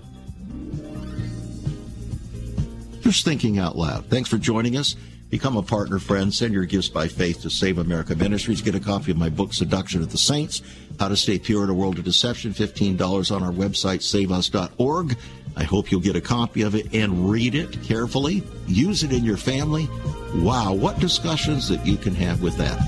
Just 3.02 3.26
thinking 3.26 3.58
out 3.58 3.78
loud. 3.78 4.06
Thanks 4.06 4.30
for 4.30 4.38
joining 4.38 4.78
us. 4.78 4.96
Become 5.30 5.58
a 5.58 5.62
partner, 5.62 6.00
friend. 6.00 6.34
Send 6.34 6.56
your 6.56 6.66
gifts 6.66 6.90
by 6.90 7.08
faith 7.08 7.42
to 7.44 7.52
Save 7.52 7.78
America 7.78 8.16
Ministries. 8.16 8.62
Get 8.62 8.74
a 8.74 8.80
copy 8.80 9.12
of 9.12 9.18
my 9.18 9.30
book, 9.30 9.54
Seduction 9.54 10.02
of 10.02 10.12
the 10.12 10.18
Saints 10.18 10.64
How 11.00 11.08
to 11.08 11.16
Stay 11.16 11.38
Pure 11.38 11.66
in 11.66 11.70
a 11.70 11.74
World 11.74 12.00
of 12.00 12.04
Deception. 12.04 12.52
$15 12.52 13.36
on 13.36 13.44
our 13.44 13.52
website, 13.52 14.02
saveus.org. 14.02 15.18
I 15.56 15.64
hope 15.64 15.92
you'll 15.92 16.02
get 16.02 16.16
a 16.16 16.22
copy 16.22 16.64
of 16.64 16.74
it 16.74 16.94
and 16.94 17.30
read 17.30 17.54
it 17.54 17.84
carefully. 17.84 18.44
Use 18.68 19.04
it 19.04 19.12
in 19.12 19.24
your 19.24 19.38
family. 19.38 19.88
Wow, 20.36 20.74
what 20.74 21.00
discussions 21.00 21.70
that 21.70 21.86
you 21.86 21.98
can 21.98 22.16
have 22.16 22.42
with 22.42 22.58
that. 22.58 22.80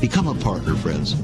Become 0.00 0.28
a 0.28 0.34
partner, 0.36 0.74
friends. 0.74 1.14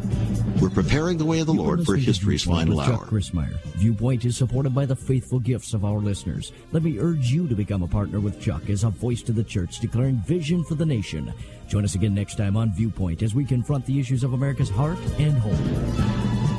We're 0.61 0.71
preparing 0.71 1.19
the 1.19 1.25
way 1.25 1.41
of 1.41 1.47
the 1.47 1.55
Lord 1.55 1.85
for 1.85 1.97
history's 1.97 2.43
final 2.43 2.81
Hour. 2.81 2.89
Chuck 2.89 3.01
hour. 3.01 3.07
Crismier. 3.07 3.59
Viewpoint 3.77 4.25
is 4.25 4.37
supported 4.37 4.75
by 4.75 4.87
the 4.87 4.97
faithful 4.97 5.41
gifts 5.41 5.75
of 5.75 5.85
our 5.85 5.99
listeners. 5.99 6.53
Let 6.73 6.83
me 6.83 6.99
urge 6.99 7.31
you 7.31 7.49
to 7.49 7.55
become 7.55 7.83
a 7.83 7.89
partner 7.89 8.21
with 8.21 8.41
Chuck 8.41 8.71
as 8.71 8.85
a 8.85 8.91
voice 8.91 9.23
to 9.23 9.33
the 9.33 9.45
church 9.45 9.81
declaring 9.81 10.23
vision 10.27 10.65
for 10.65 10.75
the 10.75 10.87
nation. 10.87 11.33
Join 11.69 11.85
us 11.85 11.95
again 11.95 12.15
next 12.15 12.37
time 12.37 12.57
on 12.57 12.73
Viewpoint 12.75 13.23
as 13.23 13.35
we 13.35 13.45
confront 13.45 13.85
the 13.87 13.99
issues 13.99 14.23
of 14.23 14.33
America's 14.33 14.71
heart 14.71 14.99
and 15.19 15.37
home. 15.39 16.54